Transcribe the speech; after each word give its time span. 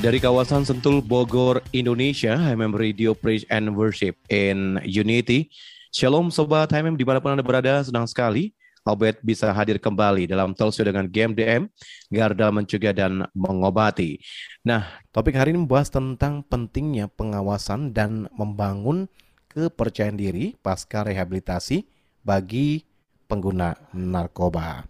Dari 0.00 0.16
kawasan 0.16 0.64
Sentul, 0.64 1.04
Bogor, 1.04 1.60
Indonesia, 1.76 2.32
HMM 2.32 2.72
Radio 2.72 3.12
Praise 3.12 3.44
and 3.52 3.76
Worship 3.76 4.16
in 4.32 4.80
Unity. 4.80 5.52
Shalom 5.92 6.32
Sobat 6.32 6.72
HMM 6.72 6.96
di 6.96 7.04
mana 7.04 7.20
pun 7.20 7.36
Anda 7.36 7.44
berada, 7.44 7.84
senang 7.84 8.08
sekali 8.08 8.56
Albert 8.80 9.20
bisa 9.20 9.52
hadir 9.52 9.76
kembali 9.76 10.24
dalam 10.24 10.56
talkshow 10.56 10.88
dengan 10.88 11.04
GMDM, 11.04 11.68
Garda 12.08 12.48
Mencegah 12.48 12.96
dan 12.96 13.28
Mengobati. 13.36 14.16
Nah, 14.64 14.88
topik 15.12 15.36
hari 15.36 15.52
ini 15.52 15.68
membahas 15.68 15.92
tentang 15.92 16.48
pentingnya 16.48 17.12
pengawasan 17.12 17.92
dan 17.92 18.24
membangun 18.32 19.04
kepercayaan 19.52 20.16
diri 20.16 20.56
pasca 20.64 21.04
rehabilitasi 21.04 21.84
bagi 22.24 22.88
pengguna 23.28 23.76
narkoba. 23.92 24.89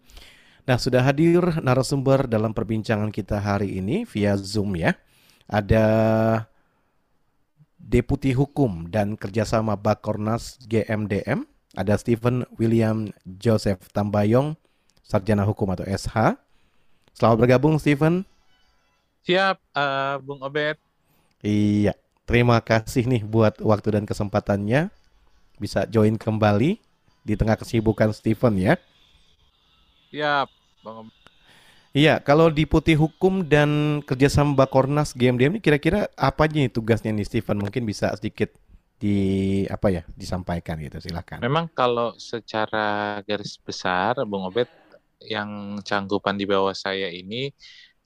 Nah, 0.68 0.76
sudah 0.76 1.00
hadir 1.00 1.40
narasumber 1.64 2.28
dalam 2.28 2.52
perbincangan 2.52 3.08
kita 3.08 3.40
hari 3.40 3.80
ini 3.80 4.04
via 4.04 4.36
Zoom 4.36 4.76
ya. 4.76 4.92
Ada 5.48 5.86
Deputi 7.80 8.36
Hukum 8.36 8.86
dan 8.92 9.16
Kerjasama 9.16 9.74
Bakornas 9.74 10.60
GMDM, 10.68 11.48
ada 11.74 11.96
Stephen 11.96 12.46
William 12.60 13.10
Joseph 13.24 13.88
Tambayong, 13.90 14.54
Sarjana 15.02 15.42
Hukum 15.42 15.74
atau 15.74 15.82
SH. 15.88 16.38
Selamat 17.16 17.36
bergabung 17.40 17.80
Stephen. 17.82 18.22
Siap, 19.26 19.58
uh, 19.74 20.22
Bung 20.22 20.44
Obed. 20.44 20.78
Iya, 21.42 21.96
terima 22.28 22.60
kasih 22.62 23.08
nih 23.08 23.24
buat 23.26 23.58
waktu 23.58 23.96
dan 23.96 24.04
kesempatannya. 24.06 24.92
Bisa 25.58 25.88
join 25.88 26.14
kembali 26.14 26.78
di 27.26 27.34
tengah 27.34 27.58
kesibukan 27.58 28.12
Stephen 28.14 28.60
ya. 28.60 28.78
Siap, 30.10 30.48
Bang 30.82 31.08
Iya, 31.90 32.22
kalau 32.22 32.54
di 32.54 32.70
Putih 32.70 32.94
Hukum 32.94 33.42
dan 33.42 33.98
kerjasama 34.06 34.54
Bakornas 34.54 35.10
GMDM 35.10 35.58
ini 35.58 35.62
kira-kira 35.62 36.06
apa 36.14 36.46
aja 36.46 36.54
nih 36.54 36.70
tugasnya 36.70 37.10
nih 37.10 37.26
Stephen? 37.26 37.58
Mungkin 37.58 37.82
bisa 37.82 38.14
sedikit 38.14 38.54
di 39.02 39.66
apa 39.66 39.90
ya 39.90 40.02
disampaikan 40.14 40.78
gitu 40.78 41.02
silakan. 41.02 41.42
Memang 41.42 41.66
kalau 41.74 42.14
secara 42.14 43.18
garis 43.26 43.58
besar 43.58 44.22
Bung 44.22 44.46
Obed 44.46 44.70
yang 45.26 45.82
canggupan 45.82 46.38
di 46.38 46.46
bawah 46.46 46.78
saya 46.78 47.10
ini 47.10 47.50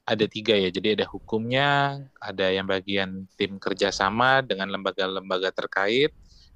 ada 0.08 0.24
tiga 0.24 0.56
ya. 0.56 0.72
Jadi 0.72 0.96
ada 0.96 1.04
hukumnya, 1.04 2.00
ada 2.16 2.48
yang 2.48 2.64
bagian 2.64 3.28
tim 3.36 3.60
kerjasama 3.60 4.40
dengan 4.40 4.72
lembaga-lembaga 4.72 5.52
terkait, 5.52 6.08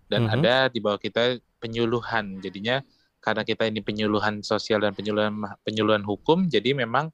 dan 0.09 0.25
mm 0.25 0.29
-hmm. 0.29 0.37
ada 0.41 0.57
di 0.73 0.81
bawah 0.81 1.01
kita 1.01 1.37
penyuluhan. 1.61 2.41
Jadinya 2.41 2.81
karena 3.19 3.43
kita 3.43 3.67
ini 3.67 3.83
penyuluhan 3.83 4.41
sosial 4.47 4.83
dan 4.83 4.95
penyuluhan 4.95 5.35
penyuluhan 5.67 6.03
hukum, 6.07 6.47
jadi 6.47 6.75
memang 6.75 7.11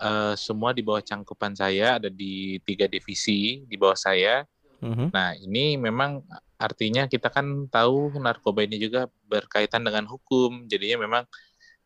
uh, 0.00 0.34
semua 0.36 0.72
di 0.72 0.80
bawah 0.84 1.00
cangkupan 1.04 1.52
saya 1.56 2.00
ada 2.00 2.08
di 2.08 2.58
tiga 2.64 2.88
divisi 2.88 3.64
di 3.68 3.76
bawah 3.76 3.96
saya. 3.96 4.44
Mm-hmm. 4.80 5.08
Nah 5.12 5.36
ini 5.36 5.76
memang 5.76 6.24
artinya 6.56 7.04
kita 7.04 7.28
kan 7.28 7.68
tahu 7.68 8.16
narkoba 8.16 8.64
ini 8.64 8.80
juga 8.80 9.08
berkaitan 9.28 9.84
dengan 9.84 10.08
hukum, 10.08 10.64
jadinya 10.68 11.04
memang 11.04 11.24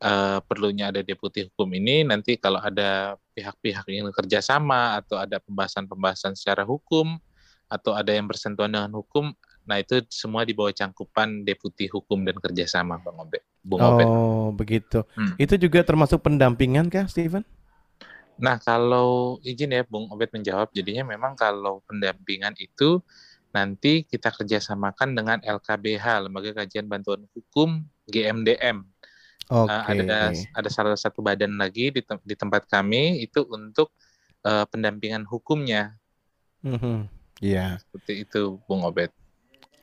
uh, 0.02 0.38
perlunya 0.46 0.94
ada 0.94 1.02
deputi 1.02 1.46
hukum 1.50 1.70
ini. 1.74 2.06
Nanti 2.06 2.38
kalau 2.38 2.62
ada 2.62 3.18
pihak-pihak 3.34 3.86
yang 3.90 4.10
kerjasama 4.14 4.98
atau 5.02 5.18
ada 5.18 5.42
pembahasan-pembahasan 5.42 6.38
secara 6.38 6.62
hukum 6.62 7.18
atau 7.66 7.96
ada 7.96 8.14
yang 8.14 8.30
bersentuhan 8.30 8.70
dengan 8.70 8.94
hukum, 8.94 9.34
Nah 9.64 9.80
itu 9.80 10.04
semua 10.12 10.44
di 10.44 10.52
bawah 10.52 10.72
cangkupan 10.72 11.42
Deputi 11.42 11.88
Hukum 11.88 12.24
dan 12.24 12.36
Kerjasama 12.36 13.00
Bang 13.00 13.16
Obed. 13.20 13.42
Bung 13.64 13.80
Obed. 13.80 14.06
Oh 14.06 14.52
begitu. 14.52 15.02
Hmm. 15.16 15.34
Itu 15.40 15.56
juga 15.56 15.80
termasuk 15.80 16.20
pendampingan 16.20 16.92
kah 16.92 17.08
Steven? 17.08 17.42
Nah 18.36 18.60
kalau 18.60 19.40
izin 19.40 19.72
ya 19.72 19.82
Bung 19.88 20.12
Obed 20.12 20.30
menjawab, 20.36 20.68
jadinya 20.76 21.08
memang 21.08 21.32
kalau 21.32 21.80
pendampingan 21.88 22.52
itu 22.60 23.00
nanti 23.54 24.04
kita 24.04 24.34
kerjasamakan 24.34 25.14
dengan 25.14 25.38
LKBH, 25.40 26.28
Lembaga 26.28 26.62
Kajian 26.62 26.90
Bantuan 26.90 27.24
Hukum 27.32 27.86
GMDM. 28.10 28.84
Okay. 29.44 29.68
Uh, 29.68 29.82
ada 29.92 30.32
ada 30.32 30.68
salah 30.72 30.96
satu 30.96 31.20
badan 31.20 31.60
lagi 31.60 31.92
di, 31.92 32.00
te 32.00 32.16
di 32.24 32.32
tempat 32.32 32.64
kami 32.64 33.20
itu 33.20 33.44
untuk 33.44 33.92
uh, 34.44 34.64
pendampingan 34.68 35.28
hukumnya. 35.28 35.96
Mm 36.64 36.80
-hmm. 36.80 36.98
Yeah. 37.44 37.76
Seperti 37.84 38.24
itu, 38.24 38.56
Bung 38.64 38.88
Obed. 38.88 39.12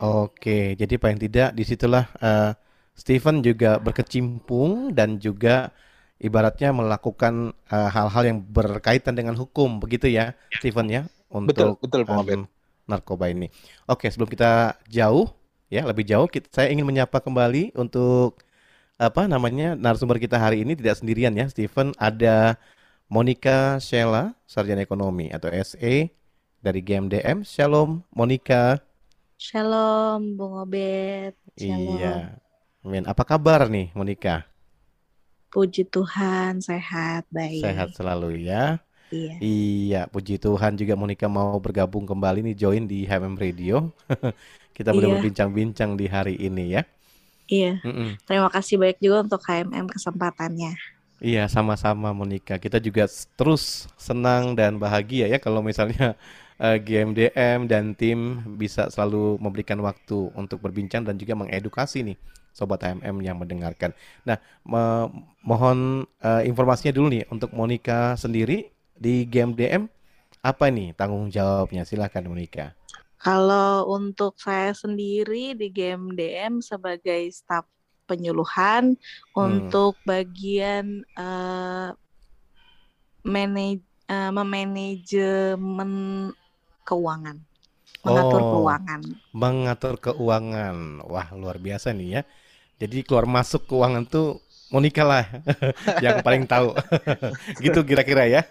Oke, 0.01 0.73
jadi 0.73 0.97
paling 0.97 1.22
tidak 1.22 1.53
di 1.53 1.62
situlah 1.62 2.09
uh, 2.17 2.57
Stephen 2.97 3.45
juga 3.45 3.78
berkecimpung 3.78 4.97
dan 4.97 5.22
juga 5.22 5.69
ibaratnya 6.22 6.69
melakukan 6.69 7.50
eh, 7.66 7.89
hal-hal 7.89 8.23
uh, 8.25 8.29
yang 8.29 8.38
berkaitan 8.45 9.17
dengan 9.17 9.34
hukum, 9.34 9.81
begitu 9.81 10.06
ya, 10.06 10.38
ya. 10.53 10.57
Stephen 10.61 10.85
ya, 10.85 11.01
untuk 11.34 11.81
betul, 11.81 12.06
betul, 12.06 12.45
um, 12.45 12.45
narkoba 12.85 13.34
ini. 13.34 13.50
Oke, 13.90 14.06
sebelum 14.06 14.29
kita 14.29 14.78
jauh, 14.85 15.34
ya 15.73 15.81
lebih 15.81 16.06
jauh, 16.06 16.29
kita, 16.29 16.45
saya 16.53 16.69
ingin 16.69 16.85
menyapa 16.85 17.17
kembali 17.17 17.73
untuk 17.73 18.38
apa 19.01 19.25
namanya 19.25 19.73
narasumber 19.73 20.22
kita 20.22 20.38
hari 20.38 20.61
ini 20.61 20.78
tidak 20.78 21.01
sendirian 21.01 21.34
ya, 21.34 21.50
Stephen. 21.50 21.97
Ada 21.97 22.61
Monica 23.09 23.81
Sheila, 23.81 24.38
sarjana 24.45 24.85
ekonomi 24.85 25.34
atau 25.34 25.50
SE 25.66 26.13
dari 26.61 26.79
GMDM. 26.85 27.41
Shalom, 27.41 28.06
Monica. 28.13 28.91
Shalom, 29.41 30.38
Bung 30.38 30.53
Obed. 30.53 31.34
Shalom. 31.57 31.97
Iya. 31.97 32.38
Amin. 32.85 33.09
Apa 33.09 33.25
kabar 33.25 33.66
nih, 33.66 33.90
Monica? 33.97 34.46
Puji 35.50 35.90
Tuhan, 35.90 36.62
sehat, 36.62 37.25
baik. 37.34 37.66
Sehat 37.66 37.90
selalu 37.97 38.46
ya. 38.46 38.78
Iya. 39.09 39.41
Iya, 39.41 40.02
puji 40.13 40.38
Tuhan 40.38 40.78
juga 40.78 40.94
Monica 40.94 41.25
mau 41.25 41.57
bergabung 41.57 42.06
kembali 42.06 42.53
nih 42.53 42.56
join 42.56 42.85
di 42.85 43.09
HMM 43.09 43.34
Radio. 43.34 43.90
Kita 44.78 44.94
boleh 44.94 45.09
iya. 45.09 45.13
berbincang-bincang 45.18 45.97
di 45.97 46.06
hari 46.06 46.38
ini 46.38 46.78
ya. 46.78 46.85
Iya. 47.50 47.81
Mm 47.81 47.94
-mm. 47.97 48.09
Terima 48.22 48.50
kasih 48.53 48.78
banyak 48.78 49.02
juga 49.02 49.25
untuk 49.25 49.41
HMM 49.41 49.90
kesempatannya. 49.90 50.78
Iya, 51.18 51.50
sama-sama 51.50 52.13
Monica. 52.13 52.62
Kita 52.62 52.78
juga 52.78 53.09
terus 53.34 53.90
senang 53.97 54.53
dan 54.53 54.78
bahagia 54.78 55.25
ya 55.25 55.41
kalau 55.41 55.66
misalnya 55.66 56.13
uh, 56.61 56.77
eh, 56.77 56.77
GMDM 56.77 57.66
dan 57.66 57.97
tim 57.97 58.45
bisa 58.55 58.88
selalu 58.94 59.41
memberikan 59.41 59.81
waktu 59.81 60.29
untuk 60.38 60.61
berbincang 60.61 61.01
dan 61.01 61.17
juga 61.17 61.33
mengedukasi 61.33 62.05
nih 62.05 62.17
sobat 62.53 62.85
HMM 62.85 63.17
yang 63.25 63.39
mendengarkan. 63.41 63.95
Nah, 64.27 64.38
mo 64.61 65.09
mohon 65.41 66.05
uh, 66.22 66.44
informasinya 66.45 66.94
dulu 66.94 67.07
nih 67.09 67.25
untuk 67.33 67.49
Monica 67.55 68.13
sendiri 68.13 68.69
di 68.94 69.25
GMDM 69.25 69.89
apa 70.45 70.69
nih 70.69 70.94
tanggung 70.94 71.31
jawabnya? 71.33 71.88
Silakan 71.88 72.29
Monica. 72.29 72.78
Kalau 73.22 73.85
untuk 73.93 74.33
saya 74.41 74.73
sendiri 74.73 75.53
di 75.53 75.69
GMDM 75.69 76.57
sebagai 76.61 77.29
staf 77.29 77.69
penyuluhan 78.09 78.97
hmm. 78.97 79.38
untuk 79.38 79.96
bagian 80.03 81.05
uh, 81.16 81.93
manaj 83.22 83.78
uh, 84.09 84.34
memanajemen 84.34 85.93
keuangan. 86.85 87.37
Mengatur 88.01 88.41
oh, 88.41 88.49
keuangan. 88.57 89.01
Mengatur 89.31 89.95
keuangan. 90.01 90.75
Wah, 91.05 91.28
luar 91.37 91.61
biasa 91.61 91.93
nih 91.93 92.09
ya. 92.17 92.22
Jadi 92.81 93.05
keluar 93.05 93.29
masuk 93.29 93.69
keuangan 93.69 94.09
tuh 94.09 94.41
Monica 94.72 95.03
lah 95.03 95.28
yang 96.05 96.23
paling 96.23 96.47
tahu. 96.47 96.72
gitu 97.66 97.83
kira-kira 97.83 98.25
ya. 98.25 98.41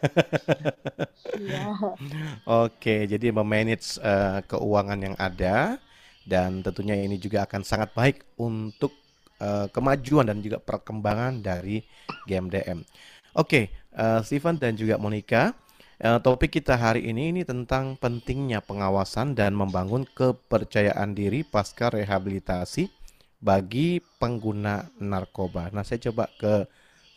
Iya. 1.40 1.60
Oke, 2.68 3.08
jadi 3.08 3.32
memanage 3.32 3.96
uh, 4.04 4.44
keuangan 4.44 5.00
yang 5.00 5.16
ada 5.16 5.80
dan 6.28 6.60
tentunya 6.60 7.00
ini 7.00 7.16
juga 7.16 7.48
akan 7.48 7.64
sangat 7.64 7.96
baik 7.96 8.22
untuk 8.36 8.92
uh, 9.40 9.66
kemajuan 9.72 10.28
dan 10.28 10.44
juga 10.44 10.60
perkembangan 10.60 11.40
dari 11.40 11.80
GMDM. 12.28 12.84
Oke, 13.32 13.72
uh, 13.96 14.20
Steven 14.20 14.60
dan 14.60 14.76
juga 14.76 15.00
Monica, 15.00 15.56
Uh, 16.00 16.16
topik 16.16 16.56
kita 16.56 16.80
hari 16.80 17.12
ini 17.12 17.28
ini 17.28 17.42
tentang 17.44 17.92
pentingnya 17.92 18.64
pengawasan 18.64 19.36
dan 19.36 19.52
membangun 19.52 20.08
kepercayaan 20.08 21.12
diri 21.12 21.44
pasca 21.44 21.92
rehabilitasi 21.92 22.88
bagi 23.36 24.00
pengguna 24.16 24.88
narkoba. 24.96 25.68
Nah, 25.68 25.84
saya 25.84 26.08
coba 26.08 26.32
ke 26.40 26.64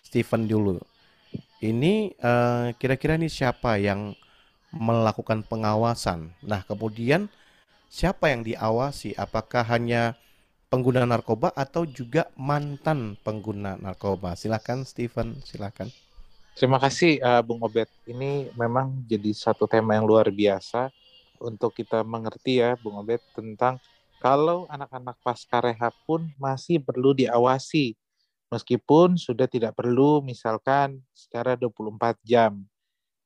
Steven 0.03 0.51
dulu. 0.51 0.83
Ini 1.63 2.11
uh, 2.19 2.75
kira-kira 2.75 3.15
ini 3.15 3.31
siapa 3.31 3.79
yang 3.79 4.19
melakukan 4.75 5.47
pengawasan? 5.47 6.35
Nah, 6.43 6.67
kemudian 6.67 7.31
siapa 7.87 8.35
yang 8.35 8.43
diawasi? 8.43 9.15
Apakah 9.15 9.63
hanya 9.63 10.19
pengguna 10.67 11.07
narkoba 11.07 11.55
atau 11.55 11.87
juga 11.87 12.27
mantan 12.35 13.15
pengguna 13.23 13.79
narkoba? 13.79 14.35
Silahkan 14.35 14.83
Steven, 14.83 15.39
silahkan. 15.47 15.87
Terima 16.53 16.77
kasih 16.77 17.17
uh, 17.17 17.41
Bung 17.41 17.65
Obet. 17.65 17.89
Ini 18.05 18.53
memang 18.53 19.01
jadi 19.09 19.33
satu 19.33 19.65
tema 19.65 19.97
yang 19.97 20.05
luar 20.05 20.29
biasa 20.29 20.93
untuk 21.41 21.73
kita 21.73 22.05
mengerti 22.05 22.61
ya 22.61 22.77
Bung 22.77 23.01
Obet 23.01 23.25
tentang 23.33 23.81
kalau 24.21 24.69
anak-anak 24.69 25.17
pasca 25.25 25.65
rehab 25.65 25.97
pun 26.05 26.29
masih 26.37 26.77
perlu 26.77 27.17
diawasi 27.17 27.97
meskipun 28.53 29.17
sudah 29.17 29.49
tidak 29.49 29.73
perlu 29.73 30.21
misalkan 30.21 31.01
secara 31.09 31.57
24 31.57 32.21
jam. 32.21 32.61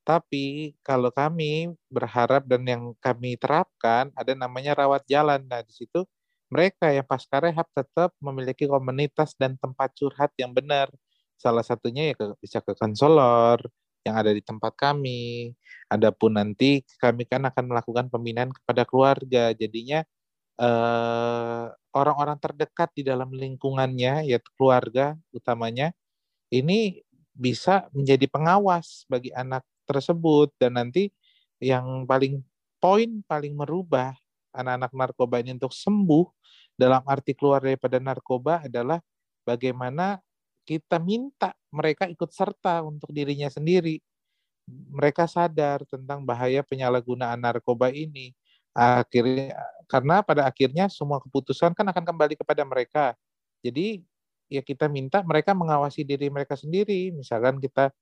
Tapi 0.07 0.71
kalau 0.79 1.11
kami 1.11 1.75
berharap 1.91 2.47
dan 2.47 2.63
yang 2.63 2.83
kami 3.03 3.35
terapkan 3.35 4.07
ada 4.15 4.31
namanya 4.39 4.71
rawat 4.71 5.03
jalan. 5.03 5.43
Nah, 5.43 5.59
di 5.67 5.75
situ 5.75 6.07
mereka 6.47 6.95
yang 6.95 7.03
pasca 7.03 7.43
rehab 7.43 7.67
tetap 7.75 8.15
memiliki 8.23 8.71
komunitas 8.71 9.35
dan 9.35 9.59
tempat 9.59 9.91
curhat 9.99 10.31
yang 10.39 10.55
benar 10.55 10.87
Salah 11.37 11.63
satunya 11.65 12.11
ya 12.11 12.15
ke, 12.17 12.25
bisa 12.41 12.59
ke 12.65 12.73
konselor 12.73 13.61
yang 14.05 14.17
ada 14.17 14.33
di 14.33 14.41
tempat 14.41 14.73
kami. 14.73 15.53
Adapun 15.87 16.35
nanti 16.35 16.83
kami 16.97 17.23
kan 17.29 17.45
akan 17.47 17.63
melakukan 17.69 18.09
pembinaan 18.09 18.51
kepada 18.51 18.83
keluarga. 18.83 19.53
Jadinya 19.53 20.01
eh, 20.59 21.65
orang-orang 21.93 22.37
terdekat 22.41 22.89
di 22.97 23.03
dalam 23.05 23.29
lingkungannya, 23.33 24.25
yaitu 24.27 24.49
keluarga 24.57 25.15
utamanya, 25.31 25.93
ini 26.49 27.05
bisa 27.37 27.85
menjadi 27.93 28.25
pengawas 28.25 29.05
bagi 29.05 29.29
anak 29.37 29.61
tersebut 29.85 30.51
dan 30.57 30.81
nanti 30.81 31.13
yang 31.61 32.03
paling 32.09 32.41
poin 32.81 33.21
paling 33.25 33.53
merubah 33.53 34.13
anak-anak 34.53 34.91
narkoba 34.93 35.35
ini 35.41 35.53
untuk 35.53 35.73
sembuh 35.73 36.25
dalam 36.73 37.05
arti 37.05 37.37
keluar 37.37 37.61
daripada 37.61 38.01
narkoba 38.01 38.65
adalah 38.65 38.97
bagaimana 39.45 40.17
kita 40.67 40.99
minta 40.99 41.55
mereka 41.71 42.11
ikut 42.11 42.27
serta 42.27 42.83
untuk 42.83 43.15
dirinya 43.15 43.47
sendiri. 43.47 44.03
Mereka 44.67 45.23
sadar 45.31 45.87
tentang 45.87 46.27
bahaya 46.27 46.59
penyalahgunaan 46.67 47.39
narkoba 47.39 47.87
ini. 47.87 48.35
Akhirnya 48.75 49.55
karena 49.87 50.19
pada 50.19 50.43
akhirnya 50.43 50.91
semua 50.91 51.23
keputusan 51.23 51.71
kan 51.71 51.87
akan 51.87 52.03
kembali 52.03 52.35
kepada 52.35 52.67
mereka. 52.67 53.15
Jadi 53.63 54.03
ya 54.51 54.59
kita 54.59 54.91
minta 54.91 55.23
mereka 55.23 55.55
mengawasi 55.55 56.03
diri 56.03 56.27
mereka 56.27 56.59
sendiri. 56.59 57.15
Misalkan 57.15 57.63
kita 57.63 57.95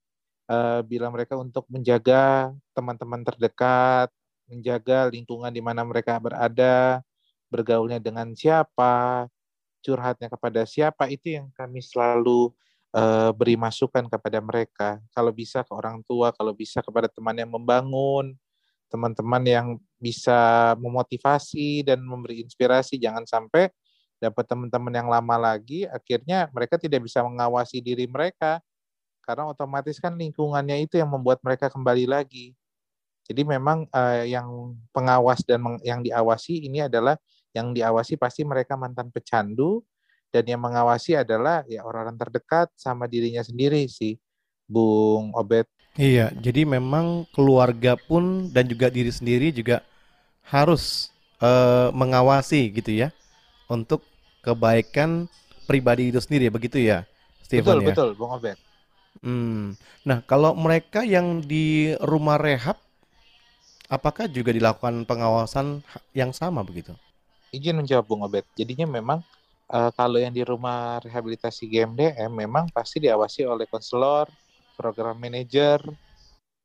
uh, 0.49 0.81
bilang 0.81 1.13
mereka 1.13 1.37
untuk 1.37 1.69
menjaga 1.69 2.49
teman-teman 2.73 3.21
terdekat, 3.21 4.09
menjaga 4.49 5.09
lingkungan 5.13 5.53
di 5.53 5.61
mana 5.61 5.85
mereka 5.85 6.17
berada, 6.17 7.05
bergaulnya 7.49 8.01
dengan 8.01 8.33
siapa, 8.33 9.29
curhatnya 9.85 10.25
kepada 10.33 10.65
siapa 10.65 11.05
itu 11.13 11.37
yang 11.37 11.53
kami 11.53 11.85
selalu 11.85 12.49
uh, 12.97 13.29
beri 13.37 13.53
masukan 13.53 14.09
kepada 14.09 14.41
mereka. 14.41 14.97
Kalau 15.13 15.29
bisa 15.29 15.61
ke 15.61 15.69
orang 15.69 16.01
tua, 16.09 16.33
kalau 16.33 16.57
bisa 16.57 16.81
kepada 16.81 17.05
teman 17.05 17.37
yang 17.37 17.53
membangun, 17.53 18.33
teman-teman 18.89 19.43
yang 19.45 19.67
bisa 20.01 20.73
memotivasi 20.81 21.85
dan 21.85 22.01
memberi 22.01 22.41
inspirasi. 22.41 22.97
Jangan 22.97 23.29
sampai 23.29 23.69
dapat 24.17 24.49
teman-teman 24.49 24.93
yang 24.95 25.09
lama 25.11 25.35
lagi, 25.37 25.85
akhirnya 25.85 26.49
mereka 26.49 26.81
tidak 26.81 27.05
bisa 27.05 27.21
mengawasi 27.21 27.83
diri 27.83 28.09
mereka 28.09 28.63
karena 29.25 29.49
otomatis 29.49 29.97
kan 29.97 30.13
lingkungannya 30.13 30.85
itu 30.85 31.01
yang 31.01 31.09
membuat 31.09 31.41
mereka 31.41 31.67
kembali 31.67 32.05
lagi. 32.05 32.53
Jadi 33.25 33.41
memang 33.41 33.89
uh, 33.89 34.21
yang 34.21 34.77
pengawas 34.93 35.41
dan 35.41 35.57
yang 35.81 36.05
diawasi 36.05 36.69
ini 36.69 36.85
adalah 36.85 37.17
yang 37.55 37.71
diawasi 37.71 38.19
pasti 38.19 38.43
mereka 38.43 38.75
mantan 38.75 39.07
pecandu 39.09 39.79
dan 40.29 40.43
yang 40.43 40.59
mengawasi 40.59 41.15
adalah 41.15 41.63
ya 41.63 41.87
orang-orang 41.87 42.19
terdekat 42.19 42.67
sama 42.75 43.07
dirinya 43.07 43.39
sendiri 43.39 43.87
sih, 43.87 44.19
Bung 44.67 45.31
Obet. 45.31 45.63
Iya, 45.95 46.35
jadi 46.35 46.67
memang 46.67 47.23
keluarga 47.31 47.95
pun 47.95 48.51
dan 48.51 48.67
juga 48.67 48.91
diri 48.91 49.07
sendiri 49.07 49.55
juga 49.55 49.79
harus 50.43 51.07
uh, 51.39 51.87
mengawasi 51.95 52.67
gitu 52.75 52.91
ya 52.91 53.15
untuk 53.71 54.03
kebaikan 54.43 55.31
pribadi 55.63 56.11
itu 56.11 56.19
sendiri 56.19 56.51
begitu 56.51 56.83
ya, 56.83 57.07
Stephen 57.39 57.79
betul, 57.79 57.79
ya. 57.79 57.87
Betul, 57.95 58.09
Bung 58.19 58.35
Obet. 58.35 58.59
Hmm. 59.23 59.79
Nah, 60.03 60.19
kalau 60.27 60.51
mereka 60.59 61.07
yang 61.07 61.39
di 61.39 61.95
rumah 62.03 62.35
rehab 62.35 62.75
apakah 63.87 64.27
juga 64.27 64.51
dilakukan 64.51 65.07
pengawasan 65.07 65.79
yang 66.11 66.35
sama 66.35 66.59
begitu? 66.65 66.91
Izin 67.55 67.79
menjawab 67.79 68.05
Bung 68.05 68.23
Obed. 68.27 68.43
Jadinya 68.59 68.85
memang 68.85 69.23
uh, 69.71 69.91
kalau 69.95 70.19
yang 70.19 70.35
di 70.35 70.43
rumah 70.43 70.99
rehabilitasi 71.01 71.65
GMDM 71.65 72.29
memang 72.29 72.69
pasti 72.69 73.01
diawasi 73.01 73.47
oleh 73.47 73.65
konselor, 73.71 74.29
program 74.75 75.17
manajer. 75.17 75.79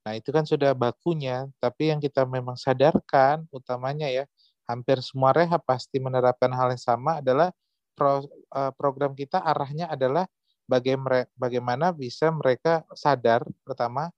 Nah, 0.00 0.16
itu 0.16 0.32
kan 0.32 0.48
sudah 0.48 0.72
bakunya, 0.72 1.46
tapi 1.60 1.92
yang 1.92 2.00
kita 2.00 2.24
memang 2.24 2.56
sadarkan 2.56 3.44
utamanya 3.52 4.08
ya, 4.08 4.24
hampir 4.64 4.98
semua 5.04 5.30
rehab 5.36 5.60
pasti 5.62 6.00
menerapkan 6.00 6.50
hal 6.50 6.72
yang 6.72 6.80
sama 6.80 7.20
adalah 7.20 7.52
pro, 7.94 8.24
uh, 8.54 8.72
program 8.74 9.12
kita 9.12 9.38
arahnya 9.44 9.92
adalah 9.92 10.24
bagaimana 10.64 11.26
bagaimana 11.34 11.86
bisa 11.90 12.30
mereka 12.30 12.86
sadar 12.94 13.42
pertama 13.66 14.08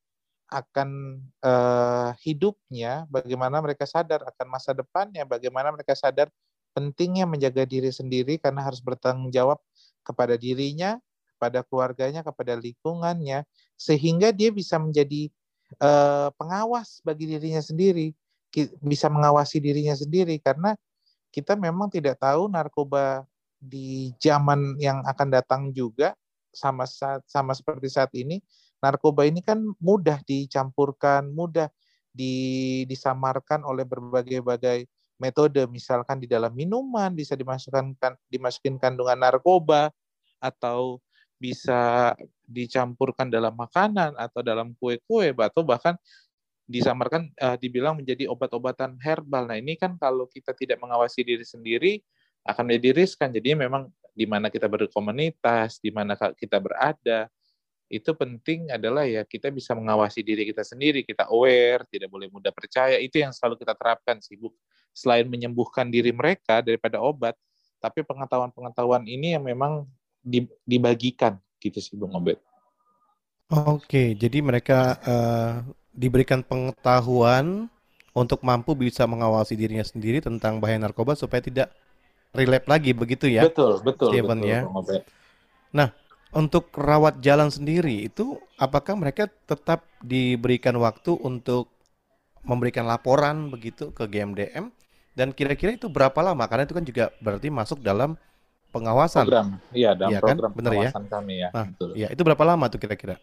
akan 0.52 1.16
uh, 1.40 2.12
hidupnya, 2.20 3.08
bagaimana 3.08 3.64
mereka 3.64 3.88
sadar 3.88 4.20
akan 4.20 4.46
masa 4.52 4.76
depannya, 4.76 5.24
bagaimana 5.24 5.72
mereka 5.72 5.96
sadar 5.96 6.28
pentingnya 6.72 7.28
menjaga 7.28 7.64
diri 7.69 7.92
sendiri 7.92 8.36
karena 8.40 8.64
harus 8.66 8.80
bertanggung 8.80 9.30
jawab 9.32 9.60
kepada 10.02 10.34
dirinya, 10.34 10.98
kepada 11.36 11.62
keluarganya, 11.62 12.20
kepada 12.26 12.58
lingkungannya, 12.58 13.46
sehingga 13.78 14.34
dia 14.34 14.50
bisa 14.50 14.80
menjadi 14.80 15.30
uh, 15.78 16.28
pengawas 16.34 17.04
bagi 17.06 17.30
dirinya 17.30 17.62
sendiri, 17.62 18.16
bisa 18.82 19.06
mengawasi 19.12 19.62
dirinya 19.62 19.94
sendiri. 19.94 20.40
Karena 20.42 20.74
kita 21.32 21.56
memang 21.56 21.88
tidak 21.88 22.20
tahu 22.20 22.50
narkoba 22.50 23.24
di 23.62 24.10
zaman 24.19 24.74
yang 24.82 25.00
akan 25.06 25.28
datang 25.30 25.62
juga 25.70 26.19
sama 26.52 26.84
saat, 26.84 27.22
sama 27.30 27.54
seperti 27.54 27.88
saat 27.88 28.10
ini 28.12 28.43
narkoba 28.82 29.22
ini 29.24 29.41
kan 29.41 29.62
mudah 29.79 30.19
dicampurkan, 30.26 31.31
mudah 31.31 31.70
di, 32.10 32.82
disamarkan 32.91 33.62
oleh 33.62 33.86
berbagai-bagai 33.86 34.91
metode 35.22 35.62
misalkan 35.70 36.19
di 36.19 36.26
dalam 36.26 36.50
minuman 36.50 37.14
bisa 37.14 37.38
dimasukkan 37.38 37.94
kan, 38.02 38.19
dimasukin 38.26 38.82
kandungan 38.82 39.14
narkoba 39.14 39.94
atau 40.43 40.98
bisa 41.38 42.14
dicampurkan 42.46 43.31
dalam 43.31 43.55
makanan 43.55 44.19
atau 44.19 44.43
dalam 44.43 44.74
kue-kue 44.79 45.31
atau 45.34 45.62
bahkan 45.62 45.94
disamarkan 46.67 47.31
uh, 47.43 47.58
dibilang 47.58 47.98
menjadi 47.98 48.31
obat-obatan 48.31 48.98
herbal. 49.02 49.50
Nah, 49.50 49.58
ini 49.58 49.74
kan 49.74 49.98
kalau 49.98 50.31
kita 50.31 50.55
tidak 50.55 50.79
mengawasi 50.79 51.26
diri 51.26 51.43
sendiri 51.43 51.98
akan 52.46 52.70
menjadi 52.70 53.02
riskan. 53.02 53.31
Jadi 53.34 53.55
memang 53.55 53.91
di 54.14 54.26
mana 54.26 54.50
kita 54.50 54.70
berkomunitas, 54.70 55.82
di 55.82 55.91
mana 55.91 56.14
kita 56.14 56.62
berada, 56.62 57.26
itu 57.93 58.08
penting 58.17 58.72
adalah 58.72 59.05
ya 59.05 59.20
kita 59.26 59.52
bisa 59.52 59.76
mengawasi 59.76 60.24
diri 60.24 60.48
kita 60.48 60.64
sendiri, 60.64 61.05
kita 61.05 61.29
aware, 61.29 61.84
tidak 61.93 62.08
boleh 62.08 62.32
mudah 62.32 62.55
percaya. 62.55 62.96
Itu 62.96 63.20
yang 63.20 63.36
selalu 63.36 63.60
kita 63.60 63.76
terapkan 63.76 64.17
sibuk 64.24 64.56
selain 64.93 65.27
menyembuhkan 65.27 65.89
diri 65.89 66.13
mereka 66.13 66.61
daripada 66.61 67.01
obat, 67.01 67.34
tapi 67.82 68.05
pengetahuan-pengetahuan 68.06 69.05
ini 69.08 69.34
yang 69.34 69.44
memang 69.44 69.89
dibagikan 70.63 71.41
gitu 71.58 71.82
sih 71.82 71.99
Bung 71.99 72.15
Obed. 72.15 72.39
Oke, 73.53 74.17
jadi 74.17 74.41
mereka 74.41 74.96
uh, 75.05 75.53
diberikan 75.93 76.41
pengetahuan 76.41 77.69
untuk 78.17 78.41
mampu 78.44 78.72
bisa 78.72 79.05
mengawasi 79.05 79.56
dirinya 79.56 79.84
sendiri 79.84 80.25
tentang 80.25 80.56
bahaya 80.61 80.81
narkoba 80.81 81.17
supaya 81.17 81.44
tidak 81.44 81.69
relap 82.32 82.65
lagi 82.65 82.96
begitu 82.96 83.29
ya? 83.29 83.44
Betul, 83.44 83.81
betul, 83.84 84.08
Steven, 84.08 84.41
betul. 84.41 84.49
Ya? 84.49 84.61
Nah, 85.72 85.89
untuk 86.32 86.72
rawat 86.72 87.20
jalan 87.20 87.53
sendiri 87.53 88.08
itu 88.08 88.41
apakah 88.56 88.96
mereka 88.96 89.29
tetap 89.29 89.84
diberikan 90.01 90.77
waktu 90.81 91.13
untuk 91.20 91.69
memberikan 92.43 92.89
laporan 92.89 93.53
begitu 93.53 93.93
ke 93.93 94.08
GMDM 94.08 94.72
dan 95.12 95.28
kira-kira 95.36 95.76
itu 95.76 95.88
berapa 95.92 96.16
lama? 96.24 96.44
Karena 96.48 96.64
itu 96.64 96.74
kan 96.76 96.84
juga 96.84 97.04
berarti 97.20 97.52
masuk 97.52 97.84
dalam 97.84 98.16
pengawasan. 98.72 99.28
Program, 99.28 99.48
iya 99.76 99.92
dalam 99.92 100.16
ya, 100.16 100.20
program 100.24 100.50
kan? 100.50 100.56
Bener 100.56 100.72
ya? 100.72 100.76
pengawasan 100.88 101.04
ya? 101.04 101.10
kami 101.12 101.34
ya. 101.36 101.48
Nah, 101.52 101.66
betul. 101.69 101.90
Ya, 101.92 102.08
itu 102.08 102.22
berapa 102.24 102.44
lama 102.48 102.64
tuh 102.72 102.81
kira-kira? 102.81 103.16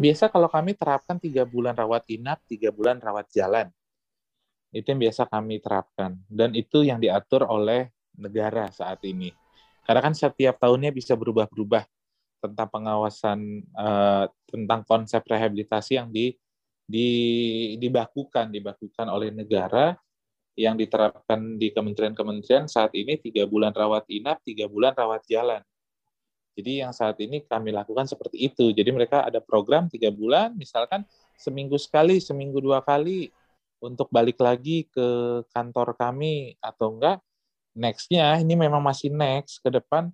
Biasa 0.00 0.32
kalau 0.32 0.48
kami 0.48 0.74
terapkan 0.74 1.20
tiga 1.20 1.44
bulan 1.44 1.76
rawat 1.76 2.08
inap, 2.10 2.40
tiga 2.48 2.72
bulan 2.72 2.98
rawat 2.98 3.28
jalan. 3.30 3.68
Itu 4.74 4.90
yang 4.90 5.00
biasa 5.04 5.28
kami 5.30 5.62
terapkan. 5.62 6.18
Dan 6.26 6.56
itu 6.56 6.82
yang 6.82 6.98
diatur 6.98 7.46
oleh 7.46 7.94
negara 8.16 8.72
saat 8.74 8.98
ini. 9.06 9.30
Karena 9.84 10.00
kan 10.00 10.16
setiap 10.16 10.56
tahunnya 10.58 10.90
bisa 10.90 11.14
berubah-berubah. 11.14 11.84
tentang 12.44 12.68
pengawasan 12.68 13.40
uh, 13.72 14.28
tentang 14.44 14.84
konsep 14.84 15.24
rehabilitasi 15.24 15.96
yang 15.96 16.12
di, 16.12 16.36
di 16.84 17.08
dibakukan 17.80 18.52
dibakukan 18.52 19.08
oleh 19.08 19.32
negara 19.32 19.96
yang 20.54 20.78
diterapkan 20.78 21.58
di 21.58 21.74
kementerian-kementerian 21.74 22.70
saat 22.70 22.94
ini 22.94 23.18
tiga 23.18 23.44
bulan 23.46 23.74
rawat 23.74 24.06
inap, 24.10 24.38
tiga 24.46 24.70
bulan 24.70 24.94
rawat 24.94 25.26
jalan. 25.26 25.62
Jadi 26.54 26.86
yang 26.86 26.94
saat 26.94 27.18
ini 27.18 27.42
kami 27.42 27.74
lakukan 27.74 28.06
seperti 28.06 28.46
itu. 28.46 28.70
Jadi 28.70 28.94
mereka 28.94 29.26
ada 29.26 29.42
program 29.42 29.90
tiga 29.90 30.14
bulan, 30.14 30.54
misalkan 30.54 31.02
seminggu 31.34 31.74
sekali, 31.74 32.22
seminggu 32.22 32.62
dua 32.62 32.78
kali 32.86 33.34
untuk 33.82 34.06
balik 34.08 34.38
lagi 34.38 34.86
ke 34.88 35.42
kantor 35.50 35.98
kami 35.98 36.54
atau 36.62 36.94
enggak 36.94 37.18
nextnya 37.74 38.38
ini 38.38 38.54
memang 38.54 38.80
masih 38.80 39.10
next 39.10 39.58
ke 39.60 39.68
depan 39.68 40.08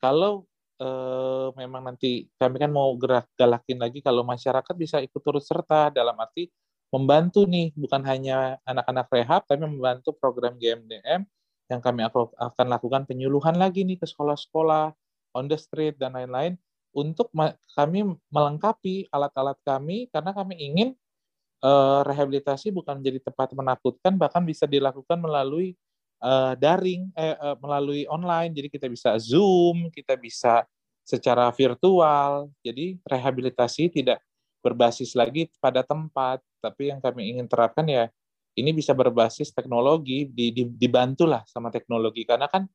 kalau 0.00 0.48
eh, 0.80 1.48
memang 1.60 1.92
nanti 1.92 2.26
kami 2.40 2.56
kan 2.58 2.72
mau 2.72 2.90
gerak 2.96 3.28
galakin 3.36 3.78
lagi 3.78 4.00
kalau 4.00 4.24
masyarakat 4.24 4.74
bisa 4.74 4.98
ikut 5.04 5.20
turut 5.22 5.44
serta 5.44 5.92
dalam 5.92 6.16
arti 6.18 6.48
membantu 6.92 7.48
nih 7.48 7.72
bukan 7.72 8.04
hanya 8.04 8.60
anak-anak 8.68 9.08
rehab 9.08 9.42
tapi 9.48 9.64
membantu 9.64 10.12
program 10.12 10.60
GMDM 10.60 11.24
yang 11.72 11.80
kami 11.80 12.04
akan 12.04 12.66
lakukan 12.68 13.08
penyuluhan 13.08 13.56
lagi 13.56 13.80
nih 13.88 13.96
ke 13.96 14.04
sekolah-sekolah 14.04 14.92
on 15.32 15.48
the 15.48 15.56
street 15.56 15.96
dan 15.96 16.12
lain-lain 16.12 16.60
untuk 16.92 17.32
kami 17.72 18.04
melengkapi 18.28 19.08
alat-alat 19.08 19.56
kami 19.64 20.12
karena 20.12 20.36
kami 20.36 20.60
ingin 20.60 20.88
uh, 21.64 22.04
rehabilitasi 22.04 22.68
bukan 22.68 23.00
menjadi 23.00 23.32
tempat 23.32 23.56
menakutkan 23.56 24.20
bahkan 24.20 24.44
bisa 24.44 24.68
dilakukan 24.68 25.16
melalui 25.16 25.72
uh, 26.20 26.52
daring 26.60 27.08
eh, 27.16 27.32
uh, 27.40 27.56
melalui 27.56 28.04
online. 28.12 28.52
Jadi 28.52 28.68
kita 28.68 28.86
bisa 28.92 29.16
zoom 29.16 29.88
kita 29.88 30.20
bisa 30.20 30.68
secara 31.00 31.48
virtual. 31.56 32.52
Jadi 32.60 33.00
rehabilitasi 33.08 33.88
tidak 33.88 34.20
berbasis 34.62 35.12
lagi 35.18 35.50
pada 35.58 35.82
tempat 35.82 36.40
tapi 36.62 36.94
yang 36.94 37.02
kami 37.02 37.34
ingin 37.36 37.50
terapkan 37.50 37.84
ya 37.84 38.08
ini 38.54 38.70
bisa 38.70 38.94
berbasis 38.94 39.50
teknologi 39.50 40.28
di, 40.30 40.54
di, 40.54 40.62
dibantulah 40.64 41.42
sama 41.50 41.68
teknologi 41.68 42.22
karena 42.22 42.46
kan 42.46 42.70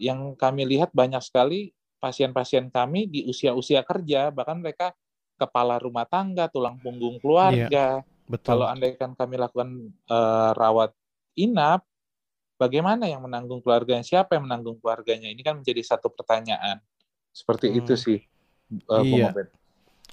yang 0.00 0.34
kami 0.34 0.64
lihat 0.64 0.94
banyak 0.94 1.20
sekali 1.20 1.70
pasien-pasien 1.98 2.70
kami 2.72 3.10
di 3.10 3.20
usia-usia 3.28 3.82
kerja 3.82 4.32
bahkan 4.32 4.58
mereka 4.62 4.94
kepala 5.38 5.76
rumah 5.78 6.06
tangga 6.06 6.48
tulang 6.48 6.80
punggung 6.80 7.20
keluarga 7.22 8.02
iya, 8.02 8.26
betul. 8.26 8.56
kalau 8.56 8.66
andaikan 8.70 9.14
kami 9.14 9.36
lakukan 9.36 9.90
uh, 10.10 10.54
rawat 10.54 10.94
inap 11.38 11.86
bagaimana 12.58 13.06
yang 13.06 13.22
menanggung 13.22 13.62
keluarganya? 13.62 14.02
Siapa 14.02 14.36
yang 14.36 14.50
menanggung 14.50 14.82
keluarganya? 14.82 15.30
Ini 15.30 15.40
kan 15.46 15.62
menjadi 15.62 15.80
satu 15.86 16.10
pertanyaan. 16.10 16.82
Seperti 17.30 17.70
hmm. 17.70 17.78
itu 17.78 17.94
sih, 17.94 18.18
uh, 18.90 19.06
iya. 19.06 19.30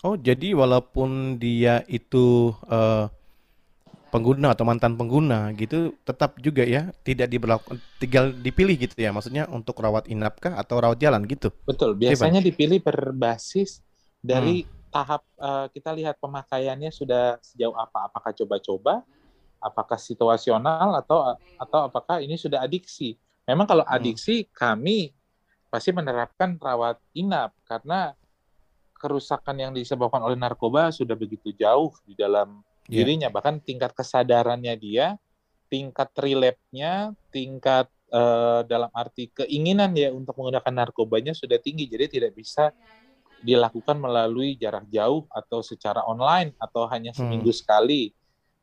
Oh, 0.05 0.13
jadi 0.13 0.53
walaupun 0.53 1.41
dia 1.41 1.81
itu 1.89 2.53
uh, 2.69 3.09
pengguna 4.13 4.53
atau 4.53 4.62
mantan 4.62 4.93
pengguna 4.93 5.50
gitu, 5.57 5.97
tetap 6.05 6.38
juga 6.38 6.62
ya 6.62 6.93
tidak 7.01 7.25
diberlakukan, 7.25 7.81
tinggal 7.97 8.29
dipilih 8.29 8.77
gitu 8.85 8.93
ya, 9.01 9.09
maksudnya 9.09 9.50
untuk 9.50 9.81
rawat 9.81 10.05
inapkah 10.05 10.62
atau 10.62 10.77
rawat 10.77 11.01
jalan 11.01 11.25
gitu? 11.25 11.50
Betul, 11.65 11.97
biasanya 11.97 12.38
Gimana? 12.38 12.50
dipilih 12.53 12.79
berbasis 12.85 13.81
dari 14.21 14.69
hmm. 14.69 14.93
tahap 14.93 15.25
uh, 15.41 15.74
kita 15.74 15.89
lihat 15.97 16.21
pemakaiannya 16.21 16.93
sudah 16.93 17.41
sejauh 17.41 17.74
apa, 17.74 18.05
apakah 18.05 18.29
coba-coba 18.38 19.01
apakah 19.57 19.97
situasional 19.97 21.01
atau 21.01 21.33
atau 21.57 21.79
apakah 21.89 22.21
ini 22.21 22.38
sudah 22.38 22.62
adiksi. 22.62 23.17
Memang 23.50 23.65
kalau 23.65 23.81
hmm. 23.81 23.95
adiksi 23.97 24.45
hmm. 24.45 24.50
kami 24.53 25.17
pasti 25.74 25.89
menerapkan 25.89 26.62
rawat 26.62 27.01
inap 27.17 27.57
karena 27.65 28.13
kerusakan 28.95 29.55
yang 29.59 29.71
disebabkan 29.75 30.23
oleh 30.23 30.39
narkoba 30.39 30.89
sudah 30.89 31.13
begitu 31.13 31.51
jauh 31.53 31.93
di 32.07 32.15
dalam 32.15 32.63
yeah. 32.87 33.03
dirinya 33.03 33.27
bahkan 33.29 33.59
tingkat 33.59 33.91
kesadarannya 33.91 34.73
dia, 34.79 35.19
tingkat 35.67 36.09
relapse-nya, 36.15 37.11
tingkat 37.29 37.91
uh, 38.09 38.63
dalam 38.65 38.89
arti 38.95 39.29
keinginan 39.31 39.91
ya 39.93 40.09
untuk 40.15 40.33
menggunakan 40.39 40.73
narkobanya 40.85 41.35
sudah 41.35 41.59
tinggi 41.59 41.85
jadi 41.91 42.07
tidak 42.07 42.31
bisa 42.33 42.71
dilakukan 43.45 44.01
melalui 44.01 44.57
jarak 44.57 44.87
jauh 44.89 45.27
atau 45.29 45.61
secara 45.61 46.01
online 46.07 46.55
atau 46.57 46.89
hanya 46.89 47.13
hmm. 47.13 47.19
seminggu 47.19 47.51
hmm. 47.53 47.59
sekali 47.61 48.03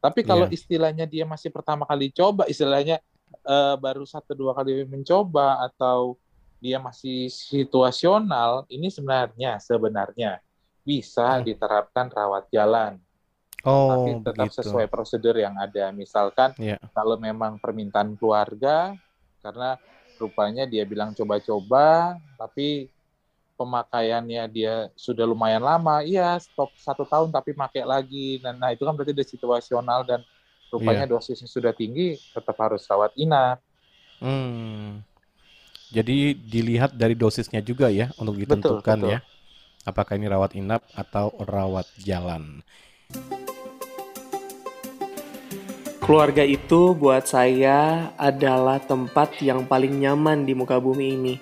tapi 0.03 0.27
kalau 0.27 0.51
yeah. 0.51 0.59
istilahnya 0.59 1.07
dia 1.07 1.23
masih 1.23 1.55
pertama 1.55 1.87
kali 1.87 2.11
coba, 2.11 2.51
istilahnya 2.51 2.99
uh, 3.47 3.79
baru 3.79 4.03
satu 4.03 4.35
dua 4.35 4.51
kali 4.51 4.83
mencoba 4.83 5.63
atau 5.63 6.19
dia 6.63 6.79
masih 6.79 7.27
situasional, 7.27 8.63
ini 8.71 8.87
sebenarnya 8.87 9.59
sebenarnya 9.59 10.39
bisa 10.87 11.43
hmm. 11.43 11.51
diterapkan 11.51 12.07
rawat 12.07 12.47
jalan. 12.55 13.03
Oh, 13.63 13.91
tapi 13.91 14.11
tetap 14.23 14.47
begitu. 14.51 14.59
sesuai 14.63 14.87
prosedur 14.91 15.39
yang 15.39 15.55
ada. 15.59 15.91
Misalkan 15.91 16.55
yeah. 16.59 16.79
kalau 16.95 17.19
memang 17.19 17.59
permintaan 17.59 18.15
keluarga, 18.19 18.95
karena 19.43 19.79
rupanya 20.19 20.67
dia 20.67 20.83
bilang 20.83 21.15
coba-coba, 21.15 22.19
tapi 22.39 22.91
pemakaiannya 23.55 24.43
dia 24.51 24.91
sudah 24.99 25.23
lumayan 25.23 25.63
lama, 25.63 26.03
iya 26.03 26.35
stop 26.43 26.75
satu 26.75 27.07
tahun 27.07 27.31
tapi 27.31 27.55
pakai 27.55 27.87
lagi. 27.87 28.43
Dan 28.43 28.59
nah 28.59 28.75
itu 28.75 28.83
kan 28.83 28.99
berarti 28.99 29.15
udah 29.15 29.29
situasional 29.31 30.03
dan 30.03 30.27
rupanya 30.75 31.07
yeah. 31.07 31.13
dosisnya 31.15 31.47
sudah 31.47 31.71
tinggi, 31.71 32.19
tetap 32.35 32.59
harus 32.59 32.83
rawat 32.91 33.15
inap. 33.15 33.63
Hmm. 34.19 35.07
Jadi 35.93 36.33
dilihat 36.33 36.97
dari 36.97 37.13
dosisnya 37.13 37.61
juga 37.61 37.93
ya 37.93 38.09
untuk 38.17 38.41
ditentukan 38.41 38.81
betul, 38.81 39.13
betul. 39.13 39.15
ya. 39.15 39.19
Apakah 39.85 40.17
ini 40.17 40.27
rawat 40.31 40.57
inap 40.57 40.83
atau 40.97 41.37
rawat 41.43 41.85
jalan. 42.01 42.65
Keluarga 46.01 46.43
itu 46.43 46.97
buat 46.97 47.29
saya 47.29 48.11
adalah 48.19 48.81
tempat 48.83 49.39
yang 49.45 49.69
paling 49.69 50.03
nyaman 50.03 50.49
di 50.49 50.57
muka 50.57 50.81
bumi 50.83 51.07
ini 51.15 51.35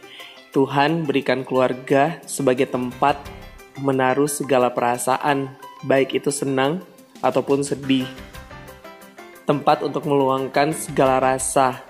Tuhan 0.51 1.07
berikan 1.07 1.47
keluarga 1.47 2.19
sebagai 2.27 2.67
tempat 2.67 3.23
menaruh 3.79 4.27
segala 4.27 4.75
perasaan, 4.75 5.55
baik 5.87 6.19
itu 6.19 6.35
senang 6.35 6.83
ataupun 7.23 7.63
sedih. 7.63 8.11
Tempat 9.47 9.87
untuk 9.87 10.11
meluangkan 10.11 10.75
segala 10.75 11.23
rasa. 11.23 11.90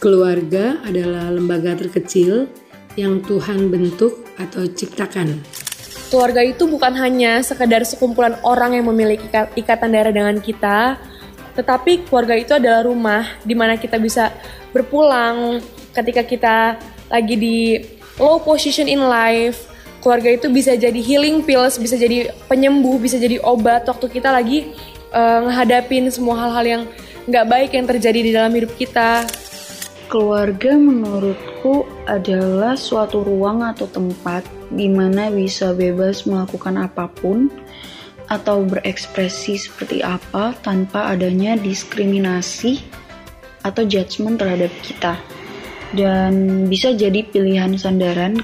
Keluarga 0.00 0.80
adalah 0.80 1.28
lembaga 1.28 1.76
terkecil 1.76 2.48
yang 2.96 3.20
Tuhan 3.20 3.68
bentuk 3.68 4.24
atau 4.40 4.64
ciptakan. 4.64 5.44
Keluarga 6.08 6.40
itu 6.40 6.64
bukan 6.64 6.96
hanya 6.96 7.44
sekedar 7.44 7.84
sekumpulan 7.84 8.40
orang 8.40 8.80
yang 8.80 8.88
memiliki 8.88 9.28
ikatan 9.60 9.92
darah 9.92 10.08
dengan 10.08 10.40
kita, 10.40 10.96
tetapi 11.52 12.08
keluarga 12.08 12.32
itu 12.32 12.56
adalah 12.56 12.88
rumah 12.88 13.28
di 13.44 13.52
mana 13.52 13.76
kita 13.76 14.00
bisa 14.00 14.32
berpulang 14.72 15.60
ketika 15.92 16.24
kita 16.24 16.56
lagi 17.12 17.36
di 17.36 17.58
low 18.16 18.40
position 18.40 18.88
in 18.88 19.04
life, 19.04 19.68
keluarga 20.00 20.32
itu 20.32 20.48
bisa 20.48 20.80
jadi 20.80 20.96
healing 20.96 21.44
pills, 21.44 21.76
bisa 21.76 22.00
jadi 22.00 22.32
penyembuh, 22.48 22.96
bisa 22.96 23.20
jadi 23.20 23.36
obat 23.44 23.84
waktu 23.84 24.08
kita 24.08 24.32
lagi 24.32 24.72
uh, 25.12 25.44
semua 26.08 26.48
hal-hal 26.48 26.64
yang 26.64 26.82
nggak 27.28 27.46
baik 27.52 27.70
yang 27.76 27.84
terjadi 27.84 28.20
di 28.24 28.32
dalam 28.32 28.48
hidup 28.56 28.72
kita. 28.80 29.28
Keluarga 30.10 30.74
menurutku 30.74 31.86
adalah 32.02 32.74
suatu 32.74 33.22
ruang 33.22 33.62
atau 33.62 33.86
tempat 33.86 34.42
di 34.74 34.90
mana 34.90 35.30
bisa 35.30 35.70
bebas 35.70 36.26
melakukan 36.26 36.82
apa 36.82 37.06
pun 37.06 37.46
atau 38.26 38.66
berekspresi 38.66 39.54
seperti 39.54 40.02
apa 40.02 40.50
tanpa 40.66 41.14
adanya 41.14 41.54
diskriminasi 41.54 42.82
atau 43.62 43.86
judgement 43.86 44.34
terhadap 44.34 44.74
kita. 44.82 45.14
Dan 45.94 46.66
bisa 46.66 46.90
jadi 46.90 47.22
pilihan 47.22 47.78
sandaran 47.78 48.42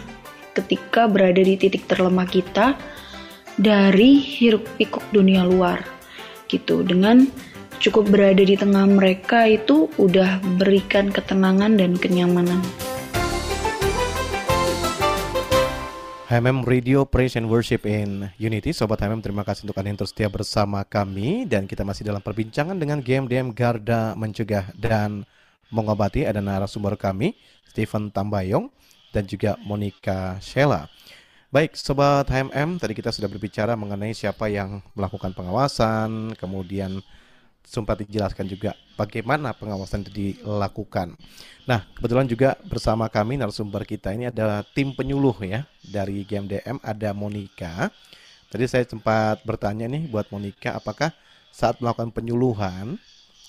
ketika 0.55 1.11
berada 1.11 1.43
di 1.43 1.59
titik 1.59 1.91
terlemah 1.91 2.31
kita 2.31 2.79
dari 3.59 4.23
hiruk 4.23 4.63
pikuk 4.79 5.03
dunia 5.11 5.43
luar 5.43 5.83
gitu. 6.47 6.87
Dengan 6.87 7.27
cukup 7.79 8.09
berada 8.09 8.43
di 8.43 8.57
tengah 8.57 8.89
mereka 8.89 9.45
itu 9.45 9.89
udah 10.01 10.41
berikan 10.57 11.13
ketenangan 11.13 11.77
dan 11.77 11.97
kenyamanan. 11.97 12.61
HMM 16.27 16.67
Radio 16.67 17.07
Praise 17.07 17.39
and 17.39 17.47
Worship 17.47 17.87
in 17.87 18.27
Unity 18.35 18.75
Sobat 18.75 18.99
HMM 18.99 19.23
terima 19.23 19.47
kasih 19.47 19.63
untuk 19.63 19.79
Anda 19.79 19.95
yang 19.95 19.99
terus 20.03 20.11
setia 20.11 20.27
bersama 20.27 20.83
kami 20.83 21.47
Dan 21.47 21.71
kita 21.71 21.87
masih 21.87 22.03
dalam 22.03 22.19
perbincangan 22.19 22.75
dengan 22.75 22.99
GMDM 22.99 23.55
Garda 23.55 24.11
Mencegah 24.19 24.75
dan 24.75 25.23
mengobati 25.71 26.27
ada 26.27 26.43
narasumber 26.43 26.99
kami 26.99 27.39
Stephen 27.71 28.11
Tambayong 28.11 28.75
dan 29.15 29.23
juga 29.31 29.55
Monica 29.63 30.43
Sheila. 30.43 30.91
Baik, 31.47 31.79
Sobat 31.79 32.27
HMM, 32.27 32.83
tadi 32.83 32.93
kita 32.93 33.15
sudah 33.15 33.31
berbicara 33.31 33.79
mengenai 33.79 34.11
siapa 34.11 34.51
yang 34.51 34.83
melakukan 34.99 35.31
pengawasan, 35.31 36.35
kemudian 36.37 36.99
sempat 37.67 38.07
dijelaskan 38.07 38.47
juga 38.47 38.79
bagaimana 38.95 39.51
pengawasan 39.51 40.07
itu 40.07 40.39
dilakukan. 40.39 41.19
Nah, 41.67 41.83
kebetulan 41.99 42.31
juga 42.31 42.55
bersama 42.63 43.11
kami 43.11 43.35
narasumber 43.35 43.83
kita 43.83 44.15
ini 44.15 44.31
ada 44.31 44.63
tim 44.63 44.95
penyuluh 44.95 45.35
ya 45.43 45.67
dari 45.83 46.23
GMDM 46.23 46.79
ada 46.79 47.11
Monica. 47.11 47.91
Tadi 48.47 48.65
saya 48.71 48.87
sempat 48.87 49.43
bertanya 49.43 49.91
nih 49.91 50.07
buat 50.07 50.31
Monica 50.31 50.79
apakah 50.79 51.11
saat 51.51 51.83
melakukan 51.83 52.15
penyuluhan 52.15 53.03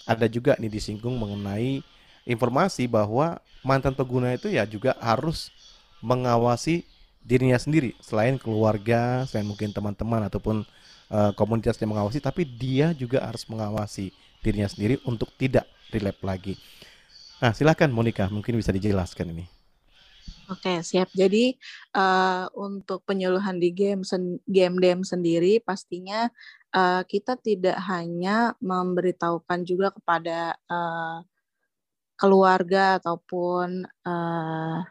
ada 0.09 0.25
juga 0.25 0.57
nih 0.57 0.73
disinggung 0.73 1.13
mengenai 1.13 1.85
informasi 2.25 2.89
bahwa 2.89 3.37
mantan 3.61 3.93
pengguna 3.93 4.33
itu 4.33 4.49
ya 4.49 4.65
juga 4.65 4.97
harus 4.97 5.53
mengawasi 6.01 6.87
dirinya 7.21 7.59
sendiri 7.59 7.93
selain 8.01 8.39
keluarga, 8.39 9.27
selain 9.29 9.45
mungkin 9.45 9.75
teman-teman 9.75 10.25
ataupun 10.25 10.63
uh, 11.11 11.31
komunitas 11.35 11.79
yang 11.79 11.91
mengawasi, 11.91 12.23
tapi 12.23 12.43
dia 12.47 12.91
juga 12.95 13.23
harus 13.23 13.43
mengawasi 13.47 14.11
dirinya 14.41 14.69
sendiri 14.69 15.01
untuk 15.03 15.31
tidak 15.35 15.67
relap 15.91 16.17
lagi. 16.23 16.55
Nah, 17.37 17.53
silakan 17.53 17.93
Monica, 17.93 18.25
mungkin 18.33 18.57
bisa 18.57 18.73
dijelaskan 18.73 19.33
ini. 19.35 19.45
Oke, 20.47 20.79
siap. 20.79 21.11
Jadi 21.11 21.59
uh, 21.91 22.47
untuk 22.55 23.03
penyuluhan 23.03 23.59
di 23.59 23.75
game 23.75 24.07
sen 24.07 24.39
game 24.47 24.79
DM 24.79 25.03
sendiri 25.03 25.59
pastinya 25.59 26.31
uh, 26.71 27.03
kita 27.03 27.35
tidak 27.35 27.75
hanya 27.83 28.55
memberitahukan 28.63 29.67
juga 29.67 29.91
kepada 29.91 30.55
uh, 30.71 31.19
keluarga 32.15 32.95
ataupun 33.03 33.83
uh, 34.07 34.87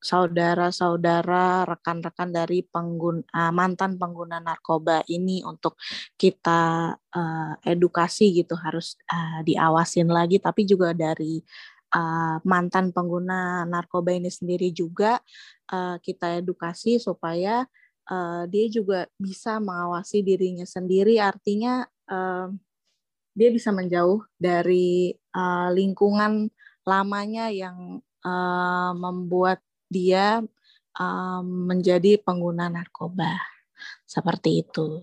saudara-saudara, 0.00 1.68
rekan-rekan 1.68 2.32
dari 2.32 2.64
pengguna, 2.64 3.20
uh, 3.36 3.52
mantan 3.52 4.00
pengguna 4.00 4.40
narkoba 4.40 5.04
ini 5.12 5.44
untuk 5.44 5.76
kita 6.16 6.96
uh, 6.96 7.52
edukasi 7.62 8.32
gitu 8.32 8.56
harus 8.56 8.96
uh, 9.12 9.44
diawasin 9.44 10.08
lagi, 10.08 10.40
tapi 10.40 10.64
juga 10.64 10.96
dari 10.96 11.44
uh, 11.92 12.40
mantan 12.48 12.96
pengguna 12.96 13.68
narkoba 13.68 14.16
ini 14.16 14.32
sendiri 14.32 14.72
juga 14.72 15.20
uh, 15.68 16.00
kita 16.00 16.40
edukasi 16.40 16.96
supaya 16.96 17.68
uh, 18.08 18.48
dia 18.48 18.66
juga 18.72 19.04
bisa 19.20 19.60
mengawasi 19.60 20.24
dirinya 20.24 20.64
sendiri, 20.64 21.20
artinya 21.20 21.84
uh, 22.08 22.48
dia 23.36 23.48
bisa 23.52 23.70
menjauh 23.70 24.24
dari 24.40 25.14
uh, 25.36 25.70
lingkungan 25.70 26.50
lamanya 26.88 27.52
yang 27.52 28.02
uh, 28.24 28.92
membuat 28.96 29.60
dia 29.90 30.40
um, 30.94 31.44
menjadi 31.66 32.16
pengguna 32.22 32.70
narkoba 32.70 33.36
seperti 34.06 34.62
itu. 34.62 35.02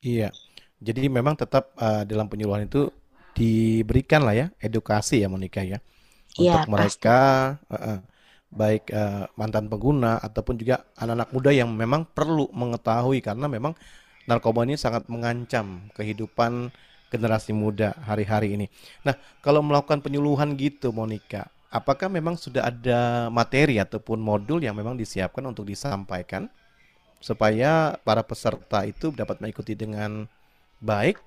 Iya, 0.00 0.32
jadi 0.80 1.12
memang 1.12 1.36
tetap 1.36 1.76
uh, 1.76 2.08
dalam 2.08 2.30
penyuluhan 2.30 2.64
itu 2.64 2.88
diberikan 3.36 4.26
lah 4.26 4.34
ya 4.34 4.46
edukasi 4.58 5.22
ya 5.22 5.28
Monika 5.30 5.62
ya 5.62 5.78
iya, 6.36 6.60
untuk 6.60 6.66
ya, 6.66 6.72
mereka 6.72 7.18
uh, 7.70 7.74
uh, 7.74 7.98
baik 8.50 8.90
uh, 8.90 9.30
mantan 9.38 9.70
pengguna 9.70 10.18
ataupun 10.18 10.58
juga 10.58 10.82
anak-anak 10.98 11.30
muda 11.30 11.50
yang 11.54 11.70
memang 11.70 12.02
perlu 12.10 12.50
mengetahui 12.50 13.22
karena 13.22 13.46
memang 13.46 13.78
narkoba 14.26 14.66
ini 14.66 14.74
sangat 14.74 15.06
mengancam 15.06 15.88
kehidupan 15.94 16.74
generasi 17.10 17.50
muda 17.50 17.94
hari-hari 18.06 18.54
ini. 18.54 18.66
Nah, 19.02 19.18
kalau 19.42 19.62
melakukan 19.66 19.98
penyuluhan 19.98 20.54
gitu 20.54 20.94
Monika, 20.94 21.50
apakah 21.70 22.10
memang 22.10 22.34
sudah 22.34 22.66
ada 22.66 23.30
materi 23.30 23.78
ataupun 23.78 24.18
modul 24.18 24.58
yang 24.60 24.74
memang 24.74 24.98
disiapkan 24.98 25.46
untuk 25.46 25.64
disampaikan 25.64 26.50
supaya 27.22 27.94
para 28.02 28.26
peserta 28.26 28.82
itu 28.82 29.14
dapat 29.14 29.38
mengikuti 29.38 29.78
dengan 29.78 30.26
baik? 30.82 31.22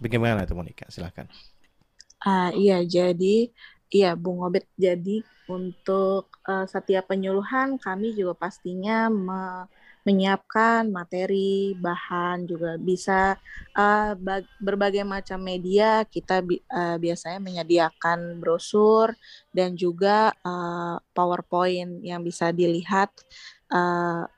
Bagaimana 0.00 0.48
itu 0.48 0.56
Monika? 0.56 0.88
Silahkan. 0.88 1.28
Uh, 2.24 2.48
iya, 2.56 2.80
jadi 2.80 3.52
iya 3.92 4.16
Bung 4.16 4.40
Obet. 4.40 4.64
Jadi 4.80 5.20
untuk 5.44 6.32
uh, 6.48 6.64
setiap 6.64 7.12
penyuluhan 7.12 7.76
kami 7.76 8.16
juga 8.16 8.48
pastinya 8.48 9.12
me 9.12 9.68
menyiapkan 10.04 10.92
materi, 10.92 11.72
bahan 11.80 12.44
juga 12.44 12.76
bisa 12.76 13.40
uh, 13.72 14.12
berbagai 14.60 15.02
macam 15.02 15.40
media 15.40 16.04
kita 16.04 16.44
bi 16.44 16.60
uh, 16.68 17.00
biasanya 17.00 17.40
menyediakan 17.40 18.36
brosur 18.36 19.16
dan 19.50 19.72
juga 19.74 20.36
uh, 20.44 21.00
PowerPoint 21.16 22.04
yang 22.04 22.20
bisa 22.20 22.52
dilihat 22.52 23.10
uh, 23.72 24.28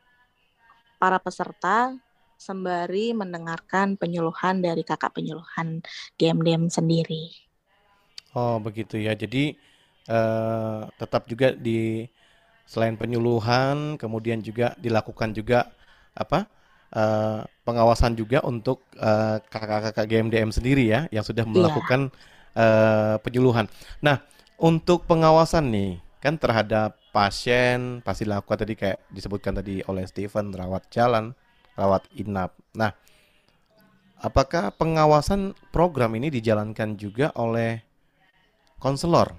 para 0.97 1.19
peserta 1.19 1.93
sembari 2.39 3.11
mendengarkan 3.17 3.99
penyuluhan 3.99 4.63
dari 4.63 4.87
kakak 4.87 5.19
penyuluhan 5.19 5.83
GMDM 6.15 6.71
sendiri. 6.71 7.35
Oh 8.37 8.63
begitu 8.63 9.01
ya, 9.01 9.17
jadi 9.17 9.57
uh, 10.07 10.87
tetap 11.01 11.27
juga 11.27 11.57
di 11.57 12.07
selain 12.67 12.99
penyuluhan 12.99 13.95
kemudian 13.97 14.43
juga 14.43 14.75
dilakukan 14.77 15.33
juga 15.33 15.71
apa 16.13 16.51
uh, 16.93 17.47
pengawasan 17.63 18.15
juga 18.15 18.43
untuk 18.43 18.83
uh, 18.99 19.39
kakak-kakak 19.47 20.07
GMDM 20.07 20.51
sendiri 20.51 20.85
ya 20.87 21.01
yang 21.11 21.23
sudah 21.23 21.47
iya. 21.47 21.53
melakukan 21.53 22.11
yeah. 22.55 22.59
uh, 22.59 23.17
penyuluhan. 23.23 23.67
Nah 24.03 24.23
untuk 24.59 25.07
pengawasan 25.07 25.71
nih 25.71 25.93
kan 26.21 26.35
terhadap 26.41 26.99
pasien 27.15 28.03
pasti 28.03 28.27
dilakukan 28.27 28.59
tadi 28.67 28.75
kayak 28.75 28.99
disebutkan 29.15 29.57
tadi 29.57 29.81
oleh 29.87 30.05
Steven 30.05 30.53
rawat 30.53 30.91
jalan, 30.91 31.33
rawat 31.79 32.03
inap. 32.19 32.57
Nah 32.75 32.91
apakah 34.21 34.75
pengawasan 34.75 35.55
program 35.71 36.17
ini 36.17 36.33
dijalankan 36.33 36.99
juga 36.99 37.31
oleh 37.37 37.85
konselor 38.81 39.33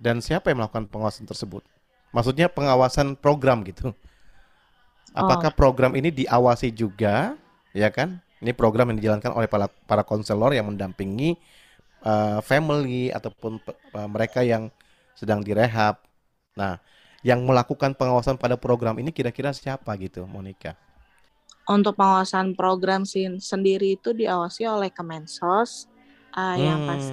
dan 0.00 0.24
siapa 0.24 0.48
yang 0.48 0.64
melakukan 0.64 0.88
pengawasan 0.88 1.28
tersebut? 1.28 1.60
Maksudnya 2.10 2.50
pengawasan 2.50 3.14
program 3.14 3.62
gitu. 3.62 3.94
Apakah 5.10 5.50
oh. 5.50 5.56
program 5.56 5.94
ini 5.98 6.10
diawasi 6.10 6.70
juga, 6.70 7.34
ya 7.74 7.90
kan? 7.90 8.22
Ini 8.40 8.54
program 8.54 8.90
yang 8.94 8.98
dijalankan 9.02 9.34
oleh 9.34 9.50
para 9.50 9.66
para 9.66 10.02
konselor 10.06 10.54
yang 10.54 10.70
mendampingi 10.70 11.36
uh, 12.06 12.40
family 12.40 13.12
ataupun 13.12 13.60
uh, 13.94 14.08
mereka 14.08 14.40
yang 14.40 14.72
sedang 15.18 15.44
direhab. 15.44 16.00
Nah, 16.56 16.80
yang 17.20 17.44
melakukan 17.44 17.92
pengawasan 17.92 18.40
pada 18.40 18.56
program 18.56 18.96
ini 18.96 19.12
kira-kira 19.12 19.52
siapa 19.52 19.92
gitu, 20.00 20.24
Monica? 20.24 20.72
Untuk 21.68 21.94
pengawasan 21.94 22.56
program 22.56 23.04
sendiri 23.04 24.00
itu 24.00 24.16
diawasi 24.16 24.64
oleh 24.66 24.88
Kemensos 24.90 25.86
uh, 26.32 26.56
hmm. 26.56 26.58
yang 26.58 26.78
pas 26.88 27.04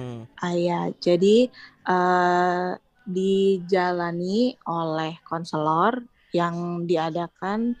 uh, 0.42 0.56
ya. 0.56 0.80
Jadi 0.98 1.52
uh, 1.86 2.72
dijalani 3.08 4.52
oleh 4.68 5.16
konselor 5.24 6.04
yang 6.36 6.84
diadakan 6.84 7.72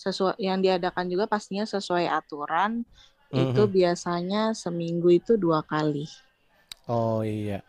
sesuai 0.00 0.40
yang 0.40 0.64
diadakan 0.64 1.12
juga 1.12 1.28
pastinya 1.28 1.68
sesuai 1.68 2.08
aturan 2.08 2.88
mm-hmm. 3.28 3.52
itu 3.52 3.62
biasanya 3.68 4.56
seminggu 4.56 5.12
itu 5.12 5.36
dua 5.36 5.60
kali. 5.60 6.08
Oh 6.88 7.20
iya. 7.20 7.60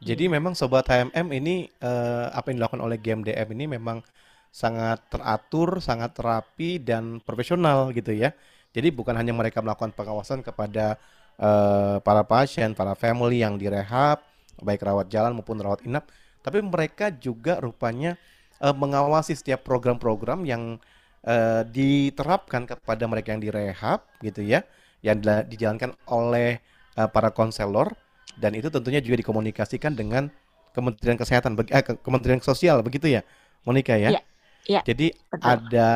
Jadi 0.00 0.30
hmm. 0.30 0.32
memang 0.40 0.52
sobat 0.56 0.88
HMM 0.88 1.28
ini 1.36 1.68
uh, 1.84 2.32
apa 2.32 2.48
yang 2.48 2.64
dilakukan 2.64 2.80
oleh 2.80 2.96
GMDM 2.96 3.48
ini 3.52 3.64
memang 3.76 4.00
sangat 4.48 5.04
teratur, 5.12 5.78
sangat 5.84 6.16
rapi 6.16 6.80
dan 6.80 7.20
profesional 7.20 7.92
gitu 7.92 8.16
ya. 8.16 8.32
Jadi 8.72 8.88
bukan 8.88 9.12
hanya 9.12 9.36
mereka 9.36 9.60
melakukan 9.60 9.92
pengawasan 9.92 10.40
kepada 10.40 10.96
uh, 11.36 12.00
para 12.00 12.24
pasien, 12.24 12.72
para 12.72 12.96
family 12.96 13.44
yang 13.44 13.60
direhab, 13.60 14.24
baik 14.64 14.80
rawat 14.80 15.12
jalan 15.12 15.36
maupun 15.36 15.60
rawat 15.60 15.84
inap, 15.84 16.08
tapi 16.40 16.64
mereka 16.64 17.12
juga 17.12 17.60
rupanya 17.60 18.16
uh, 18.60 18.74
mengawasi 18.76 19.36
setiap 19.36 19.64
program-program 19.64 20.44
yang 20.44 20.80
uh, 21.24 21.62
diterapkan 21.64 22.68
kepada 22.68 23.04
mereka 23.08 23.32
yang 23.36 23.42
direhab 23.42 24.04
gitu 24.20 24.44
ya, 24.44 24.64
yang 25.00 25.20
dijalankan 25.48 25.96
oleh 26.08 26.60
uh, 26.96 27.08
para 27.08 27.32
konselor 27.32 27.92
dan 28.38 28.54
itu 28.54 28.68
tentunya 28.72 29.02
juga 29.02 29.20
dikomunikasikan 29.20 29.96
dengan 29.96 30.30
Kementerian 30.70 31.18
Kesehatan, 31.18 31.58
eh, 31.66 31.82
Kementerian 31.82 32.38
Sosial 32.38 32.78
begitu 32.86 33.10
ya, 33.10 33.26
Monika 33.66 33.98
ya. 33.98 34.14
ya, 34.14 34.22
ya 34.68 34.80
Jadi 34.86 35.10
betul. 35.28 35.42
ada 35.42 35.88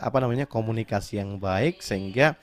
apa 0.00 0.18
namanya 0.24 0.48
komunikasi 0.48 1.20
yang 1.20 1.36
baik 1.36 1.84
sehingga 1.84 2.40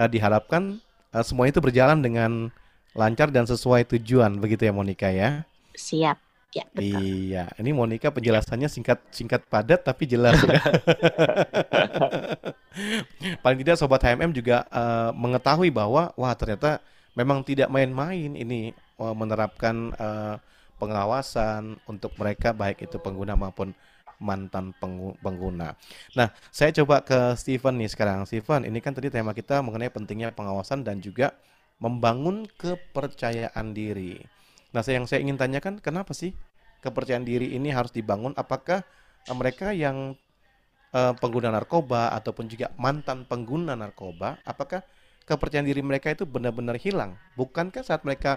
uh, 0.00 0.08
diharapkan 0.08 0.80
uh, 1.12 1.20
semua 1.20 1.44
itu 1.44 1.60
berjalan 1.60 2.00
dengan 2.00 2.48
lancar 2.96 3.28
dan 3.28 3.44
sesuai 3.44 3.84
tujuan 3.92 4.40
begitu 4.40 4.64
ya 4.64 4.72
Monika 4.72 5.12
ya. 5.12 5.44
Siap. 5.76 6.25
Ya, 6.56 6.64
betul. 6.72 7.04
Iya, 7.04 7.52
ini 7.60 7.76
Monica 7.76 8.08
penjelasannya 8.08 8.72
singkat 8.72 9.04
singkat 9.12 9.44
padat 9.44 9.84
tapi 9.84 10.08
jelas 10.08 10.40
ya. 10.40 10.56
Paling 13.44 13.60
tidak 13.60 13.76
sobat 13.76 14.00
HMM 14.00 14.32
juga 14.32 14.64
uh, 14.72 15.12
mengetahui 15.12 15.68
bahwa 15.68 16.16
wah 16.16 16.32
ternyata 16.32 16.80
memang 17.12 17.44
tidak 17.44 17.68
main-main 17.68 18.32
ini 18.32 18.72
uh, 18.96 19.12
menerapkan 19.12 19.92
uh, 20.00 20.40
pengawasan 20.80 21.76
untuk 21.84 22.16
mereka 22.16 22.56
baik 22.56 22.88
itu 22.88 22.96
pengguna 23.04 23.36
maupun 23.36 23.76
mantan 24.16 24.72
pengguna. 25.20 25.76
Nah, 26.16 26.32
saya 26.48 26.72
coba 26.72 27.04
ke 27.04 27.36
Steven 27.36 27.76
nih 27.76 27.92
sekarang. 27.92 28.24
Steven, 28.24 28.64
ini 28.64 28.80
kan 28.80 28.96
tadi 28.96 29.12
tema 29.12 29.36
kita 29.36 29.60
mengenai 29.60 29.92
pentingnya 29.92 30.32
pengawasan 30.32 30.88
dan 30.88 31.04
juga 31.04 31.36
membangun 31.84 32.48
kepercayaan 32.56 33.76
diri. 33.76 34.24
Nah, 34.76 34.84
saya 34.84 35.00
yang 35.00 35.08
saya 35.08 35.24
ingin 35.24 35.40
tanyakan, 35.40 35.80
kenapa 35.80 36.12
sih 36.12 36.36
kepercayaan 36.84 37.24
diri 37.24 37.56
ini 37.56 37.72
harus 37.72 37.96
dibangun? 37.96 38.36
Apakah 38.36 38.84
uh, 39.24 39.32
mereka 39.32 39.72
yang 39.72 40.12
uh, 40.92 41.16
pengguna 41.16 41.48
narkoba 41.48 42.12
ataupun 42.12 42.44
juga 42.44 42.68
mantan 42.76 43.24
pengguna 43.24 43.72
narkoba, 43.72 44.36
apakah 44.44 44.84
kepercayaan 45.24 45.64
diri 45.64 45.80
mereka 45.80 46.12
itu 46.12 46.28
benar-benar 46.28 46.76
hilang? 46.76 47.16
Bukankah 47.40 47.80
saat 47.88 48.04
mereka 48.04 48.36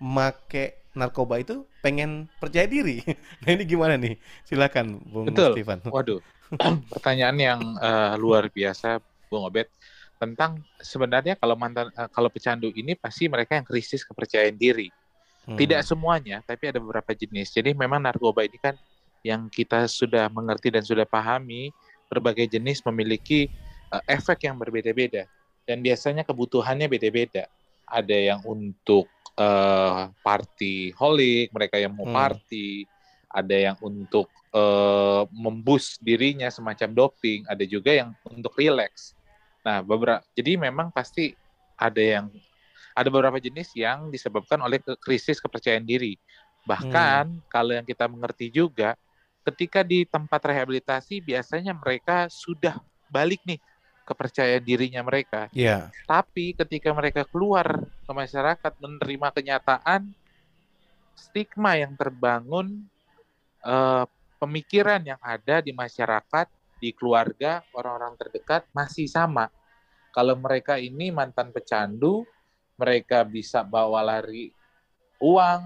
make 0.00 0.80
narkoba 0.96 1.44
itu 1.44 1.68
pengen 1.84 2.32
percaya 2.40 2.64
diri? 2.64 3.04
nah 3.44 3.52
ini 3.52 3.68
gimana 3.68 4.00
nih? 4.00 4.16
Silakan, 4.48 5.04
Bung 5.04 5.28
Betul. 5.28 5.52
Stefan. 5.52 5.84
Waduh, 5.92 6.24
pertanyaan 6.96 7.36
yang 7.36 7.60
uh, 7.76 8.16
luar 8.16 8.48
biasa, 8.48 9.04
Bung 9.28 9.44
Obed 9.44 9.68
tentang 10.16 10.64
sebenarnya 10.80 11.36
kalau 11.36 11.60
mantan 11.60 11.92
uh, 11.92 12.08
kalau 12.08 12.32
pecandu 12.32 12.72
ini 12.72 12.96
pasti 12.96 13.28
mereka 13.28 13.60
yang 13.60 13.68
krisis 13.68 14.00
kepercayaan 14.00 14.56
diri. 14.56 14.88
Hmm. 15.44 15.60
Tidak 15.60 15.80
semuanya, 15.84 16.40
tapi 16.40 16.72
ada 16.72 16.80
beberapa 16.80 17.12
jenis. 17.12 17.52
Jadi 17.52 17.76
memang 17.76 18.00
narkoba 18.00 18.48
ini 18.48 18.56
kan 18.56 18.74
yang 19.24 19.48
kita 19.52 19.84
sudah 19.88 20.28
mengerti 20.32 20.72
dan 20.72 20.84
sudah 20.84 21.04
pahami 21.04 21.72
berbagai 22.08 22.48
jenis 22.48 22.84
memiliki 22.84 23.48
uh, 23.92 24.00
efek 24.08 24.48
yang 24.48 24.56
berbeda-beda 24.56 25.28
dan 25.68 25.84
biasanya 25.84 26.24
kebutuhannya 26.24 26.88
beda-beda. 26.88 27.48
Ada 27.84 28.16
yang 28.16 28.40
untuk 28.48 29.08
uh, 29.36 30.08
party 30.24 30.96
holik, 30.96 31.52
mereka 31.52 31.76
yang 31.76 31.92
mau 31.92 32.08
hmm. 32.08 32.16
party, 32.16 32.88
ada 33.28 33.56
yang 33.56 33.76
untuk 33.84 34.30
uh, 34.54 35.28
membus 35.28 36.00
dirinya 36.00 36.48
semacam 36.48 36.94
doping, 36.94 37.44
ada 37.50 37.64
juga 37.68 37.92
yang 37.92 38.16
untuk 38.24 38.56
relax. 38.56 39.12
Nah, 39.64 39.84
beberapa 39.84 40.24
jadi 40.36 40.56
memang 40.56 40.92
pasti 40.92 41.36
ada 41.76 42.00
yang 42.00 42.30
ada 42.94 43.08
beberapa 43.10 43.42
jenis 43.42 43.74
yang 43.74 44.08
disebabkan 44.08 44.62
oleh 44.62 44.78
krisis 45.02 45.42
kepercayaan 45.42 45.82
diri. 45.82 46.14
Bahkan 46.64 47.24
hmm. 47.28 47.50
kalau 47.50 47.74
yang 47.74 47.84
kita 47.84 48.06
mengerti 48.06 48.48
juga, 48.48 48.94
ketika 49.44 49.84
di 49.84 50.06
tempat 50.08 50.40
rehabilitasi 50.40 51.20
biasanya 51.20 51.76
mereka 51.76 52.30
sudah 52.32 52.80
balik 53.12 53.42
nih 53.44 53.60
kepercayaan 54.04 54.64
dirinya 54.64 55.02
mereka. 55.04 55.48
Yeah. 55.52 55.92
Tapi 56.04 56.54
ketika 56.54 56.92
mereka 56.92 57.24
keluar 57.28 57.84
ke 57.84 58.12
masyarakat 58.12 58.72
menerima 58.80 59.28
kenyataan 59.32 60.12
stigma 61.16 61.76
yang 61.80 61.96
terbangun, 61.96 62.84
uh, 63.64 64.04
pemikiran 64.38 65.00
yang 65.00 65.20
ada 65.24 65.64
di 65.64 65.72
masyarakat 65.72 66.46
di 66.76 66.92
keluarga 66.92 67.64
orang-orang 67.72 68.12
terdekat 68.20 68.68
masih 68.76 69.08
sama. 69.08 69.48
Kalau 70.12 70.36
mereka 70.36 70.76
ini 70.76 71.08
mantan 71.10 71.50
pecandu, 71.50 72.28
mereka 72.74 73.22
bisa 73.22 73.62
bawa 73.62 74.02
lari 74.02 74.50
uang, 75.22 75.60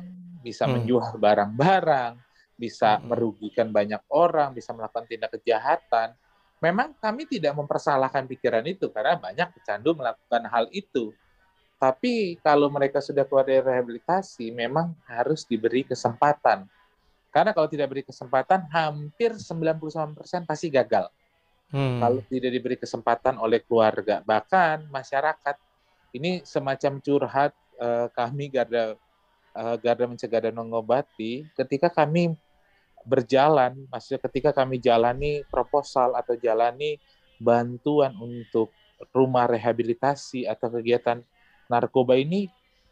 bisa 0.44 0.64
hmm. 0.68 0.72
menjual 0.78 1.16
barang-barang, 1.16 2.14
bisa 2.54 2.98
hmm. 2.98 3.04
merugikan 3.08 3.68
banyak 3.72 4.02
orang, 4.12 4.52
bisa 4.52 4.72
melakukan 4.76 5.08
tindak 5.08 5.32
kejahatan. 5.40 6.12
Memang 6.58 6.94
kami 6.98 7.24
tidak 7.30 7.54
mempersalahkan 7.54 8.26
pikiran 8.26 8.66
itu 8.66 8.90
karena 8.90 9.14
banyak 9.14 9.54
pecandu 9.54 9.94
melakukan 9.94 10.42
hal 10.50 10.66
itu. 10.74 11.14
Tapi 11.78 12.34
kalau 12.42 12.66
mereka 12.66 12.98
sudah 12.98 13.22
keluar 13.22 13.46
dari 13.46 13.62
rehabilitasi, 13.62 14.50
memang 14.50 14.98
harus 15.06 15.46
diberi 15.46 15.86
kesempatan 15.86 16.66
karena 17.28 17.52
kalau 17.52 17.68
tidak 17.68 17.86
beri 17.92 18.02
kesempatan, 18.04 18.66
hampir 18.72 19.36
99% 19.36 20.48
pasti 20.48 20.66
gagal. 20.72 21.12
Hmm. 21.68 22.00
Kalau 22.00 22.20
tidak 22.24 22.50
diberi 22.50 22.76
kesempatan 22.80 23.36
oleh 23.36 23.60
keluarga, 23.62 24.24
bahkan 24.24 24.88
masyarakat. 24.88 25.56
Ini 26.14 26.42
semacam 26.44 27.00
curhat 27.04 27.52
uh, 27.78 28.08
kami 28.12 28.48
garda 28.48 28.96
uh, 29.52 29.76
garda 29.76 30.08
mencegah 30.08 30.48
dan 30.48 30.54
mengobati 30.56 31.44
ketika 31.56 31.92
kami 31.92 32.32
berjalan, 33.08 33.88
maksudnya 33.88 34.20
ketika 34.28 34.50
kami 34.52 34.76
jalani 34.82 35.40
proposal 35.48 36.12
atau 36.18 36.36
jalani 36.36 37.00
bantuan 37.40 38.12
untuk 38.18 38.74
rumah 39.14 39.46
rehabilitasi 39.46 40.44
atau 40.44 40.68
kegiatan 40.74 41.22
narkoba 41.70 42.18
ini 42.18 42.50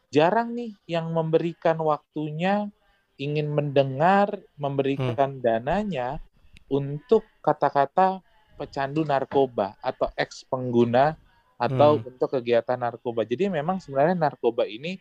jarang 0.09 0.55
nih 0.55 0.73
yang 0.87 1.11
memberikan 1.11 1.77
waktunya 1.83 2.71
ingin 3.19 3.51
mendengar 3.51 4.39
memberikan 4.55 5.41
hmm. 5.41 5.43
dananya 5.43 6.23
untuk 6.71 7.27
kata-kata 7.43 8.23
pecandu 8.57 9.03
narkoba 9.05 9.75
atau 9.83 10.09
ex 10.17 10.47
pengguna 10.47 11.17
atau 11.57 12.01
hmm. 12.01 12.09
untuk 12.15 12.29
kegiatan 12.37 12.77
narkoba. 12.77 13.25
Jadi 13.25 13.49
memang 13.49 13.81
sebenarnya 13.81 14.17
narkoba 14.17 14.69
ini 14.69 15.01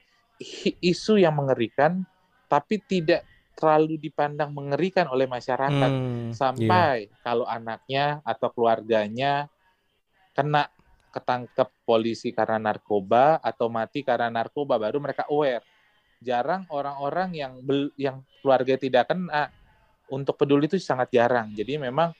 isu 0.83 1.19
yang 1.19 1.35
mengerikan 1.35 2.03
tapi 2.51 2.79
tidak 2.83 3.23
terlalu 3.55 3.95
dipandang 3.95 4.51
mengerikan 4.51 5.07
oleh 5.07 5.31
masyarakat 5.31 5.91
hmm, 5.91 6.35
sampai 6.35 7.07
yeah. 7.07 7.19
kalau 7.23 7.47
anaknya 7.47 8.19
atau 8.27 8.51
keluarganya 8.51 9.47
kena 10.35 10.67
ketangkep 11.15 11.71
polisi 11.87 12.35
karena 12.35 12.59
narkoba 12.59 13.39
atau 13.39 13.71
mati 13.71 14.03
karena 14.03 14.27
narkoba 14.27 14.75
baru 14.75 14.99
mereka 14.99 15.23
aware 15.31 15.63
jarang 16.19 16.67
orang-orang 16.67 17.31
yang 17.31 17.53
bel, 17.63 17.87
yang 17.95 18.19
keluarga 18.43 18.75
tidak 18.75 19.07
kena 19.07 19.47
untuk 20.11 20.35
peduli 20.35 20.67
itu 20.67 20.75
sangat 20.81 21.13
jarang. 21.13 21.55
Jadi 21.55 21.79
memang 21.79 22.11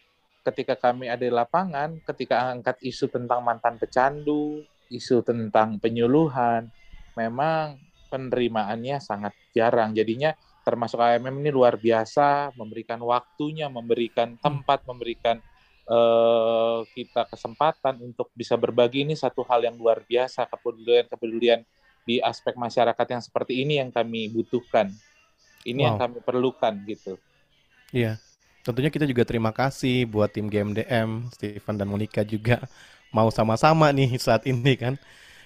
ketika 0.46 0.78
kami 0.78 1.10
ada 1.10 1.26
di 1.26 1.34
lapangan, 1.34 1.98
ketika 2.06 2.54
angkat 2.54 2.78
isu 2.86 3.10
tentang 3.10 3.42
mantan 3.42 3.82
pecandu, 3.82 4.62
isu 4.94 5.26
tentang 5.26 5.82
penyuluhan, 5.82 6.70
memang 7.18 7.82
penerimaannya 8.14 9.02
sangat 9.02 9.34
jarang. 9.58 9.98
Jadinya 9.98 10.38
termasuk 10.62 11.02
AMM 11.02 11.42
ini 11.42 11.50
luar 11.50 11.82
biasa, 11.82 12.54
memberikan 12.54 13.02
waktunya, 13.02 13.66
memberikan 13.70 14.38
tempat, 14.38 14.86
memberikan 14.86 15.42
uh, 15.90 16.86
kita 16.94 17.26
kesempatan 17.26 18.02
untuk 18.02 18.30
bisa 18.38 18.54
berbagi 18.54 19.02
ini 19.02 19.18
satu 19.18 19.42
hal 19.50 19.66
yang 19.66 19.78
luar 19.78 20.06
biasa 20.06 20.46
kepedulian 20.46 21.06
kepedulian 21.10 21.62
di 22.06 22.22
aspek 22.22 22.54
masyarakat 22.54 23.08
yang 23.10 23.22
seperti 23.22 23.66
ini 23.66 23.82
yang 23.82 23.90
kami 23.90 24.30
butuhkan. 24.30 24.94
Ini 25.66 25.82
wow. 25.82 25.88
yang 25.90 25.98
kami 25.98 26.18
perlukan 26.22 26.74
gitu. 26.86 27.18
Iya. 27.90 28.22
Tentunya 28.66 28.90
kita 28.90 29.06
juga 29.06 29.22
terima 29.22 29.54
kasih 29.54 30.10
buat 30.10 30.34
tim 30.34 30.50
GMDM, 30.50 31.30
Stephen 31.30 31.78
dan 31.78 31.86
Monica 31.86 32.26
juga 32.26 32.66
mau 33.14 33.30
sama-sama 33.30 33.94
nih 33.94 34.18
saat 34.18 34.50
ini 34.50 34.74
kan. 34.74 34.98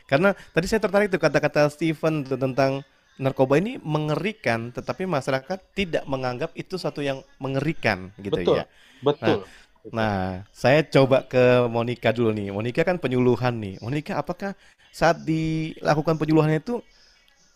Karena 0.07 0.31
tadi 0.55 0.65
saya 0.71 0.79
tertarik 0.79 1.11
tuh 1.11 1.19
kata-kata 1.19 1.67
Stephen 1.67 2.23
tentang 2.23 2.81
narkoba 3.19 3.59
ini 3.59 3.75
mengerikan, 3.83 4.71
tetapi 4.71 5.03
masyarakat 5.03 5.59
tidak 5.75 6.07
menganggap 6.07 6.55
itu 6.55 6.79
satu 6.79 7.03
yang 7.03 7.19
mengerikan 7.43 8.15
gitu 8.23 8.39
betul, 8.39 8.55
ya. 8.55 8.65
Betul. 9.03 9.43
Nah, 9.43 9.67
Nah, 9.89 10.43
saya 10.51 10.83
coba 10.83 11.23
ke 11.23 11.65
Monica 11.71 12.11
dulu 12.11 12.35
nih. 12.35 12.51
Monica 12.51 12.83
kan 12.83 12.99
penyuluhan 12.99 13.55
nih. 13.63 13.75
Monica, 13.79 14.19
apakah 14.19 14.51
saat 14.91 15.23
dilakukan 15.23 16.19
penyuluhan 16.19 16.59
itu 16.59 16.83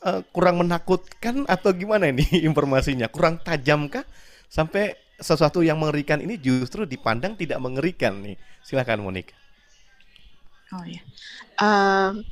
uh, 0.07 0.23
kurang 0.31 0.63
menakutkan 0.63 1.43
atau 1.45 1.75
gimana 1.75 2.09
ini 2.09 2.23
informasinya? 2.49 3.11
Kurang 3.11 3.43
tajamkah 3.43 4.07
sampai 4.47 4.95
sesuatu 5.19 5.61
yang 5.61 5.77
mengerikan 5.77 6.21
ini 6.21 6.37
justru 6.41 6.85
dipandang 6.87 7.37
tidak 7.37 7.61
mengerikan 7.61 8.21
nih? 8.21 8.37
Silakan 8.65 9.05
Monica. 9.05 9.35
Oh 10.73 10.85
ya. 10.87 11.01
Uh, 11.61 12.23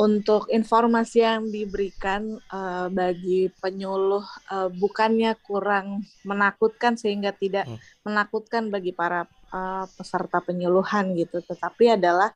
untuk 0.00 0.48
informasi 0.48 1.20
yang 1.20 1.48
diberikan 1.52 2.40
uh, 2.48 2.88
bagi 2.88 3.52
penyuluh 3.60 4.24
uh, 4.48 4.72
bukannya 4.72 5.36
kurang 5.44 6.06
menakutkan 6.24 6.96
sehingga 6.96 7.36
tidak 7.36 7.68
hmm. 7.68 7.76
menakutkan 8.08 8.72
bagi 8.72 8.96
para 8.96 9.28
uh, 9.52 9.84
peserta 9.96 10.40
penyuluhan 10.40 11.12
gitu, 11.18 11.44
tetapi 11.44 12.00
adalah 12.00 12.32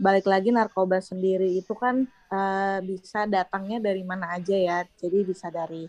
balik 0.00 0.24
lagi 0.24 0.50
narkoba 0.50 1.04
sendiri 1.04 1.52
itu 1.52 1.76
kan 1.76 2.08
uh, 2.32 2.80
bisa 2.80 3.28
datangnya 3.28 3.92
dari 3.92 4.02
mana 4.02 4.32
aja 4.32 4.56
ya, 4.56 4.78
jadi 4.96 5.18
bisa 5.26 5.52
dari 5.52 5.84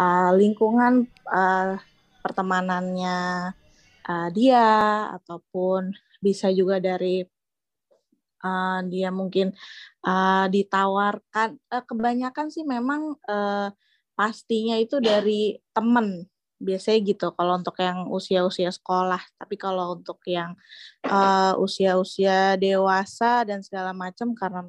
uh, 0.00 0.30
lingkungan 0.32 1.04
uh, 1.28 1.76
pertemanannya 2.22 3.52
uh, 4.06 4.28
dia 4.30 4.66
ataupun 5.18 5.92
bisa 6.22 6.48
juga 6.54 6.78
dari 6.78 7.26
uh, 8.42 8.80
dia 8.86 9.10
mungkin 9.10 9.54
uh, 10.06 10.46
ditawarkan 10.46 11.58
uh, 11.70 11.84
kebanyakan 11.86 12.46
sih 12.50 12.62
memang 12.66 13.18
uh, 13.26 13.68
pastinya 14.14 14.78
itu 14.78 15.02
dari 15.02 15.58
temen 15.74 16.30
biasanya 16.62 16.98
gitu. 17.02 17.26
Kalau 17.34 17.58
untuk 17.58 17.74
yang 17.82 18.06
usia-usia 18.06 18.70
sekolah 18.70 19.18
tapi 19.34 19.58
kalau 19.58 19.98
untuk 19.98 20.22
yang 20.30 20.54
uh, 21.10 21.58
usia-usia 21.58 22.54
dewasa 22.54 23.42
dan 23.42 23.66
segala 23.66 23.90
macam 23.90 24.30
karena 24.38 24.62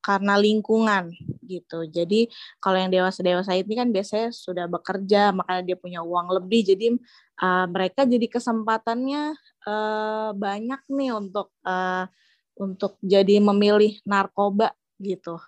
karena 0.00 0.40
lingkungan 0.40 1.12
gitu 1.44 1.84
jadi 1.88 2.28
kalau 2.58 2.78
yang 2.80 2.92
dewasa 2.92 3.20
dewasa 3.20 3.52
ini 3.56 3.72
kan 3.76 3.88
biasanya 3.92 4.32
sudah 4.32 4.66
bekerja 4.66 5.32
makanya 5.36 5.62
dia 5.72 5.76
punya 5.76 6.00
uang 6.00 6.32
lebih 6.40 6.72
jadi 6.72 6.96
uh, 7.40 7.66
mereka 7.68 8.04
jadi 8.08 8.26
kesempatannya 8.28 9.34
uh, 9.68 10.30
banyak 10.36 10.80
nih 10.88 11.10
untuk 11.12 11.52
uh, 11.64 12.08
untuk 12.60 13.00
jadi 13.00 13.40
memilih 13.40 13.96
narkoba 14.04 14.76
gitu. 15.00 15.40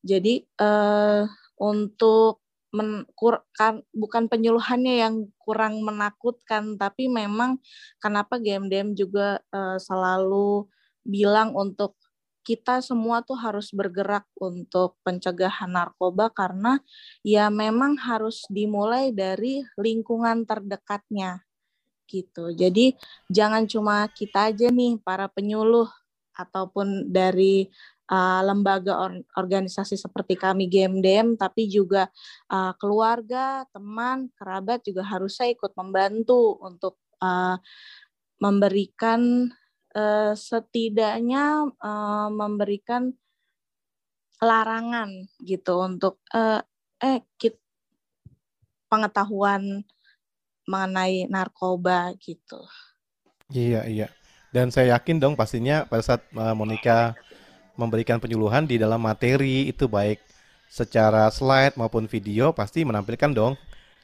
Jadi 0.00 0.48
uh, 0.56 1.28
untuk 1.60 2.40
men, 2.72 3.04
kan, 3.52 3.84
bukan 3.92 4.32
penyuluhannya 4.32 5.04
yang 5.04 5.14
kurang 5.36 5.84
menakutkan, 5.84 6.80
tapi 6.80 7.12
memang 7.12 7.60
kenapa 8.00 8.40
GMDM 8.40 8.96
juga 8.96 9.44
uh, 9.52 9.76
selalu 9.76 10.64
bilang 11.04 11.52
untuk 11.52 12.00
kita 12.40 12.80
semua 12.80 13.20
tuh 13.20 13.36
harus 13.36 13.68
bergerak 13.70 14.24
untuk 14.40 14.96
pencegahan 15.04 15.70
narkoba 15.70 16.32
karena 16.32 16.80
ya 17.20 17.52
memang 17.52 18.00
harus 18.00 18.48
dimulai 18.48 19.12
dari 19.12 19.60
lingkungan 19.76 20.48
terdekatnya 20.48 21.44
gitu. 22.10 22.50
Jadi 22.50 22.98
jangan 23.30 23.68
cuma 23.70 24.10
kita 24.10 24.50
aja 24.50 24.66
nih 24.72 24.98
para 24.98 25.30
penyuluh 25.30 25.86
ataupun 26.34 27.06
dari 27.12 27.68
uh, 28.10 28.42
lembaga 28.42 28.98
or 28.98 29.22
organisasi 29.38 29.94
seperti 29.94 30.34
kami 30.34 30.66
GMDM, 30.66 31.38
tapi 31.38 31.70
juga 31.70 32.10
uh, 32.50 32.74
keluarga, 32.76 33.62
teman, 33.70 34.32
kerabat 34.34 34.82
juga 34.82 35.06
harusnya 35.06 35.52
ikut 35.54 35.70
membantu 35.78 36.58
untuk 36.58 36.98
uh, 37.22 37.56
memberikan 38.40 39.52
uh, 39.94 40.32
setidaknya 40.34 41.70
uh, 41.78 42.28
memberikan 42.30 43.14
larangan 44.40 45.28
gitu 45.44 45.84
untuk 45.84 46.18
uh, 46.32 46.64
eh 47.00 47.20
kit, 47.36 47.60
pengetahuan 48.88 49.84
mengenai 50.64 51.28
narkoba 51.28 52.14
gitu. 52.20 52.60
Iya 53.50 53.84
iya. 53.86 54.08
Dan 54.50 54.74
saya 54.74 54.98
yakin 54.98 55.22
dong 55.22 55.34
pastinya 55.38 55.86
pada 55.86 56.02
saat 56.02 56.22
Monica 56.34 57.14
memberikan 57.78 58.18
penyuluhan 58.18 58.66
di 58.66 58.82
dalam 58.82 58.98
materi 58.98 59.70
itu 59.70 59.86
baik 59.86 60.18
secara 60.70 61.30
slide 61.30 61.74
maupun 61.78 62.06
video 62.06 62.50
pasti 62.54 62.82
menampilkan 62.86 63.30
dong 63.30 63.54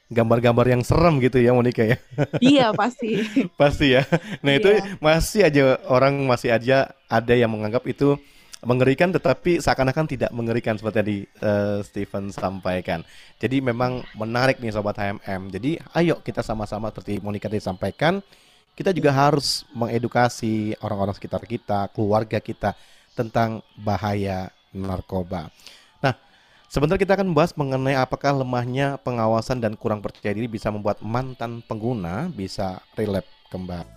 gambar-gambar 0.07 0.67
yang 0.71 0.83
serem 0.87 1.19
gitu 1.19 1.43
ya 1.43 1.51
Monica 1.51 1.83
ya. 1.83 1.99
Iya 2.39 2.67
pasti. 2.71 3.27
pasti 3.61 3.99
ya. 3.99 4.07
Nah 4.43 4.55
iya. 4.55 4.61
itu 4.63 4.71
masih 5.03 5.41
aja 5.43 5.63
orang 5.91 6.15
masih 6.27 6.55
aja 6.55 6.95
ada 7.11 7.35
yang 7.35 7.51
menganggap 7.51 7.83
itu 7.91 8.15
mengerikan 8.65 9.13
tetapi 9.13 9.61
seakan-akan 9.61 10.07
tidak 10.09 10.31
mengerikan 10.33 10.79
seperti 10.79 10.97
tadi 10.99 11.19
uh, 11.43 11.83
Stephen 11.83 12.31
sampaikan. 12.31 13.03
Jadi 13.43 13.61
memang 13.61 14.07
menarik 14.15 14.63
nih 14.63 14.75
sobat 14.75 14.97
HMM. 14.97 15.51
Jadi 15.51 15.79
ayo 15.99 16.23
kita 16.23 16.41
sama-sama 16.41 16.89
seperti 16.95 17.19
Monica 17.21 17.51
tadi 17.51 17.61
sampaikan, 17.61 18.23
kita 18.79 18.95
juga 18.95 19.11
harus 19.13 19.67
mengedukasi 19.75 20.79
orang-orang 20.81 21.15
sekitar 21.19 21.43
kita, 21.45 21.91
keluarga 21.93 22.39
kita 22.41 22.79
tentang 23.17 23.61
bahaya 23.77 24.53
narkoba. 24.71 25.49
Sebentar 26.67 26.99
kita 26.99 27.15
akan 27.15 27.31
membahas 27.31 27.55
mengenai 27.55 27.95
apakah 27.95 28.43
lemahnya 28.43 28.99
pengawasan 29.07 29.63
dan 29.63 29.79
kurang 29.79 30.03
percaya 30.03 30.35
diri 30.35 30.51
bisa 30.51 30.67
membuat 30.67 30.99
mantan 30.99 31.63
pengguna 31.63 32.27
bisa 32.27 32.83
relapse 32.99 33.31
kembali. 33.55 33.95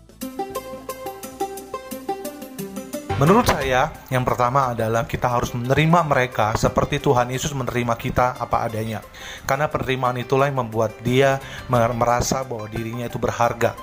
Menurut 3.17 3.51
saya, 3.51 3.91
yang 4.13 4.21
pertama 4.23 4.71
adalah 4.71 5.03
kita 5.03 5.27
harus 5.27 5.51
menerima 5.51 6.07
mereka 6.07 6.53
seperti 6.55 7.01
Tuhan 7.01 7.33
Yesus 7.33 7.51
menerima 7.57 7.97
kita 7.97 8.37
apa 8.37 8.69
adanya. 8.69 9.01
Karena 9.49 9.65
penerimaan 9.65 10.21
itulah 10.21 10.47
yang 10.47 10.63
membuat 10.63 10.93
dia 11.01 11.41
merasa 11.67 12.45
bahwa 12.45 12.69
dirinya 12.69 13.09
itu 13.09 13.17
berharga 13.19 13.75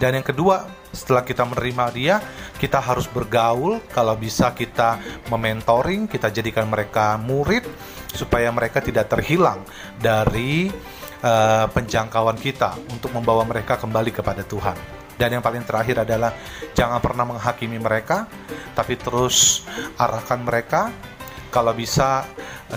dan 0.00 0.16
yang 0.16 0.24
kedua, 0.24 0.64
setelah 0.96 1.20
kita 1.20 1.44
menerima 1.44 1.84
dia, 1.92 2.16
kita 2.56 2.80
harus 2.80 3.04
bergaul. 3.04 3.84
Kalau 3.92 4.16
bisa 4.16 4.48
kita 4.56 4.96
mementoring, 5.28 6.08
kita 6.08 6.32
jadikan 6.32 6.72
mereka 6.72 7.20
murid 7.20 7.68
supaya 8.10 8.50
mereka 8.50 8.82
tidak 8.82 9.10
terhilang 9.10 9.62
dari 9.98 10.68
uh, 11.22 11.66
penjangkauan 11.70 12.36
kita 12.36 12.76
untuk 12.90 13.14
membawa 13.14 13.46
mereka 13.46 13.78
kembali 13.78 14.10
kepada 14.10 14.42
Tuhan. 14.44 14.76
Dan 15.20 15.36
yang 15.36 15.44
paling 15.44 15.64
terakhir 15.68 16.00
adalah 16.08 16.32
jangan 16.72 16.96
pernah 17.04 17.28
menghakimi 17.28 17.76
mereka, 17.76 18.24
tapi 18.72 18.96
terus 18.96 19.68
arahkan 20.00 20.40
mereka. 20.40 20.88
Kalau 21.50 21.74
bisa 21.74 22.24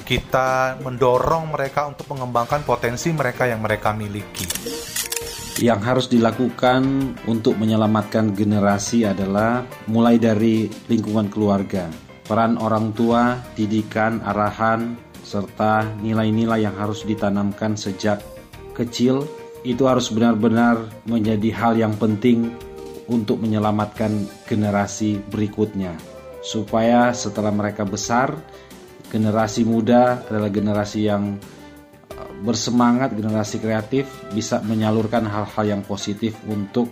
kita 0.02 0.82
mendorong 0.82 1.54
mereka 1.54 1.86
untuk 1.86 2.10
mengembangkan 2.10 2.66
potensi 2.66 3.14
mereka 3.14 3.46
yang 3.46 3.62
mereka 3.62 3.94
miliki 3.94 4.50
yang 5.62 5.78
harus 5.86 6.10
dilakukan 6.10 7.14
untuk 7.30 7.62
menyelamatkan 7.62 8.34
generasi 8.34 9.06
adalah 9.06 9.62
mulai 9.86 10.18
dari 10.18 10.66
lingkungan 10.90 11.30
keluarga, 11.30 11.94
peran 12.26 12.58
orang 12.58 12.90
tua, 12.98 13.38
didikan, 13.54 14.18
arahan, 14.26 14.98
serta 15.34 15.98
nilai-nilai 15.98 16.70
yang 16.70 16.78
harus 16.78 17.02
ditanamkan 17.02 17.74
sejak 17.74 18.22
kecil 18.78 19.26
itu 19.66 19.90
harus 19.90 20.14
benar-benar 20.14 20.86
menjadi 21.10 21.50
hal 21.58 21.74
yang 21.74 21.98
penting 21.98 22.54
untuk 23.10 23.42
menyelamatkan 23.42 24.30
generasi 24.46 25.18
berikutnya 25.34 25.98
supaya 26.46 27.10
setelah 27.16 27.50
mereka 27.50 27.82
besar 27.88 28.38
generasi 29.10 29.66
muda 29.66 30.22
adalah 30.30 30.54
generasi 30.54 31.10
yang 31.10 31.42
bersemangat 32.44 33.16
generasi 33.16 33.64
kreatif 33.64 34.10
bisa 34.36 34.60
menyalurkan 34.60 35.24
hal-hal 35.24 35.64
yang 35.64 35.82
positif 35.82 36.36
untuk 36.46 36.92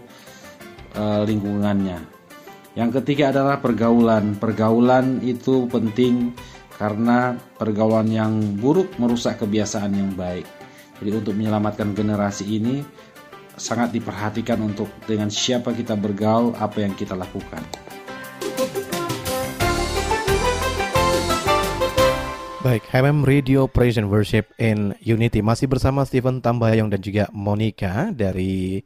uh, 0.95 1.27
lingkungannya. 1.27 1.99
Yang 2.71 3.03
ketiga 3.03 3.35
adalah 3.35 3.59
pergaulan. 3.59 4.39
Pergaulan 4.39 5.19
itu 5.19 5.67
penting 5.67 6.31
karena 6.81 7.37
pergaulan 7.61 8.09
yang 8.09 8.57
buruk 8.57 8.89
merusak 8.97 9.37
kebiasaan 9.37 9.93
yang 9.93 10.17
baik. 10.17 10.49
Jadi 10.97 11.13
untuk 11.13 11.37
menyelamatkan 11.37 11.93
generasi 11.93 12.57
ini 12.57 12.81
sangat 13.53 13.93
diperhatikan 13.93 14.57
untuk 14.65 14.89
dengan 15.05 15.29
siapa 15.29 15.77
kita 15.77 15.93
bergaul, 15.93 16.57
apa 16.57 16.81
yang 16.81 16.97
kita 16.97 17.13
lakukan. 17.13 17.61
Baik, 22.65 22.81
HMM 22.89 23.29
Radio 23.29 23.69
Praise 23.69 24.01
and 24.01 24.09
Worship 24.09 24.49
in 24.57 24.97
Unity 25.05 25.45
masih 25.45 25.69
bersama 25.69 26.01
Stephen 26.01 26.41
Tambayong 26.41 26.89
dan 26.89 27.01
juga 27.01 27.29
Monica 27.29 28.09
dari 28.09 28.81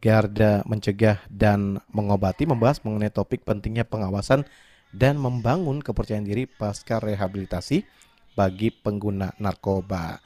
Garda 0.00 0.64
Mencegah 0.64 1.20
dan 1.28 1.84
Mengobati 1.92 2.48
membahas 2.48 2.80
mengenai 2.80 3.12
topik 3.12 3.44
pentingnya 3.44 3.84
pengawasan 3.84 4.48
dan 4.96 5.20
membangun 5.20 5.84
kepercayaan 5.84 6.24
diri 6.24 6.48
pasca 6.48 6.96
rehabilitasi 6.96 7.84
bagi 8.32 8.72
pengguna 8.72 9.36
narkoba. 9.36 10.16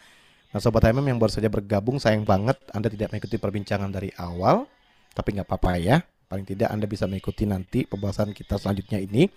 Nah 0.51 0.59
Sobat 0.63 0.87
HMM 0.87 1.11
yang 1.11 1.19
baru 1.19 1.31
saja 1.35 1.51
bergabung 1.51 1.99
sayang 2.03 2.27
banget 2.27 2.59
Anda 2.75 2.91
tidak 2.91 3.15
mengikuti 3.15 3.39
perbincangan 3.39 3.87
dari 3.87 4.11
awal 4.19 4.67
Tapi 5.15 5.39
nggak 5.39 5.47
apa-apa 5.47 5.79
ya 5.79 6.03
Paling 6.27 6.43
tidak 6.43 6.75
Anda 6.75 6.91
bisa 6.91 7.07
mengikuti 7.07 7.47
nanti 7.47 7.87
pembahasan 7.87 8.35
kita 8.35 8.59
selanjutnya 8.59 8.99
ini 8.99 9.31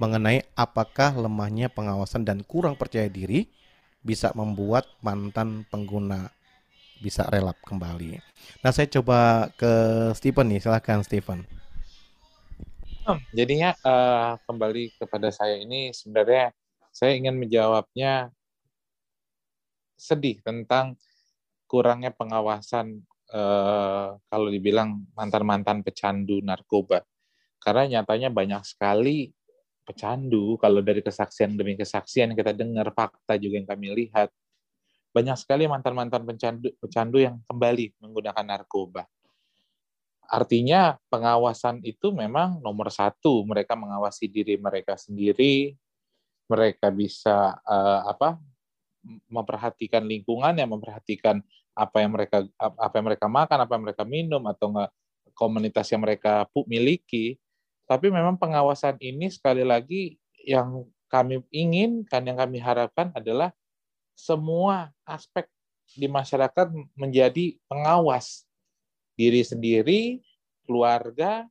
mengenai 0.00 0.44
apakah 0.58 1.14
lemahnya 1.14 1.70
pengawasan 1.70 2.26
dan 2.26 2.42
kurang 2.44 2.80
percaya 2.80 3.06
diri 3.12 3.46
bisa 4.04 4.32
membuat 4.36 4.84
mantan 5.00 5.64
pengguna 5.72 6.28
bisa 7.00 7.24
relap 7.30 7.56
kembali. 7.64 8.20
Nah, 8.60 8.70
saya 8.72 8.88
coba 8.88 9.48
ke 9.56 9.72
Stephen 10.18 10.52
nih, 10.52 10.60
silahkan 10.60 11.00
Stephen. 11.00 11.46
Hmm, 13.04 13.20
jadinya 13.36 13.76
uh, 13.84 14.40
kembali 14.48 14.96
kepada 14.96 15.28
saya 15.28 15.60
ini 15.60 15.92
sebenarnya 15.92 16.56
saya 16.88 17.12
ingin 17.12 17.36
menjawabnya 17.36 18.32
sedih 20.00 20.40
tentang 20.40 20.96
kurangnya 21.68 22.16
pengawasan 22.16 23.04
uh, 23.28 24.16
kalau 24.32 24.48
dibilang 24.48 25.04
mantan-mantan 25.12 25.84
pecandu 25.84 26.40
narkoba. 26.40 27.04
Karena 27.60 28.00
nyatanya 28.00 28.32
banyak 28.32 28.64
sekali 28.64 29.28
pecandu, 29.84 30.56
kalau 30.56 30.80
dari 30.80 31.04
kesaksian 31.04 31.60
demi 31.60 31.76
kesaksian 31.76 32.32
kita 32.32 32.56
dengar, 32.56 32.88
fakta 32.96 33.36
juga 33.36 33.60
yang 33.60 33.68
kami 33.68 33.92
lihat, 33.92 34.32
banyak 35.12 35.36
sekali 35.36 35.68
mantan-mantan 35.68 36.24
pecandu, 36.24 36.72
pecandu 36.80 37.20
yang 37.20 37.36
kembali 37.52 38.00
menggunakan 38.00 38.44
narkoba. 38.48 39.04
Artinya 40.34 40.98
pengawasan 41.14 41.78
itu 41.86 42.10
memang 42.10 42.58
nomor 42.58 42.90
satu. 42.90 43.46
Mereka 43.46 43.78
mengawasi 43.78 44.26
diri 44.26 44.58
mereka 44.58 44.98
sendiri, 44.98 45.78
mereka 46.50 46.90
bisa 46.90 47.54
uh, 47.62 48.02
apa 48.10 48.42
memperhatikan 49.30 50.02
lingkungan, 50.02 50.58
yang 50.58 50.74
memperhatikan 50.74 51.38
apa 51.78 51.96
yang 52.02 52.18
mereka 52.18 52.42
apa 52.58 52.94
yang 52.98 53.06
mereka 53.06 53.26
makan, 53.30 53.58
apa 53.62 53.72
yang 53.78 53.84
mereka 53.86 54.02
minum 54.02 54.42
atau 54.50 54.74
enggak 54.74 54.90
komunitas 55.38 55.86
yang 55.94 56.02
mereka 56.02 56.50
miliki. 56.66 57.38
Tapi 57.86 58.10
memang 58.10 58.34
pengawasan 58.34 58.98
ini 58.98 59.30
sekali 59.30 59.62
lagi 59.62 60.18
yang 60.42 60.82
kami 61.06 61.46
inginkan, 61.54 62.26
yang 62.26 62.34
kami 62.34 62.58
harapkan 62.58 63.14
adalah 63.14 63.54
semua 64.18 64.90
aspek 65.06 65.46
di 65.94 66.10
masyarakat 66.10 66.74
menjadi 66.98 67.54
pengawas 67.70 68.48
diri 69.14 69.42
sendiri, 69.46 70.20
keluarga, 70.66 71.46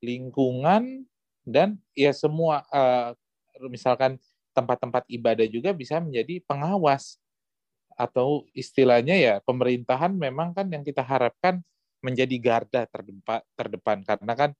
lingkungan, 0.00 1.04
dan 1.42 1.80
ya 1.96 2.12
semua 2.12 2.62
uh, 2.68 3.16
misalkan 3.72 4.20
tempat-tempat 4.52 5.08
ibadah 5.08 5.46
juga 5.48 5.72
bisa 5.72 5.98
menjadi 5.98 6.44
pengawas 6.44 7.16
atau 7.98 8.46
istilahnya 8.54 9.16
ya 9.18 9.34
pemerintahan 9.42 10.14
memang 10.14 10.54
kan 10.54 10.70
yang 10.70 10.86
kita 10.86 11.02
harapkan 11.02 11.58
menjadi 11.98 12.36
garda 12.38 12.86
terdepan, 12.86 13.42
terdepan 13.58 13.98
karena 14.06 14.32
kan 14.38 14.50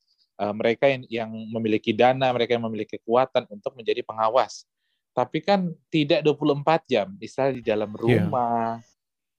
uh, 0.42 0.54
mereka 0.54 0.90
yang, 0.90 1.02
yang 1.06 1.30
memiliki 1.30 1.94
dana, 1.94 2.34
mereka 2.34 2.58
yang 2.58 2.66
memiliki 2.66 2.98
kekuatan 2.98 3.46
untuk 3.50 3.74
menjadi 3.78 4.02
pengawas. 4.02 4.66
Tapi 5.14 5.42
kan 5.42 5.70
tidak 5.90 6.22
24 6.22 6.87
jam, 6.87 7.06
misalnya 7.18 7.54
di 7.58 7.64
dalam 7.66 7.90
iya. 7.94 7.98
rumah, 7.98 8.78
yeah. 8.78 8.97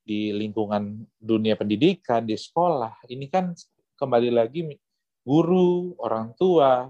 Di 0.10 0.34
lingkungan 0.34 1.06
dunia 1.22 1.54
pendidikan, 1.54 2.26
di 2.26 2.34
sekolah. 2.34 3.06
Ini 3.06 3.30
kan 3.30 3.54
kembali 3.94 4.34
lagi 4.34 4.66
guru, 5.22 5.94
orang 6.02 6.34
tua, 6.34 6.90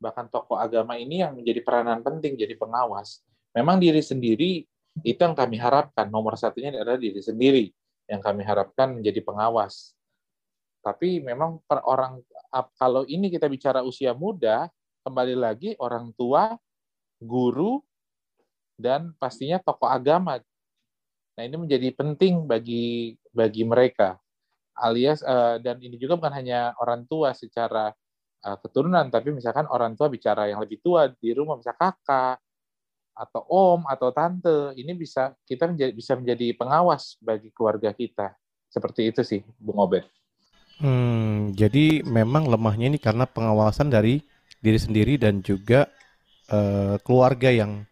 bahkan 0.00 0.32
tokoh 0.32 0.56
agama 0.56 0.96
ini 0.96 1.20
yang 1.20 1.36
menjadi 1.36 1.60
peranan 1.60 2.00
penting 2.00 2.40
jadi 2.40 2.56
pengawas. 2.56 3.20
Memang 3.52 3.76
diri 3.76 4.00
sendiri 4.00 4.64
itu 5.04 5.20
yang 5.20 5.36
kami 5.36 5.60
harapkan. 5.60 6.08
Nomor 6.08 6.40
satunya 6.40 6.72
adalah 6.72 6.96
diri 6.96 7.20
sendiri 7.20 7.68
yang 8.08 8.24
kami 8.24 8.40
harapkan 8.40 8.96
menjadi 8.96 9.20
pengawas. 9.20 9.92
Tapi 10.80 11.20
memang 11.20 11.60
per 11.68 11.84
orang 11.84 12.24
kalau 12.80 13.04
ini 13.04 13.28
kita 13.28 13.44
bicara 13.44 13.84
usia 13.84 14.16
muda, 14.16 14.72
kembali 15.04 15.36
lagi 15.36 15.76
orang 15.76 16.16
tua, 16.16 16.56
guru, 17.20 17.84
dan 18.80 19.12
pastinya 19.20 19.60
tokoh 19.60 19.92
agama. 19.92 20.40
Nah 21.34 21.42
ini 21.42 21.56
menjadi 21.58 21.88
penting 21.94 22.46
bagi 22.46 23.14
bagi 23.34 23.62
mereka. 23.66 24.18
Alias 24.74 25.22
uh, 25.22 25.62
dan 25.62 25.78
ini 25.78 25.94
juga 25.94 26.18
bukan 26.18 26.34
hanya 26.34 26.74
orang 26.82 27.06
tua 27.06 27.30
secara 27.30 27.94
uh, 28.42 28.56
keturunan, 28.58 29.06
tapi 29.06 29.30
misalkan 29.30 29.70
orang 29.70 29.94
tua 29.94 30.10
bicara 30.10 30.50
yang 30.50 30.58
lebih 30.58 30.82
tua 30.82 31.06
di 31.06 31.30
rumah, 31.30 31.54
misalnya 31.54 31.78
kakak, 31.78 32.42
atau 33.14 33.46
om 33.46 33.80
atau 33.86 34.10
tante 34.10 34.74
ini 34.74 34.90
bisa 34.98 35.30
kita 35.46 35.70
menjadi, 35.70 35.92
bisa 35.94 36.12
menjadi 36.18 36.50
pengawas 36.58 37.14
bagi 37.22 37.54
keluarga 37.54 37.94
kita 37.94 38.34
seperti 38.66 39.14
itu 39.14 39.22
sih 39.22 39.40
Bung 39.62 39.78
Obed. 39.78 40.02
Hmm, 40.82 41.54
jadi 41.54 42.02
memang 42.02 42.50
lemahnya 42.50 42.90
ini 42.90 42.98
karena 42.98 43.30
pengawasan 43.30 43.86
dari 43.86 44.18
diri 44.58 44.74
sendiri 44.82 45.14
dan 45.14 45.38
juga 45.46 45.86
uh, 46.50 46.98
keluarga 47.06 47.54
yang 47.54 47.86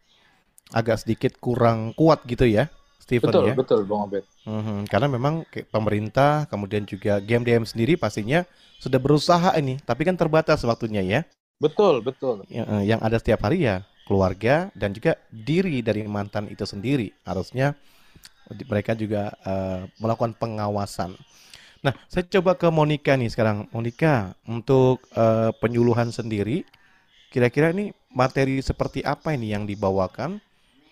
agak 0.74 1.06
sedikit 1.06 1.38
kurang 1.38 1.94
kuat 1.94 2.26
gitu 2.26 2.42
ya, 2.42 2.66
Stephen 3.02 3.34
betul, 3.34 3.44
ya. 3.50 3.54
Betul, 3.58 3.80
Bung 3.82 4.06
Obed. 4.06 4.22
Hmm, 4.46 4.86
karena 4.86 5.10
memang 5.10 5.42
pemerintah 5.74 6.46
kemudian 6.46 6.86
juga 6.86 7.18
game 7.18 7.42
DM 7.42 7.66
sendiri 7.66 7.98
pastinya 7.98 8.46
sudah 8.78 9.02
berusaha 9.02 9.58
ini, 9.58 9.82
tapi 9.82 10.06
kan 10.06 10.14
terbatas 10.14 10.62
waktunya 10.62 11.02
ya. 11.02 11.20
Betul, 11.58 11.98
betul. 11.98 12.46
Yang, 12.46 12.66
eh, 12.70 12.84
yang 12.94 13.00
ada 13.02 13.18
setiap 13.18 13.42
hari 13.42 13.66
ya 13.66 13.82
keluarga 14.06 14.70
dan 14.78 14.94
juga 14.94 15.18
diri 15.30 15.82
dari 15.82 16.06
mantan 16.06 16.50
itu 16.50 16.62
sendiri 16.66 17.10
harusnya 17.22 17.74
mereka 18.68 18.92
juga 18.92 19.32
uh, 19.46 19.88
melakukan 19.96 20.36
pengawasan. 20.36 21.16
Nah, 21.82 21.94
saya 22.06 22.28
coba 22.28 22.54
ke 22.54 22.68
Monica 22.68 23.16
nih 23.16 23.32
sekarang. 23.32 23.66
Monica, 23.72 24.36
untuk 24.44 25.02
uh, 25.16 25.50
penyuluhan 25.56 26.12
sendiri, 26.12 26.62
kira-kira 27.32 27.72
ini 27.72 27.96
materi 28.12 28.60
seperti 28.60 29.00
apa 29.02 29.32
ini 29.32 29.50
yang 29.56 29.64
dibawakan 29.64 30.38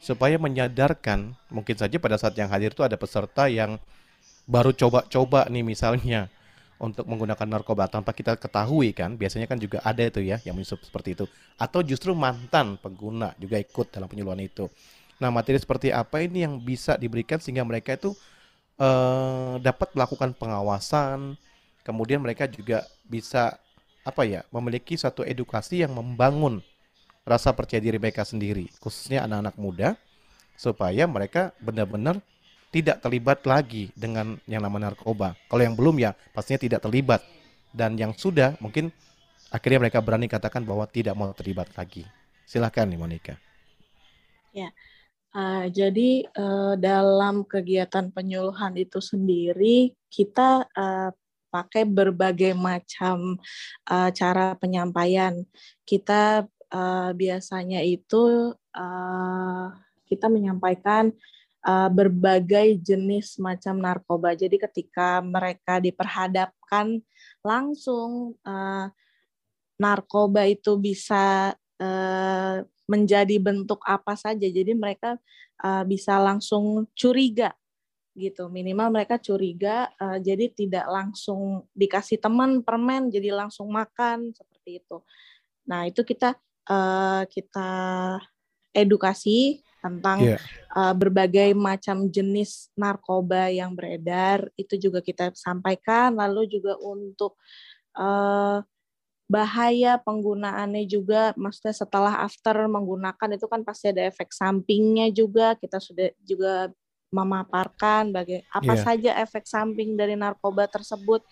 supaya 0.01 0.41
menyadarkan, 0.41 1.37
mungkin 1.53 1.77
saja 1.77 2.01
pada 2.01 2.17
saat 2.17 2.33
yang 2.35 2.49
hadir 2.49 2.73
itu 2.73 2.81
ada 2.81 2.97
peserta 2.97 3.47
yang 3.47 3.77
baru 4.49 4.73
coba-coba 4.73 5.47
nih 5.53 5.63
misalnya 5.63 6.33
untuk 6.81 7.05
menggunakan 7.05 7.45
narkoba 7.45 7.93
tanpa 7.93 8.17
kita 8.17 8.41
ketahui 8.41 8.97
kan 8.97 9.13
biasanya 9.15 9.45
kan 9.45 9.61
juga 9.61 9.85
ada 9.85 10.01
itu 10.01 10.25
ya 10.25 10.41
yang 10.49 10.57
menyusup 10.57 10.81
seperti 10.81 11.13
itu. 11.13 11.25
Atau 11.61 11.85
justru 11.85 12.17
mantan 12.17 12.81
pengguna 12.81 13.37
juga 13.37 13.61
ikut 13.61 13.93
dalam 13.93 14.09
penyuluhan 14.09 14.41
itu. 14.41 14.73
Nah 15.21 15.29
materi 15.29 15.61
seperti 15.61 15.93
apa 15.93 16.25
ini 16.25 16.49
yang 16.49 16.57
bisa 16.57 16.97
diberikan 16.97 17.37
sehingga 17.37 17.61
mereka 17.69 18.01
itu 18.01 18.17
uh, 18.81 19.61
dapat 19.61 19.93
melakukan 19.93 20.33
pengawasan 20.33 21.37
kemudian 21.85 22.25
mereka 22.25 22.49
juga 22.49 22.89
bisa 23.05 23.61
apa 24.01 24.25
ya 24.25 24.41
memiliki 24.49 24.97
satu 24.97 25.21
edukasi 25.21 25.85
yang 25.85 25.93
membangun 25.93 26.65
rasa 27.31 27.55
percaya 27.55 27.79
diri 27.79 28.03
mereka 28.03 28.27
sendiri 28.27 28.67
khususnya 28.83 29.23
anak-anak 29.23 29.55
muda 29.55 29.89
supaya 30.59 31.07
mereka 31.07 31.55
benar-benar 31.63 32.19
tidak 32.71 33.03
terlibat 33.03 33.43
lagi 33.49 33.91
dengan 33.99 34.39
yang 34.47 34.63
namanya 34.63 34.95
narkoba. 34.95 35.35
Kalau 35.51 35.63
yang 35.63 35.75
belum 35.75 35.99
ya 35.99 36.15
pastinya 36.31 36.61
tidak 36.63 36.81
terlibat. 36.87 37.21
Dan 37.71 37.95
yang 37.95 38.15
sudah 38.15 38.59
mungkin 38.59 38.91
akhirnya 39.51 39.87
mereka 39.87 40.03
berani 40.03 40.27
katakan 40.27 40.63
bahwa 40.63 40.87
tidak 40.87 41.15
mau 41.19 41.31
terlibat 41.35 41.71
lagi. 41.75 42.07
Silahkan 42.47 42.87
nih 42.87 42.99
Monica. 42.99 43.35
Ya, 44.51 44.75
uh, 45.35 45.71
jadi 45.71 46.27
uh, 46.35 46.75
dalam 46.75 47.47
kegiatan 47.47 48.11
penyuluhan 48.11 48.75
itu 48.75 48.99
sendiri 48.99 49.95
kita 50.11 50.67
uh, 50.75 51.15
pakai 51.51 51.87
berbagai 51.87 52.59
macam 52.59 53.39
uh, 53.87 54.11
cara 54.11 54.59
penyampaian. 54.59 55.47
Kita 55.87 56.47
uh, 56.73 57.11
biasanya 57.15 57.83
itu 57.85 58.55
uh, 58.55 59.67
kita 60.07 60.27
menyampaikan 60.27 61.15
uh, 61.67 61.91
berbagai 61.91 62.81
jenis 62.81 63.39
macam 63.39 63.79
narkoba. 63.79 64.35
Jadi 64.35 64.57
ketika 64.59 65.23
mereka 65.23 65.79
diperhadapkan 65.79 67.03
langsung 67.45 68.35
uh, 68.47 68.91
narkoba 69.81 70.45
itu 70.45 70.77
bisa 70.77 71.55
uh, 71.81 72.57
menjadi 72.91 73.37
bentuk 73.39 73.81
apa 73.87 74.19
saja. 74.19 74.47
Jadi 74.51 74.75
mereka 74.75 75.17
uh, 75.63 75.87
bisa 75.87 76.19
langsung 76.19 76.91
curiga 76.99 77.55
gitu. 78.19 78.51
Minimal 78.51 78.91
mereka 78.91 79.17
curiga 79.23 79.89
uh, 79.97 80.19
jadi 80.19 80.51
tidak 80.51 80.87
langsung 80.91 81.65
dikasih 81.73 82.19
teman 82.19 82.61
permen 82.67 83.09
jadi 83.09 83.31
langsung 83.31 83.71
makan 83.71 84.35
seperti 84.35 84.83
itu. 84.83 84.99
Nah, 85.71 85.87
itu 85.87 86.03
kita 86.03 86.35
uh, 86.71 87.27
kita 87.27 87.71
edukasi 88.71 89.61
tentang 89.81 90.21
yeah. 90.23 90.37
Iya. 90.37 90.39
uh, 90.77 90.95
berbagai 90.95 91.51
macam 91.57 92.07
jenis 92.07 92.71
narkoba 92.77 93.49
yang 93.51 93.73
beredar 93.73 94.47
itu 94.55 94.77
juga 94.77 95.01
kita 95.01 95.33
sampaikan 95.35 96.15
lalu 96.15 96.47
juga 96.47 96.77
untuk 96.79 97.35
uh, 97.97 98.61
bahaya 99.31 99.97
penggunaannya 100.03 100.85
juga 100.91 101.33
maksudnya 101.39 101.73
setelah 101.73 102.27
after 102.27 102.67
menggunakan 102.67 103.39
itu 103.39 103.47
kan 103.47 103.63
pasti 103.63 103.95
ada 103.95 104.05
efek 104.11 104.35
sampingnya 104.35 105.09
juga 105.15 105.55
kita 105.55 105.79
sudah 105.79 106.11
juga 106.21 106.69
memaparkan 107.11 108.11
bagai 108.11 108.43
apa 108.51 108.75
yeah. 108.75 108.83
saja 108.85 109.11
efek 109.23 109.47
samping 109.47 109.95
dari 109.95 110.15
narkoba 110.15 110.67
tersebut 110.67 111.23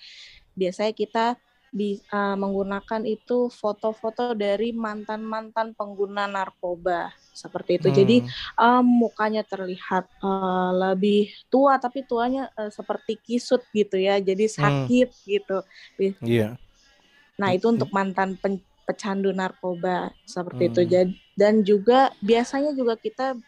biasanya 0.55 0.95
kita 0.95 1.27
di, 1.69 2.01
uh, 2.11 2.35
menggunakan 2.35 3.05
itu 3.05 3.53
foto-foto 3.53 4.33
dari 4.33 4.73
mantan-mantan 4.73 5.77
pengguna 5.77 6.25
narkoba 6.25 7.13
seperti 7.33 7.79
itu. 7.79 7.89
Hmm. 7.93 7.97
Jadi 7.97 8.17
um, 8.59 8.85
mukanya 9.07 9.47
terlihat 9.47 10.09
uh, 10.25 10.73
lebih 10.75 11.31
tua 11.53 11.79
tapi 11.79 12.03
tuanya 12.03 12.51
uh, 12.59 12.73
seperti 12.73 13.21
kisut 13.21 13.63
gitu 13.71 14.01
ya. 14.01 14.19
Jadi 14.19 14.49
hmm. 14.49 14.55
sakit 14.55 15.09
hmm. 15.09 15.25
gitu. 15.29 15.59
Iya. 15.99 16.13
Yeah. 16.25 16.53
Nah, 17.39 17.55
itu 17.55 17.71
untuk 17.71 17.95
mantan 17.95 18.35
pen, 18.35 18.59
pecandu 18.83 19.31
narkoba 19.31 20.11
seperti 20.27 20.63
hmm. 20.67 20.71
itu. 20.75 20.81
Dan 21.39 21.63
juga 21.63 22.11
biasanya 22.19 22.75
juga 22.75 22.99
kita 22.99 23.39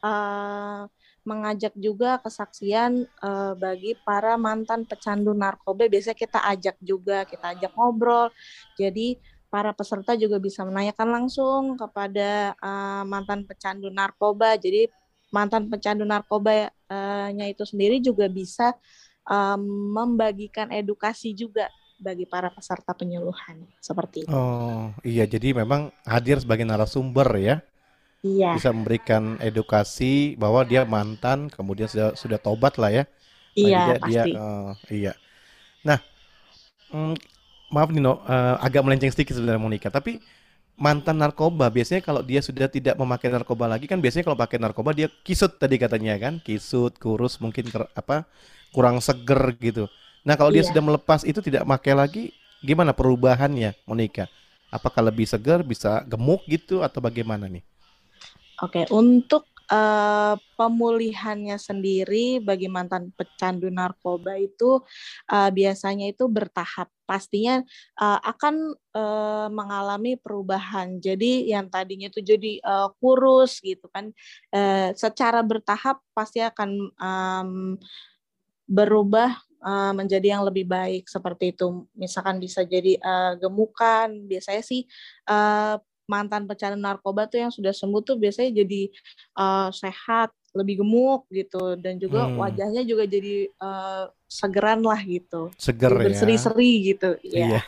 uh, 0.00 0.88
mengajak 1.24 1.72
juga 1.74 2.20
kesaksian 2.20 3.08
uh, 3.24 3.56
bagi 3.56 3.96
para 4.04 4.36
mantan 4.36 4.84
pecandu 4.84 5.32
narkoba. 5.32 5.88
Biasanya 5.88 6.16
kita 6.16 6.40
ajak 6.52 6.76
juga, 6.84 7.24
kita 7.24 7.56
ajak 7.56 7.72
ngobrol. 7.74 8.28
Jadi 8.76 9.16
para 9.48 9.72
peserta 9.72 10.12
juga 10.14 10.36
bisa 10.36 10.62
menanyakan 10.68 11.08
langsung 11.08 11.62
kepada 11.80 12.52
uh, 12.60 13.02
mantan 13.08 13.48
pecandu 13.48 13.88
narkoba. 13.88 14.60
Jadi 14.60 14.92
mantan 15.34 15.66
pecandu 15.66 16.06
narkoba-nya 16.06 17.46
itu 17.50 17.66
sendiri 17.66 17.98
juga 17.98 18.30
bisa 18.30 18.76
um, 19.26 19.90
membagikan 19.96 20.70
edukasi 20.70 21.34
juga 21.34 21.66
bagi 21.98 22.26
para 22.28 22.50
peserta 22.52 22.92
penyuluhan 22.92 23.64
seperti 23.80 24.26
itu. 24.26 24.34
Oh 24.34 24.92
iya, 25.02 25.24
jadi 25.24 25.54
memang 25.56 25.90
hadir 26.04 26.38
sebagai 26.42 26.66
narasumber 26.66 27.26
ya. 27.40 27.56
Iya. 28.24 28.56
Bisa 28.56 28.72
memberikan 28.72 29.36
edukasi 29.36 30.32
bahwa 30.40 30.64
dia 30.64 30.88
mantan, 30.88 31.52
kemudian 31.52 31.84
sudah 31.84 32.16
sudah 32.16 32.40
tobat 32.40 32.80
lah 32.80 32.88
ya. 32.88 33.04
Iya 33.52 33.80
dia, 33.84 33.96
pasti. 34.00 34.30
Dia, 34.32 34.40
uh, 34.40 34.70
iya. 34.88 35.12
Nah, 35.84 36.00
mm, 36.88 37.14
maaf 37.68 37.92
Nino, 37.92 38.24
uh, 38.24 38.56
agak 38.64 38.80
melenceng 38.80 39.12
sedikit 39.12 39.36
sebenarnya 39.36 39.60
Monica, 39.60 39.92
tapi 39.92 40.24
mantan 40.74 41.20
narkoba 41.20 41.68
biasanya 41.68 42.02
kalau 42.02 42.24
dia 42.24 42.40
sudah 42.40 42.66
tidak 42.66 42.98
memakai 42.98 43.30
narkoba 43.30 43.70
lagi 43.70 43.86
kan 43.86 44.02
biasanya 44.02 44.26
kalau 44.26 44.34
pakai 44.34 44.58
narkoba 44.58 44.90
dia 44.90 45.06
kisut 45.22 45.60
tadi 45.60 45.76
katanya 45.76 46.16
kan, 46.16 46.40
kisut, 46.40 46.96
kurus, 46.96 47.36
mungkin 47.44 47.68
ker, 47.68 47.92
apa 47.92 48.24
kurang 48.72 49.04
seger 49.04 49.52
gitu. 49.60 49.84
Nah 50.24 50.40
kalau 50.40 50.48
iya. 50.48 50.64
dia 50.64 50.72
sudah 50.72 50.80
melepas 50.80 51.28
itu 51.28 51.44
tidak 51.44 51.68
pakai 51.68 51.92
lagi, 51.92 52.24
gimana 52.64 52.96
perubahannya 52.96 53.76
Monica? 53.84 54.32
Apakah 54.72 55.12
lebih 55.12 55.28
seger, 55.28 55.60
bisa 55.60 56.02
gemuk 56.08 56.42
gitu 56.48 56.80
atau 56.80 56.98
bagaimana 57.04 57.46
nih? 57.46 57.62
Oke, 58.64 58.88
untuk 58.88 59.44
uh, 59.68 60.36
pemulihannya 60.56 61.60
sendiri 61.60 62.40
bagi 62.40 62.68
mantan 62.68 63.12
pecandu 63.12 63.68
narkoba 63.68 64.40
itu 64.40 64.80
uh, 65.28 65.50
biasanya 65.52 66.08
itu 66.08 66.24
bertahap. 66.28 66.88
Pastinya 67.04 67.60
uh, 68.00 68.20
akan 68.24 68.72
uh, 68.96 69.48
mengalami 69.52 70.16
perubahan. 70.16 70.96
Jadi 70.96 71.52
yang 71.52 71.68
tadinya 71.68 72.08
itu 72.08 72.24
jadi 72.24 72.56
uh, 72.64 72.88
kurus 72.96 73.60
gitu 73.60 73.84
kan, 73.92 74.08
uh, 74.56 74.88
secara 74.96 75.44
bertahap 75.44 76.00
pasti 76.16 76.40
akan 76.40 76.70
um, 76.96 77.76
berubah 78.64 79.36
menjadi 79.96 80.36
yang 80.36 80.44
lebih 80.44 80.68
baik 80.68 81.08
seperti 81.08 81.56
itu. 81.56 81.88
Misalkan 81.96 82.36
bisa 82.36 82.68
jadi 82.68 83.00
uh, 83.00 83.32
gemukan. 83.40 84.12
Biasanya 84.28 84.60
sih 84.60 84.84
uh, 85.24 85.80
mantan 86.04 86.44
pecandu 86.44 86.76
narkoba 86.76 87.26
tuh 87.28 87.40
yang 87.44 87.52
sudah 87.52 87.72
sembuh 87.72 88.02
tuh 88.04 88.16
biasanya 88.20 88.64
jadi 88.64 88.82
uh, 89.36 89.68
sehat, 89.72 90.32
lebih 90.54 90.86
gemuk 90.86 91.26
gitu 91.34 91.74
dan 91.74 91.98
juga 91.98 92.30
hmm. 92.30 92.38
wajahnya 92.38 92.82
juga 92.86 93.10
jadi 93.10 93.50
uh, 93.58 94.06
segeran 94.30 94.86
lah 94.86 95.02
gitu. 95.02 95.50
Seger 95.58 95.90
ya. 95.90 96.06
Berseri-seri 96.06 96.72
gitu. 96.94 97.18
Ya. 97.26 97.58
Iya. 97.58 97.60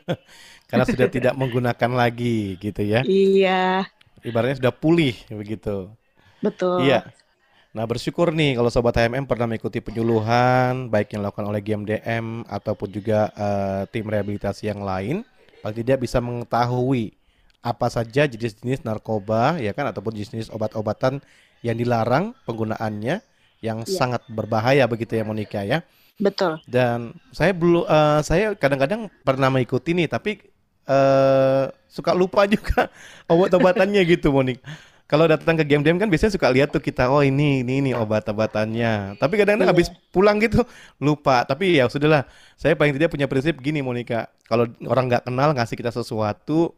Karena 0.72 0.84
sudah 0.88 1.08
tidak 1.12 1.34
menggunakan 1.36 1.90
lagi 1.92 2.56
gitu 2.56 2.80
ya. 2.80 3.04
Iya. 3.04 3.84
Ibaratnya 4.24 4.56
sudah 4.56 4.72
pulih 4.72 5.12
begitu. 5.28 5.92
Betul. 6.40 6.88
Iya. 6.88 7.12
Nah 7.76 7.84
bersyukur 7.84 8.32
nih 8.32 8.56
kalau 8.56 8.72
Sobat 8.72 8.96
HMM 8.96 9.28
pernah 9.28 9.44
mengikuti 9.44 9.84
penyuluhan 9.84 10.88
baik 10.88 11.12
yang 11.12 11.26
dilakukan 11.26 11.44
oleh 11.50 11.60
GMDM 11.60 12.48
ataupun 12.48 12.88
juga 12.88 13.28
uh, 13.36 13.84
tim 13.92 14.08
rehabilitasi 14.08 14.72
yang 14.72 14.80
lain. 14.80 15.26
Paling 15.60 15.76
tidak 15.76 16.08
bisa 16.08 16.24
mengetahui 16.24 17.12
apa 17.64 17.88
saja 17.88 18.28
jenis-jenis 18.28 18.84
narkoba 18.84 19.56
ya 19.56 19.72
kan 19.72 19.88
ataupun 19.88 20.12
jenis-jenis 20.12 20.52
obat-obatan 20.52 21.24
yang 21.64 21.80
dilarang 21.80 22.36
penggunaannya 22.44 23.24
yang 23.64 23.78
ya. 23.82 23.88
sangat 23.88 24.20
berbahaya 24.28 24.84
begitu 24.84 25.16
ya 25.16 25.24
Monica 25.24 25.64
ya. 25.64 25.80
Betul. 26.20 26.60
Dan 26.68 27.16
saya 27.32 27.56
belum 27.56 27.88
uh, 27.88 28.20
saya 28.20 28.52
kadang-kadang 28.52 29.08
pernah 29.24 29.48
mengikuti 29.48 29.96
nih 29.96 30.06
tapi 30.12 30.44
uh, 30.84 31.72
suka 31.88 32.12
lupa 32.12 32.44
juga 32.54 32.92
obat-obatannya 33.32 34.04
gitu 34.04 34.28
Monica. 34.28 34.60
Kalau 35.04 35.28
datang 35.28 35.52
ke 35.60 35.68
game-game 35.68 36.00
kan 36.00 36.08
biasanya 36.08 36.32
suka 36.32 36.48
lihat 36.48 36.72
tuh 36.72 36.80
kita 36.80 37.12
oh 37.12 37.20
ini 37.20 37.60
ini 37.64 37.80
ini 37.80 37.90
obat-obatannya. 37.96 39.16
Tapi 39.20 39.34
kadang-kadang 39.36 39.72
habis 39.72 39.88
pulang 40.12 40.36
gitu 40.40 40.64
lupa. 41.00 41.44
Tapi 41.44 41.80
ya 41.80 41.88
sudahlah. 41.88 42.24
Saya 42.56 42.72
paling 42.76 42.96
tidak 42.96 43.12
punya 43.12 43.28
prinsip 43.28 43.60
gini 43.60 43.84
Monica. 43.84 44.32
Kalau 44.48 44.68
orang 44.88 45.12
nggak 45.12 45.28
kenal 45.28 45.52
ngasih 45.52 45.76
kita 45.76 45.92
sesuatu 45.92 46.72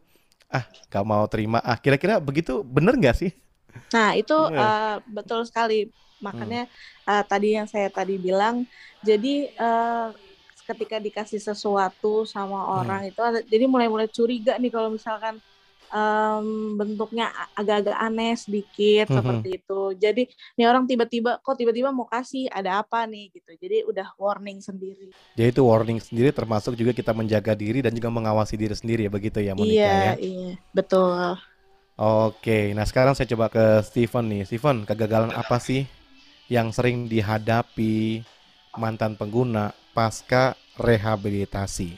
ah 0.50 0.64
gak 0.88 1.04
mau 1.06 1.26
terima 1.26 1.58
ah 1.62 1.76
kira-kira 1.78 2.22
begitu 2.22 2.62
bener 2.62 2.94
nggak 2.94 3.16
sih 3.16 3.30
nah 3.92 4.16
itu 4.16 4.34
uh, 4.34 5.02
betul 5.10 5.44
sekali 5.44 5.90
makanya 6.22 6.64
hmm. 6.64 7.10
uh, 7.12 7.24
tadi 7.28 7.48
yang 7.60 7.68
saya 7.68 7.92
tadi 7.92 8.16
bilang 8.16 8.64
jadi 9.04 9.52
uh, 9.60 10.08
ketika 10.66 10.96
dikasih 10.98 11.38
sesuatu 11.38 12.24
sama 12.24 12.64
hmm. 12.64 12.76
orang 12.82 13.00
hmm. 13.06 13.10
itu 13.12 13.20
jadi 13.52 13.64
mulai-mulai 13.68 14.08
curiga 14.08 14.56
nih 14.56 14.72
kalau 14.72 14.90
misalkan 14.90 15.38
um, 15.90 16.76
bentuknya 16.78 17.30
agak-agak 17.54 17.96
aneh 17.96 18.34
sedikit 18.34 19.06
mm-hmm. 19.10 19.16
seperti 19.16 19.48
itu. 19.62 19.80
Jadi 19.98 20.22
ini 20.58 20.64
orang 20.66 20.84
tiba-tiba 20.88 21.38
kok 21.40 21.56
tiba-tiba 21.58 21.90
mau 21.94 22.06
kasih 22.08 22.50
ada 22.50 22.82
apa 22.82 23.04
nih 23.06 23.30
gitu. 23.34 23.50
Jadi 23.58 23.86
udah 23.86 24.16
warning 24.18 24.58
sendiri. 24.62 25.12
Jadi 25.36 25.48
itu 25.50 25.62
warning 25.62 26.00
sendiri 26.02 26.30
termasuk 26.32 26.74
juga 26.74 26.92
kita 26.96 27.12
menjaga 27.14 27.52
diri 27.54 27.82
dan 27.84 27.92
juga 27.94 28.10
mengawasi 28.10 28.54
diri 28.58 28.74
sendiri 28.74 29.06
ya 29.06 29.10
begitu 29.12 29.38
ya 29.42 29.52
Monica 29.54 29.74
iya, 29.74 29.94
ya. 29.94 30.14
Iya, 30.18 30.50
betul. 30.72 31.38
Oke, 31.96 32.76
nah 32.76 32.84
sekarang 32.84 33.16
saya 33.16 33.24
coba 33.32 33.48
ke 33.48 33.80
Steven 33.80 34.28
nih. 34.28 34.42
Steven, 34.44 34.84
kegagalan 34.84 35.32
apa 35.32 35.56
sih 35.56 35.88
yang 36.52 36.68
sering 36.68 37.08
dihadapi 37.08 38.20
mantan 38.76 39.16
pengguna 39.16 39.72
pasca 39.96 40.52
rehabilitasi? 40.76 41.96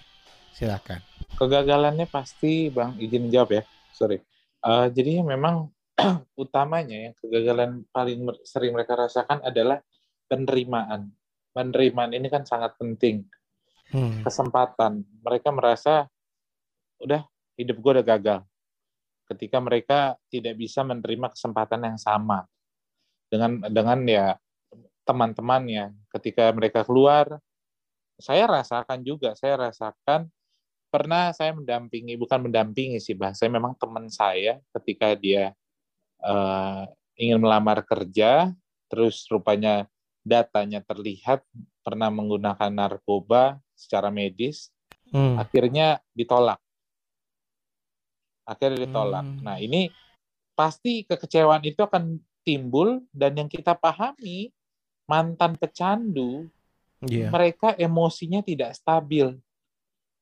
Silakan. 0.54 1.02
Kegagalannya 1.34 2.06
pasti 2.06 2.70
Bang 2.70 2.94
izin 2.98 3.30
jawab 3.30 3.58
ya 3.58 3.62
sorry. 3.98 4.22
Uh, 4.62 4.86
jadi 4.94 5.26
memang 5.26 5.66
utamanya 6.42 7.10
yang 7.10 7.14
kegagalan 7.18 7.82
paling 7.90 8.22
sering 8.46 8.70
mereka 8.70 8.94
rasakan 8.94 9.42
adalah 9.42 9.82
penerimaan. 10.30 11.10
Penerimaan 11.50 12.14
ini 12.14 12.30
kan 12.30 12.46
sangat 12.46 12.78
penting. 12.78 13.26
Hmm. 13.90 14.22
Kesempatan. 14.22 15.02
Mereka 15.26 15.50
merasa 15.50 16.06
udah 17.02 17.26
hidup 17.58 17.82
gue 17.82 17.92
udah 17.98 18.06
gagal. 18.06 18.40
Ketika 19.26 19.58
mereka 19.58 20.14
tidak 20.30 20.54
bisa 20.54 20.86
menerima 20.86 21.34
kesempatan 21.34 21.82
yang 21.82 21.98
sama 21.98 22.46
dengan 23.26 23.60
dengan 23.66 23.98
ya 24.06 24.38
teman-temannya. 25.08 25.96
Ketika 26.12 26.52
mereka 26.52 26.84
keluar, 26.84 27.40
saya 28.20 28.44
rasakan 28.44 29.00
juga. 29.00 29.32
Saya 29.32 29.56
rasakan 29.56 30.28
pernah 30.88 31.30
saya 31.36 31.52
mendampingi 31.52 32.16
bukan 32.16 32.48
mendampingi 32.48 32.98
sih 33.00 33.12
bahasa 33.12 33.44
saya 33.44 33.52
memang 33.52 33.76
teman 33.76 34.08
saya 34.08 34.56
ketika 34.76 35.12
dia 35.12 35.52
uh, 36.24 36.88
ingin 37.16 37.38
melamar 37.40 37.84
kerja 37.84 38.52
terus 38.88 39.28
rupanya 39.28 39.84
datanya 40.24 40.80
terlihat 40.80 41.44
pernah 41.84 42.08
menggunakan 42.08 42.72
narkoba 42.72 43.60
secara 43.76 44.08
medis 44.08 44.72
hmm. 45.12 45.36
akhirnya 45.36 46.00
ditolak 46.16 46.60
akhirnya 48.48 48.88
ditolak 48.88 49.24
hmm. 49.24 49.40
nah 49.44 49.60
ini 49.60 49.92
pasti 50.56 51.04
kekecewaan 51.04 51.62
itu 51.68 51.84
akan 51.84 52.16
timbul 52.42 53.04
dan 53.12 53.36
yang 53.36 53.46
kita 53.46 53.76
pahami 53.76 54.48
mantan 55.04 55.56
pecandu 55.60 56.48
yeah. 57.04 57.28
mereka 57.28 57.76
emosinya 57.76 58.40
tidak 58.40 58.72
stabil 58.72 59.36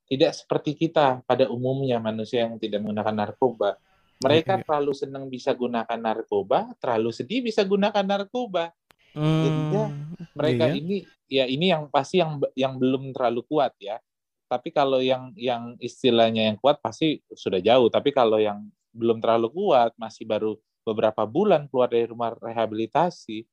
tidak 0.06 0.32
seperti 0.38 0.78
kita 0.78 1.20
pada 1.26 1.50
umumnya 1.50 1.98
manusia 1.98 2.46
yang 2.46 2.56
tidak 2.62 2.82
menggunakan 2.82 3.26
narkoba. 3.26 3.74
Mereka 4.22 4.52
iya. 4.56 4.62
terlalu 4.64 4.92
senang 4.96 5.24
bisa 5.28 5.52
gunakan 5.52 5.98
narkoba, 6.00 6.72
terlalu 6.80 7.10
sedih 7.12 7.44
bisa 7.44 7.60
gunakan 7.66 8.00
narkoba. 8.00 8.72
Hmm, 9.12 9.44
Jadinya 9.44 9.84
mereka 10.32 10.64
iya. 10.72 10.74
ini 10.78 10.96
ya 11.26 11.44
ini 11.44 11.68
yang 11.68 11.90
pasti 11.90 12.22
yang 12.22 12.40
yang 12.56 12.78
belum 12.80 13.12
terlalu 13.12 13.44
kuat 13.44 13.76
ya. 13.76 14.00
Tapi 14.46 14.70
kalau 14.70 15.02
yang 15.02 15.34
yang 15.34 15.74
istilahnya 15.82 16.54
yang 16.54 16.56
kuat 16.56 16.78
pasti 16.78 17.20
sudah 17.34 17.58
jauh. 17.58 17.90
Tapi 17.90 18.14
kalau 18.14 18.38
yang 18.38 18.62
belum 18.94 19.20
terlalu 19.20 19.52
kuat, 19.52 19.92
masih 19.98 20.24
baru 20.24 20.56
beberapa 20.86 21.26
bulan 21.26 21.66
keluar 21.66 21.90
dari 21.90 22.06
rumah 22.06 22.32
rehabilitasi, 22.38 23.44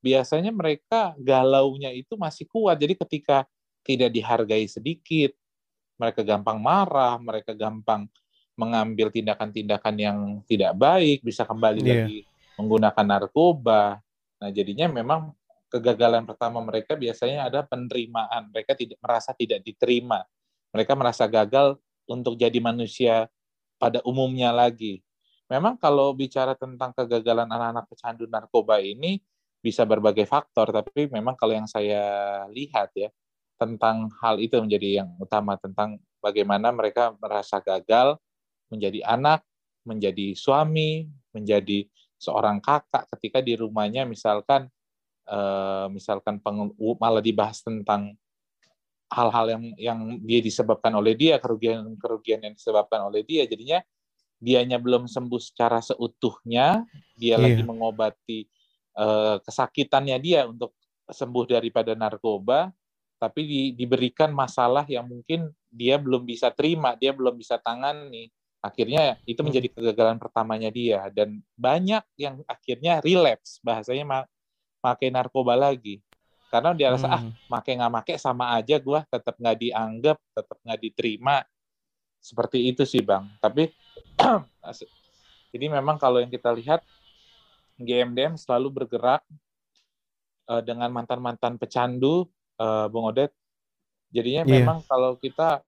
biasanya 0.00 0.50
mereka 0.50 1.12
galaunya 1.20 1.92
itu 1.92 2.16
masih 2.16 2.48
kuat. 2.48 2.80
Jadi 2.80 2.96
ketika 2.96 3.44
tidak 3.84 4.10
dihargai 4.10 4.66
sedikit, 4.66 5.36
mereka 5.98 6.22
gampang 6.22 6.62
marah, 6.62 7.18
mereka 7.18 7.52
gampang 7.52 8.06
mengambil 8.58 9.10
tindakan-tindakan 9.10 9.94
yang 9.98 10.18
tidak 10.46 10.74
baik, 10.74 11.22
bisa 11.22 11.46
kembali 11.46 11.80
yeah. 11.82 11.90
lagi 12.06 12.18
menggunakan 12.58 13.06
narkoba. 13.06 14.02
Nah, 14.42 14.50
jadinya 14.50 14.90
memang 14.90 15.30
kegagalan 15.70 16.26
pertama 16.26 16.58
mereka 16.64 16.98
biasanya 16.98 17.46
ada 17.46 17.62
penerimaan. 17.62 18.50
Mereka 18.50 18.74
tidak 18.74 18.98
merasa 18.98 19.30
tidak 19.30 19.62
diterima. 19.62 20.26
Mereka 20.74 20.98
merasa 20.98 21.30
gagal 21.30 21.78
untuk 22.10 22.34
jadi 22.34 22.58
manusia 22.58 23.30
pada 23.78 24.02
umumnya 24.02 24.50
lagi. 24.50 25.04
Memang 25.48 25.80
kalau 25.80 26.12
bicara 26.12 26.52
tentang 26.58 26.92
kegagalan 26.92 27.48
anak-anak 27.48 27.88
pecandu 27.88 28.28
narkoba 28.28 28.82
ini 28.82 29.22
bisa 29.58 29.86
berbagai 29.88 30.28
faktor, 30.28 30.70
tapi 30.70 31.08
memang 31.08 31.34
kalau 31.34 31.56
yang 31.56 31.66
saya 31.66 32.44
lihat 32.52 32.92
ya, 32.94 33.08
tentang 33.58 34.08
hal 34.22 34.38
itu 34.38 34.56
menjadi 34.62 35.02
yang 35.04 35.10
utama 35.18 35.58
tentang 35.58 35.98
bagaimana 36.22 36.70
mereka 36.70 37.12
merasa 37.18 37.58
gagal 37.58 38.16
menjadi 38.70 39.04
anak, 39.04 39.42
menjadi 39.82 40.36
suami, 40.36 41.08
menjadi 41.34 41.88
seorang 42.18 42.58
kakak 42.58 43.06
ketika 43.16 43.38
di 43.42 43.54
rumahnya 43.54 44.06
misalkan 44.06 44.66
eh, 45.26 45.86
misalkan 45.90 46.42
malah 46.98 47.22
dibahas 47.22 47.62
tentang 47.62 48.14
hal-hal 49.08 49.46
yang 49.48 49.64
yang 49.80 50.00
dia 50.20 50.40
disebabkan 50.44 50.92
oleh 50.92 51.16
dia 51.16 51.40
kerugian-kerugian 51.40 52.44
yang 52.44 52.54
disebabkan 52.54 53.08
oleh 53.08 53.24
dia 53.24 53.48
jadinya 53.48 53.80
dianya 54.38 54.76
belum 54.78 55.08
sembuh 55.08 55.40
secara 55.40 55.80
seutuhnya 55.80 56.84
dia 57.16 57.34
yeah. 57.34 57.40
lagi 57.40 57.62
mengobati 57.64 58.44
uh, 59.00 59.40
kesakitannya 59.42 60.16
dia 60.20 60.44
untuk 60.44 60.76
sembuh 61.08 61.44
daripada 61.48 61.96
narkoba 61.96 62.68
tapi 63.18 63.42
di, 63.44 63.62
diberikan 63.74 64.30
masalah 64.30 64.86
yang 64.86 65.04
mungkin 65.04 65.50
dia 65.68 65.98
belum 65.98 66.22
bisa 66.22 66.54
terima, 66.54 66.94
dia 66.94 67.10
belum 67.10 67.34
bisa 67.34 67.58
tangani. 67.58 68.30
Akhirnya 68.58 69.18
itu 69.22 69.38
menjadi 69.42 69.70
kegagalan 69.70 70.18
pertamanya 70.18 70.70
dia 70.70 71.06
dan 71.14 71.38
banyak 71.54 72.02
yang 72.18 72.42
akhirnya 72.46 72.98
relapse, 73.02 73.62
bahasanya 73.62 74.26
pakai 74.82 75.10
narkoba 75.14 75.54
lagi. 75.54 76.02
Karena 76.48 76.72
dia 76.72 76.88
rasa 76.94 77.06
ah, 77.12 77.20
hmm. 77.20 77.28
ah 77.28 77.60
make 77.60 77.72
nggak 77.76 77.92
make 77.92 78.14
sama 78.16 78.56
aja 78.56 78.80
gue 78.80 79.00
tetap 79.12 79.34
nggak 79.36 79.58
dianggap, 79.62 80.16
tetap 80.32 80.58
nggak 80.64 80.80
diterima. 80.80 81.36
Seperti 82.18 82.72
itu 82.72 82.82
sih 82.88 83.04
bang. 83.04 83.28
Tapi 83.38 83.68
jadi 85.52 85.66
memang 85.68 86.00
kalau 86.00 86.18
yang 86.18 86.32
kita 86.32 86.50
lihat 86.50 86.82
GMDM 87.78 88.34
selalu 88.34 88.74
bergerak 88.74 89.22
uh, 90.50 90.62
dengan 90.64 90.90
mantan-mantan 90.90 91.60
pecandu, 91.60 92.26
uh, 92.58 92.86
Bung 92.90 93.08
Odet. 93.08 93.32
Jadinya 94.12 94.44
yeah. 94.44 94.52
memang 94.60 94.82
kalau 94.84 95.16
kita 95.16 95.62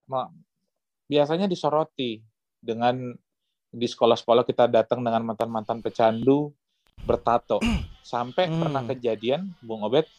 biasanya 1.11 1.51
disoroti 1.51 2.23
dengan 2.61 3.13
di 3.71 3.87
sekolah-sekolah 3.87 4.43
kita 4.43 4.67
datang 4.67 5.01
dengan 5.01 5.23
mantan-mantan 5.23 5.79
pecandu 5.81 6.51
bertato. 7.07 7.63
Sampai 8.03 8.51
hmm. 8.51 8.59
pernah 8.59 8.83
kejadian, 8.85 9.55
Bung 9.63 9.87
Obet, 9.87 10.11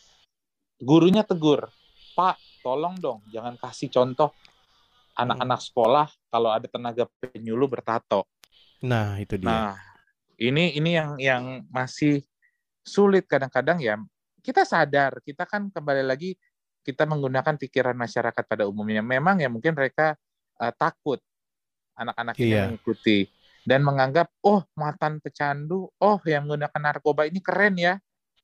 gurunya 0.80 1.22
tegur, 1.22 1.67
Pak, 2.15 2.39
tolong 2.63 2.95
dong, 2.97 3.19
jangan 3.30 3.59
kasih 3.59 3.91
contoh 3.91 4.32
anak-anak 5.15 5.59
hmm. 5.59 5.67
sekolah 5.67 6.07
kalau 6.32 6.49
ada 6.55 6.67
tenaga 6.72 7.03
penyuluh 7.19 7.67
bertato. 7.67 8.26
Nah, 8.82 9.19
itu 9.22 9.38
dia. 9.38 9.45
Nah, 9.45 9.76
ini 10.39 10.74
ini 10.74 10.89
yang 10.97 11.11
yang 11.22 11.43
masih 11.69 12.24
sulit 12.82 13.30
kadang-kadang 13.30 13.78
ya. 13.78 13.99
Kita 14.41 14.65
sadar, 14.65 15.22
kita 15.22 15.45
kan 15.45 15.69
kembali 15.69 16.01
lagi 16.01 16.34
kita 16.82 17.05
menggunakan 17.05 17.55
pikiran 17.57 17.93
masyarakat 17.93 18.43
pada 18.45 18.65
umumnya. 18.65 19.05
Memang 19.05 19.41
ya 19.41 19.49
mungkin 19.49 19.77
mereka 19.77 20.17
uh, 20.57 20.73
takut 20.73 21.21
anak-anak 21.95 22.36
ini 22.41 22.57
iya. 22.57 22.65
mengikuti 22.69 23.29
dan 23.61 23.86
menganggap 23.86 24.34
oh 24.41 24.65
mantan 24.73 25.21
pecandu, 25.21 25.89
oh 26.01 26.19
yang 26.25 26.49
menggunakan 26.49 26.82
narkoba 26.82 27.29
ini 27.29 27.39
keren 27.39 27.77
ya. 27.77 27.93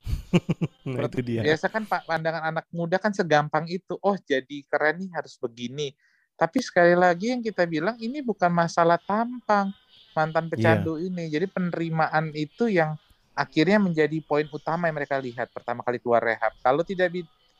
nah, 0.85 1.09
itu 1.09 1.19
dia. 1.25 1.41
Biasa 1.41 1.65
kan 1.73 1.83
pandangan 1.89 2.53
anak 2.53 2.65
muda 2.69 3.01
kan 3.01 3.11
segampang 3.11 3.65
itu. 3.67 3.97
Oh 4.05 4.13
jadi 4.13 4.61
keren 4.69 5.01
nih 5.01 5.09
harus 5.17 5.35
begini. 5.41 5.97
Tapi 6.37 6.61
sekali 6.61 6.93
lagi 6.93 7.33
yang 7.33 7.41
kita 7.41 7.65
bilang 7.65 7.97
ini 7.97 8.21
bukan 8.21 8.53
masalah 8.53 9.01
tampang 9.01 9.73
mantan 10.13 10.45
iya. 10.45 10.51
pecandu 10.53 11.01
yeah. 11.01 11.07
ini. 11.09 11.23
Jadi 11.33 11.45
penerimaan 11.49 12.29
itu 12.37 12.69
yang 12.69 12.93
akhirnya 13.33 13.81
menjadi 13.81 14.17
poin 14.21 14.45
utama 14.49 14.85
yang 14.89 14.97
mereka 14.97 15.17
lihat 15.17 15.49
pertama 15.49 15.81
kali 15.81 15.97
keluar 15.97 16.21
rehab. 16.21 16.53
Kalau 16.61 16.85
tidak 16.85 17.09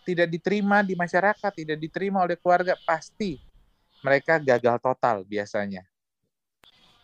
tidak 0.08 0.32
diterima 0.32 0.80
di 0.80 0.96
masyarakat, 0.96 1.52
tidak 1.52 1.76
diterima 1.76 2.24
oleh 2.24 2.40
keluarga, 2.40 2.80
pasti 2.88 3.36
mereka 4.00 4.40
gagal 4.40 4.80
total 4.80 5.28
biasanya. 5.28 5.84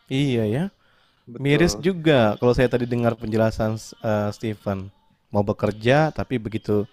Iya 0.08 0.43
ya. 0.47 0.64
Betul. 1.24 1.39
Miris 1.39 1.76
juga 1.80 2.36
kalau 2.36 2.51
saya 2.51 2.68
tadi 2.68 2.84
dengar 2.84 3.16
penjelasan 3.16 3.80
uh, 4.04 4.28
Stephen 4.36 4.91
mau 5.32 5.39
bekerja 5.39 6.12
tapi 6.12 6.36
begitu 6.36 6.84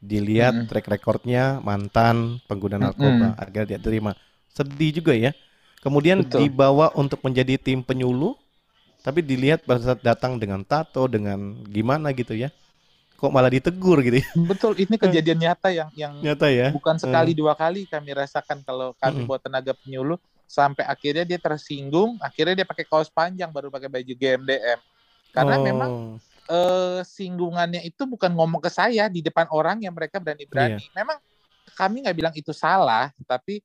dilihat 0.00 0.52
mm 0.52 0.68
track 0.68 0.88
recordnya 0.88 1.60
mantan 1.60 2.40
pengguna 2.48 2.80
narkoba 2.80 3.36
mm 3.36 3.40
agar 3.44 3.64
dia 3.68 3.76
terima 3.76 4.16
sedih 4.52 5.04
juga 5.04 5.12
ya 5.12 5.36
kemudian 5.84 6.24
Betul. 6.24 6.48
dibawa 6.48 6.96
untuk 6.96 7.20
menjadi 7.20 7.60
tim 7.60 7.84
penyuluh 7.84 8.40
tapi 9.04 9.20
dilihat 9.20 9.68
pada 9.68 9.92
saat 9.92 10.00
datang 10.00 10.40
dengan 10.40 10.64
tato 10.64 11.04
dengan 11.04 11.60
gimana 11.68 12.08
gitu 12.16 12.32
ya 12.32 12.48
kok 13.14 13.30
malah 13.32 13.50
ditegur 13.50 14.02
gitu 14.04 14.20
ya. 14.20 14.28
betul 14.50 14.72
ini 14.76 14.96
kejadian 14.98 15.38
nyata 15.38 15.68
yang 15.70 15.88
yang 15.94 16.12
nyata 16.20 16.46
ya 16.50 16.68
bukan 16.74 16.98
sekali 16.98 17.32
hmm. 17.32 17.40
dua 17.40 17.52
kali 17.54 17.86
kami 17.86 18.10
rasakan 18.12 18.60
kalau 18.66 18.92
kami 18.98 19.24
hmm. 19.24 19.28
buat 19.30 19.40
tenaga 19.40 19.72
penyuluh 19.72 20.18
sampai 20.44 20.84
akhirnya 20.84 21.24
dia 21.24 21.40
tersinggung 21.40 22.20
akhirnya 22.20 22.62
dia 22.62 22.66
pakai 22.68 22.84
kaos 22.84 23.08
panjang 23.08 23.48
baru 23.48 23.72
pakai 23.72 23.88
baju 23.88 24.12
GMDM 24.12 24.78
karena 25.34 25.56
oh. 25.58 25.62
memang 25.64 25.90
uh, 26.48 27.00
singgungannya 27.02 27.82
itu 27.84 28.04
bukan 28.04 28.32
ngomong 28.32 28.60
ke 28.60 28.70
saya 28.70 29.08
di 29.08 29.24
depan 29.24 29.48
orang 29.52 29.82
yang 29.84 29.94
mereka 29.96 30.20
berani-berani. 30.20 30.80
Yeah. 30.80 30.94
Memang 31.04 31.18
kami 31.74 32.04
nggak 32.04 32.16
bilang 32.16 32.34
itu 32.36 32.52
salah, 32.52 33.10
tapi 33.24 33.64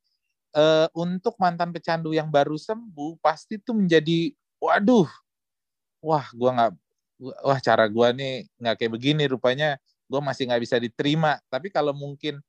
uh, 0.55 0.87
untuk 0.95 1.35
mantan 1.37 1.69
pecandu 1.69 2.15
yang 2.15 2.31
baru 2.31 2.55
sembuh 2.55 3.19
pasti 3.19 3.59
itu 3.59 3.75
menjadi, 3.75 4.33
waduh, 4.57 5.07
wah, 6.01 6.25
gua 6.33 6.49
nggak, 6.55 6.71
wah 7.19 7.59
cara 7.59 7.85
gua 7.91 8.15
nih 8.15 8.47
nggak 8.57 8.75
kayak 8.79 8.91
begini 8.95 9.23
rupanya, 9.27 9.75
gua 10.07 10.23
masih 10.23 10.47
nggak 10.47 10.61
bisa 10.63 10.75
diterima. 10.79 11.37
Tapi 11.51 11.69
kalau 11.69 11.91
mungkin 11.91 12.39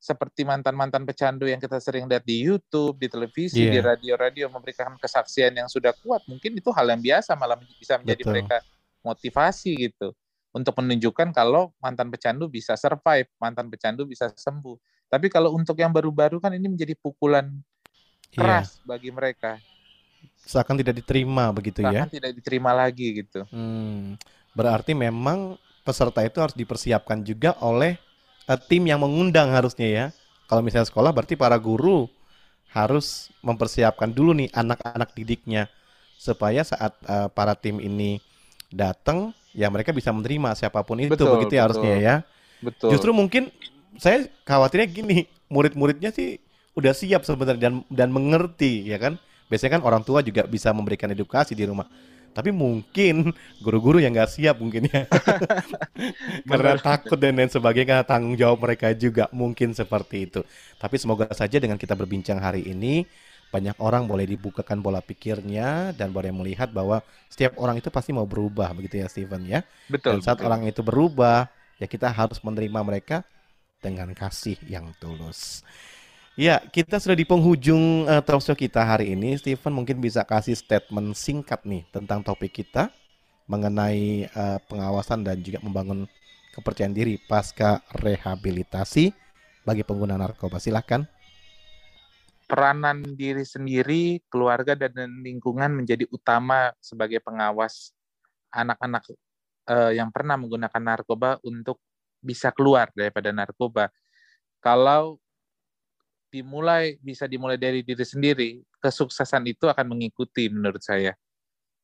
seperti 0.00 0.48
mantan-mantan 0.48 1.04
pecandu 1.04 1.44
yang 1.44 1.60
kita 1.60 1.76
sering 1.76 2.08
lihat 2.08 2.24
di 2.24 2.40
YouTube, 2.40 2.96
di 2.96 3.12
televisi, 3.12 3.68
yeah. 3.68 3.74
di 3.76 3.80
radio-radio 3.84 4.48
memberikan 4.48 4.96
kesaksian 4.96 5.52
yang 5.60 5.68
sudah 5.68 5.92
kuat, 6.00 6.24
mungkin 6.24 6.56
itu 6.56 6.72
hal 6.72 6.88
yang 6.88 7.04
biasa 7.04 7.36
malah 7.36 7.60
bisa 7.76 8.00
menjadi 8.00 8.24
Betul. 8.24 8.32
mereka 8.32 8.56
motivasi 9.04 9.76
gitu 9.76 10.16
untuk 10.50 10.74
menunjukkan 10.80 11.30
kalau 11.30 11.70
mantan 11.78 12.08
pecandu 12.08 12.48
bisa 12.48 12.74
survive, 12.80 13.28
mantan 13.36 13.68
pecandu 13.68 14.08
bisa 14.08 14.32
sembuh. 14.32 14.74
Tapi 15.10 15.26
kalau 15.28 15.54
untuk 15.54 15.78
yang 15.78 15.92
baru-baru 15.92 16.38
kan 16.40 16.54
ini 16.54 16.70
menjadi 16.70 16.94
pukulan 16.98 17.50
iya. 18.32 18.38
keras 18.40 18.80
iya. 18.80 18.84
bagi 18.86 19.10
mereka. 19.12 19.60
Seakan 20.44 20.74
tidak 20.80 20.98
diterima 20.98 21.50
begitu 21.54 21.84
Seakan 21.84 21.94
ya? 21.94 22.02
Seakan 22.04 22.14
tidak 22.16 22.32
diterima 22.34 22.70
lagi 22.74 23.06
gitu. 23.22 23.46
Hmm, 23.54 24.18
berarti 24.54 24.92
memang 24.98 25.54
peserta 25.86 26.20
itu 26.26 26.38
harus 26.42 26.56
dipersiapkan 26.58 27.22
juga 27.22 27.54
oleh 27.62 27.96
uh, 28.50 28.58
tim 28.58 28.82
yang 28.86 29.00
mengundang 29.02 29.50
harusnya 29.54 29.88
ya. 29.88 30.06
Kalau 30.50 30.60
misalnya 30.66 30.90
sekolah 30.90 31.14
berarti 31.14 31.38
para 31.38 31.54
guru 31.54 32.10
harus 32.74 33.30
mempersiapkan 33.42 34.10
dulu 34.10 34.34
nih 34.34 34.50
anak-anak 34.54 35.10
didiknya 35.14 35.66
supaya 36.18 36.62
saat 36.62 36.94
uh, 37.06 37.26
para 37.30 37.54
tim 37.58 37.78
ini 37.82 38.22
datang 38.70 39.34
ya 39.50 39.66
mereka 39.66 39.90
bisa 39.90 40.14
menerima 40.14 40.54
siapa 40.54 40.82
pun 40.86 41.02
itu 41.02 41.10
betul, 41.10 41.34
begitu 41.38 41.58
ya 41.58 41.62
harusnya 41.66 41.94
ya. 41.98 42.14
Betul. 42.62 42.94
Justru 42.94 43.10
mungkin 43.10 43.50
saya 43.98 44.28
khawatirnya 44.46 44.86
gini, 44.86 45.26
murid-muridnya 45.50 46.14
sih 46.14 46.38
udah 46.78 46.94
siap 46.94 47.26
sebenarnya 47.26 47.58
dan 47.58 47.74
dan 47.90 48.08
mengerti 48.14 48.86
ya 48.86 48.98
kan. 49.00 49.18
Biasanya 49.50 49.76
kan 49.78 49.82
orang 49.82 50.06
tua 50.06 50.22
juga 50.22 50.46
bisa 50.46 50.70
memberikan 50.70 51.10
edukasi 51.10 51.58
di 51.58 51.66
rumah. 51.66 51.90
Tapi 52.30 52.54
mungkin 52.54 53.34
guru-guru 53.64 53.98
yang 53.98 54.14
nggak 54.14 54.30
siap 54.30 54.62
mungkin 54.62 54.86
ya. 54.86 55.10
Karena 56.50 56.78
takut 56.78 57.18
dan 57.18 57.34
lain 57.34 57.50
sebagainya 57.50 58.06
tanggung 58.06 58.38
jawab 58.38 58.62
mereka 58.62 58.94
juga 58.94 59.26
mungkin 59.34 59.74
seperti 59.74 60.30
itu. 60.30 60.40
Tapi 60.78 60.96
semoga 60.96 61.26
saja 61.34 61.58
dengan 61.58 61.74
kita 61.74 61.98
berbincang 61.98 62.38
hari 62.38 62.70
ini 62.70 63.02
banyak 63.50 63.74
orang 63.82 64.06
boleh 64.06 64.30
dibukakan 64.30 64.78
bola 64.78 65.02
pikirnya 65.02 65.90
dan 65.98 66.14
boleh 66.14 66.30
melihat 66.30 66.70
bahwa 66.70 67.02
setiap 67.26 67.58
orang 67.58 67.82
itu 67.82 67.90
pasti 67.90 68.14
mau 68.14 68.22
berubah 68.22 68.70
begitu 68.78 69.02
ya 69.02 69.10
Steven 69.10 69.42
ya. 69.42 69.66
Betul. 69.90 70.18
Dan 70.18 70.20
saat 70.22 70.38
betul. 70.38 70.46
orang 70.46 70.70
itu 70.70 70.86
berubah 70.86 71.50
ya 71.82 71.90
kita 71.90 72.14
harus 72.14 72.38
menerima 72.46 72.80
mereka 72.86 73.26
dengan 73.82 74.14
kasih 74.14 74.54
yang 74.70 74.94
tulus. 75.02 75.66
Ya, 76.38 76.62
kita 76.62 77.02
sudah 77.02 77.18
di 77.18 77.26
penghujung 77.26 78.06
uh, 78.06 78.22
talk 78.22 78.38
show 78.38 78.54
kita 78.54 78.86
hari 78.86 79.18
ini. 79.18 79.34
Steven 79.34 79.74
mungkin 79.74 79.98
bisa 79.98 80.22
kasih 80.22 80.54
statement 80.54 81.18
singkat 81.18 81.66
nih 81.66 81.82
tentang 81.90 82.22
topik 82.22 82.54
kita 82.54 82.86
mengenai 83.50 84.30
uh, 84.30 84.62
pengawasan 84.70 85.26
dan 85.26 85.42
juga 85.42 85.58
membangun 85.58 86.06
kepercayaan 86.54 86.94
diri 86.94 87.18
pasca 87.18 87.82
rehabilitasi 87.98 89.10
bagi 89.66 89.82
pengguna 89.82 90.14
narkoba. 90.14 90.62
Silahkan 90.62 91.02
peranan 92.46 93.02
diri 93.18 93.42
sendiri, 93.42 94.22
keluarga 94.30 94.74
dan 94.74 95.22
lingkungan 95.22 95.82
menjadi 95.82 96.06
utama 96.14 96.70
sebagai 96.78 97.18
pengawas 97.22 97.90
anak-anak 98.54 99.02
uh, 99.66 99.90
yang 99.94 100.14
pernah 100.14 100.38
menggunakan 100.38 100.82
narkoba 100.82 101.42
untuk 101.42 101.82
bisa 102.22 102.54
keluar 102.54 102.90
daripada 102.94 103.34
narkoba. 103.34 103.90
Kalau 104.58 105.22
dimulai 106.30 106.96
bisa 107.02 107.26
dimulai 107.26 107.58
dari 107.58 107.82
diri 107.82 108.06
sendiri, 108.06 108.50
kesuksesan 108.78 109.44
itu 109.50 109.66
akan 109.66 109.98
mengikuti 109.98 110.46
menurut 110.48 110.80
saya. 110.80 111.12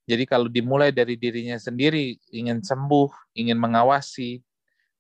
Jadi 0.07 0.23
kalau 0.23 0.47
dimulai 0.47 0.95
dari 0.95 1.19
dirinya 1.19 1.59
sendiri, 1.59 2.15
ingin 2.31 2.63
sembuh, 2.63 3.35
ingin 3.35 3.59
mengawasi 3.59 4.39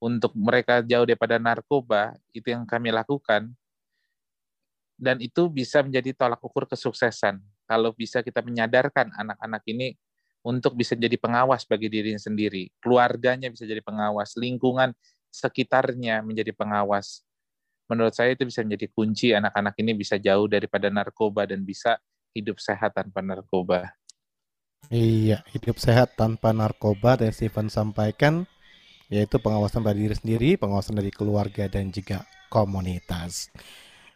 untuk 0.02 0.34
mereka 0.34 0.82
jauh 0.82 1.06
daripada 1.06 1.38
narkoba, 1.38 2.18
itu 2.34 2.50
yang 2.50 2.66
kami 2.66 2.90
lakukan 2.90 3.54
dan 4.96 5.20
itu 5.20 5.46
bisa 5.52 5.84
menjadi 5.84 6.16
tolak 6.16 6.40
ukur 6.40 6.64
kesuksesan. 6.64 7.38
Kalau 7.68 7.92
bisa 7.92 8.24
kita 8.24 8.40
menyadarkan 8.40 9.12
anak-anak 9.12 9.62
ini 9.68 9.94
untuk 10.40 10.78
bisa 10.78 10.96
jadi 10.96 11.14
pengawas 11.20 11.68
bagi 11.68 11.90
dirinya 11.90 12.18
sendiri, 12.18 12.72
keluarganya 12.80 13.52
bisa 13.52 13.66
jadi 13.68 13.82
pengawas, 13.84 14.34
lingkungan 14.38 14.94
sekitarnya 15.28 16.24
menjadi 16.24 16.54
pengawas. 16.54 17.26
Menurut 17.86 18.14
saya 18.14 18.34
itu 18.34 18.42
bisa 18.46 18.66
menjadi 18.66 18.86
kunci 18.90 19.30
anak-anak 19.30 19.74
ini 19.78 19.92
bisa 19.94 20.18
jauh 20.18 20.50
daripada 20.50 20.90
narkoba 20.90 21.46
dan 21.46 21.62
bisa 21.62 21.98
hidup 22.34 22.58
sehat 22.58 22.92
tanpa 22.98 23.22
narkoba. 23.22 23.94
Iya, 24.90 25.42
hidup 25.50 25.82
sehat 25.82 26.14
tanpa 26.14 26.54
narkoba 26.54 27.18
dan 27.18 27.34
Steven 27.34 27.66
sampaikan 27.66 28.46
yaitu 29.06 29.38
pengawasan 29.38 29.86
dari 29.86 30.06
diri 30.06 30.16
sendiri, 30.18 30.50
pengawasan 30.58 30.98
dari 30.98 31.14
keluarga 31.14 31.70
dan 31.70 31.94
juga 31.94 32.26
komunitas. 32.50 33.50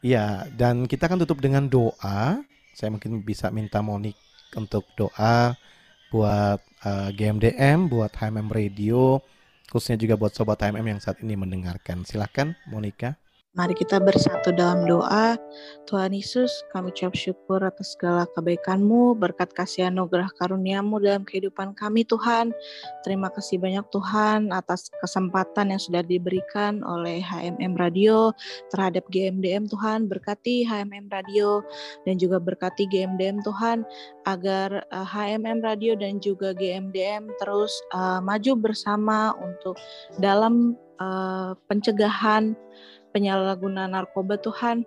Ya, 0.03 0.49
dan 0.57 0.91
kita 0.91 1.07
akan 1.07 1.23
tutup 1.23 1.39
dengan 1.39 1.71
doa. 1.71 2.43
Saya 2.75 2.91
mungkin 2.91 3.23
bisa 3.23 3.53
minta 3.55 3.79
Monik 3.85 4.19
untuk 4.59 4.83
doa 4.99 5.55
buat 6.11 6.59
uh, 6.83 7.07
eh, 7.07 7.11
GMDM, 7.15 7.87
buat 7.87 8.11
HMM 8.11 8.51
Radio, 8.51 9.23
khususnya 9.71 10.01
juga 10.01 10.19
buat 10.19 10.35
sobat 10.35 10.59
HMM 10.59 10.99
yang 10.99 11.01
saat 11.03 11.23
ini 11.23 11.39
mendengarkan. 11.39 12.03
Silahkan, 12.03 12.59
Monika. 12.67 13.15
Mari 13.51 13.75
kita 13.75 13.99
bersatu 13.99 14.55
dalam 14.55 14.87
doa. 14.87 15.35
Tuhan 15.91 16.15
Yesus, 16.15 16.63
kami 16.71 16.95
ucap 16.95 17.19
syukur 17.19 17.59
atas 17.67 17.99
segala 17.99 18.23
kebaikan-Mu, 18.39 19.19
berkat 19.19 19.51
kasih 19.59 19.91
anugerah 19.91 20.31
karunia-Mu 20.39 21.03
dalam 21.03 21.27
kehidupan 21.27 21.75
kami 21.75 22.07
Tuhan. 22.07 22.55
Terima 23.03 23.27
kasih 23.27 23.59
banyak 23.59 23.83
Tuhan 23.91 24.55
atas 24.55 24.87
kesempatan 25.03 25.75
yang 25.75 25.83
sudah 25.83 26.07
diberikan 26.07 26.79
oleh 26.87 27.19
HMM 27.19 27.75
Radio 27.75 28.31
terhadap 28.71 29.03
GMDM 29.11 29.67
Tuhan. 29.67 30.07
Berkati 30.07 30.63
HMM 30.63 31.11
Radio 31.11 31.67
dan 32.07 32.23
juga 32.23 32.39
berkati 32.39 32.87
GMDM 32.87 33.43
Tuhan 33.43 33.83
agar 34.31 34.87
HMM 34.95 35.59
Radio 35.67 35.99
dan 35.99 36.23
juga 36.23 36.55
GMDM 36.55 37.27
terus 37.43 37.75
uh, 37.99 38.23
maju 38.23 38.71
bersama 38.71 39.35
untuk 39.43 39.75
dalam 40.23 40.79
uh, 41.03 41.59
pencegahan 41.67 42.55
penyalahgunaan 43.13 43.95
narkoba 43.95 44.39
Tuhan. 44.41 44.87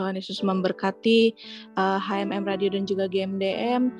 Tuhan 0.00 0.16
Yesus 0.16 0.40
memberkati 0.40 1.36
uh, 1.76 2.00
HMM 2.00 2.48
Radio 2.48 2.72
dan 2.72 2.88
juga 2.88 3.04
GMDM, 3.04 3.92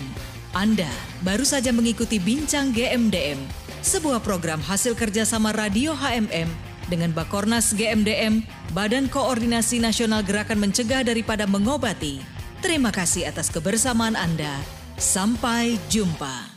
Anda 0.54 0.86
baru 1.26 1.42
saja 1.42 1.74
mengikuti 1.74 2.22
Bincang 2.22 2.70
GMDM, 2.70 3.42
sebuah 3.82 4.22
program 4.22 4.62
hasil 4.62 4.94
kerjasama 4.94 5.50
Radio 5.50 5.98
HMM 5.98 6.46
dengan 6.86 7.10
Bakornas 7.10 7.74
GMDM, 7.74 8.46
Badan 8.70 9.10
Koordinasi 9.10 9.82
Nasional 9.82 10.22
Gerakan 10.22 10.62
Mencegah 10.62 11.02
Daripada 11.02 11.42
Mengobati 11.50 12.31
Terima 12.62 12.94
kasih 12.94 13.26
atas 13.26 13.50
kebersamaan 13.50 14.14
Anda. 14.14 14.54
Sampai 14.94 15.82
jumpa. 15.90 16.51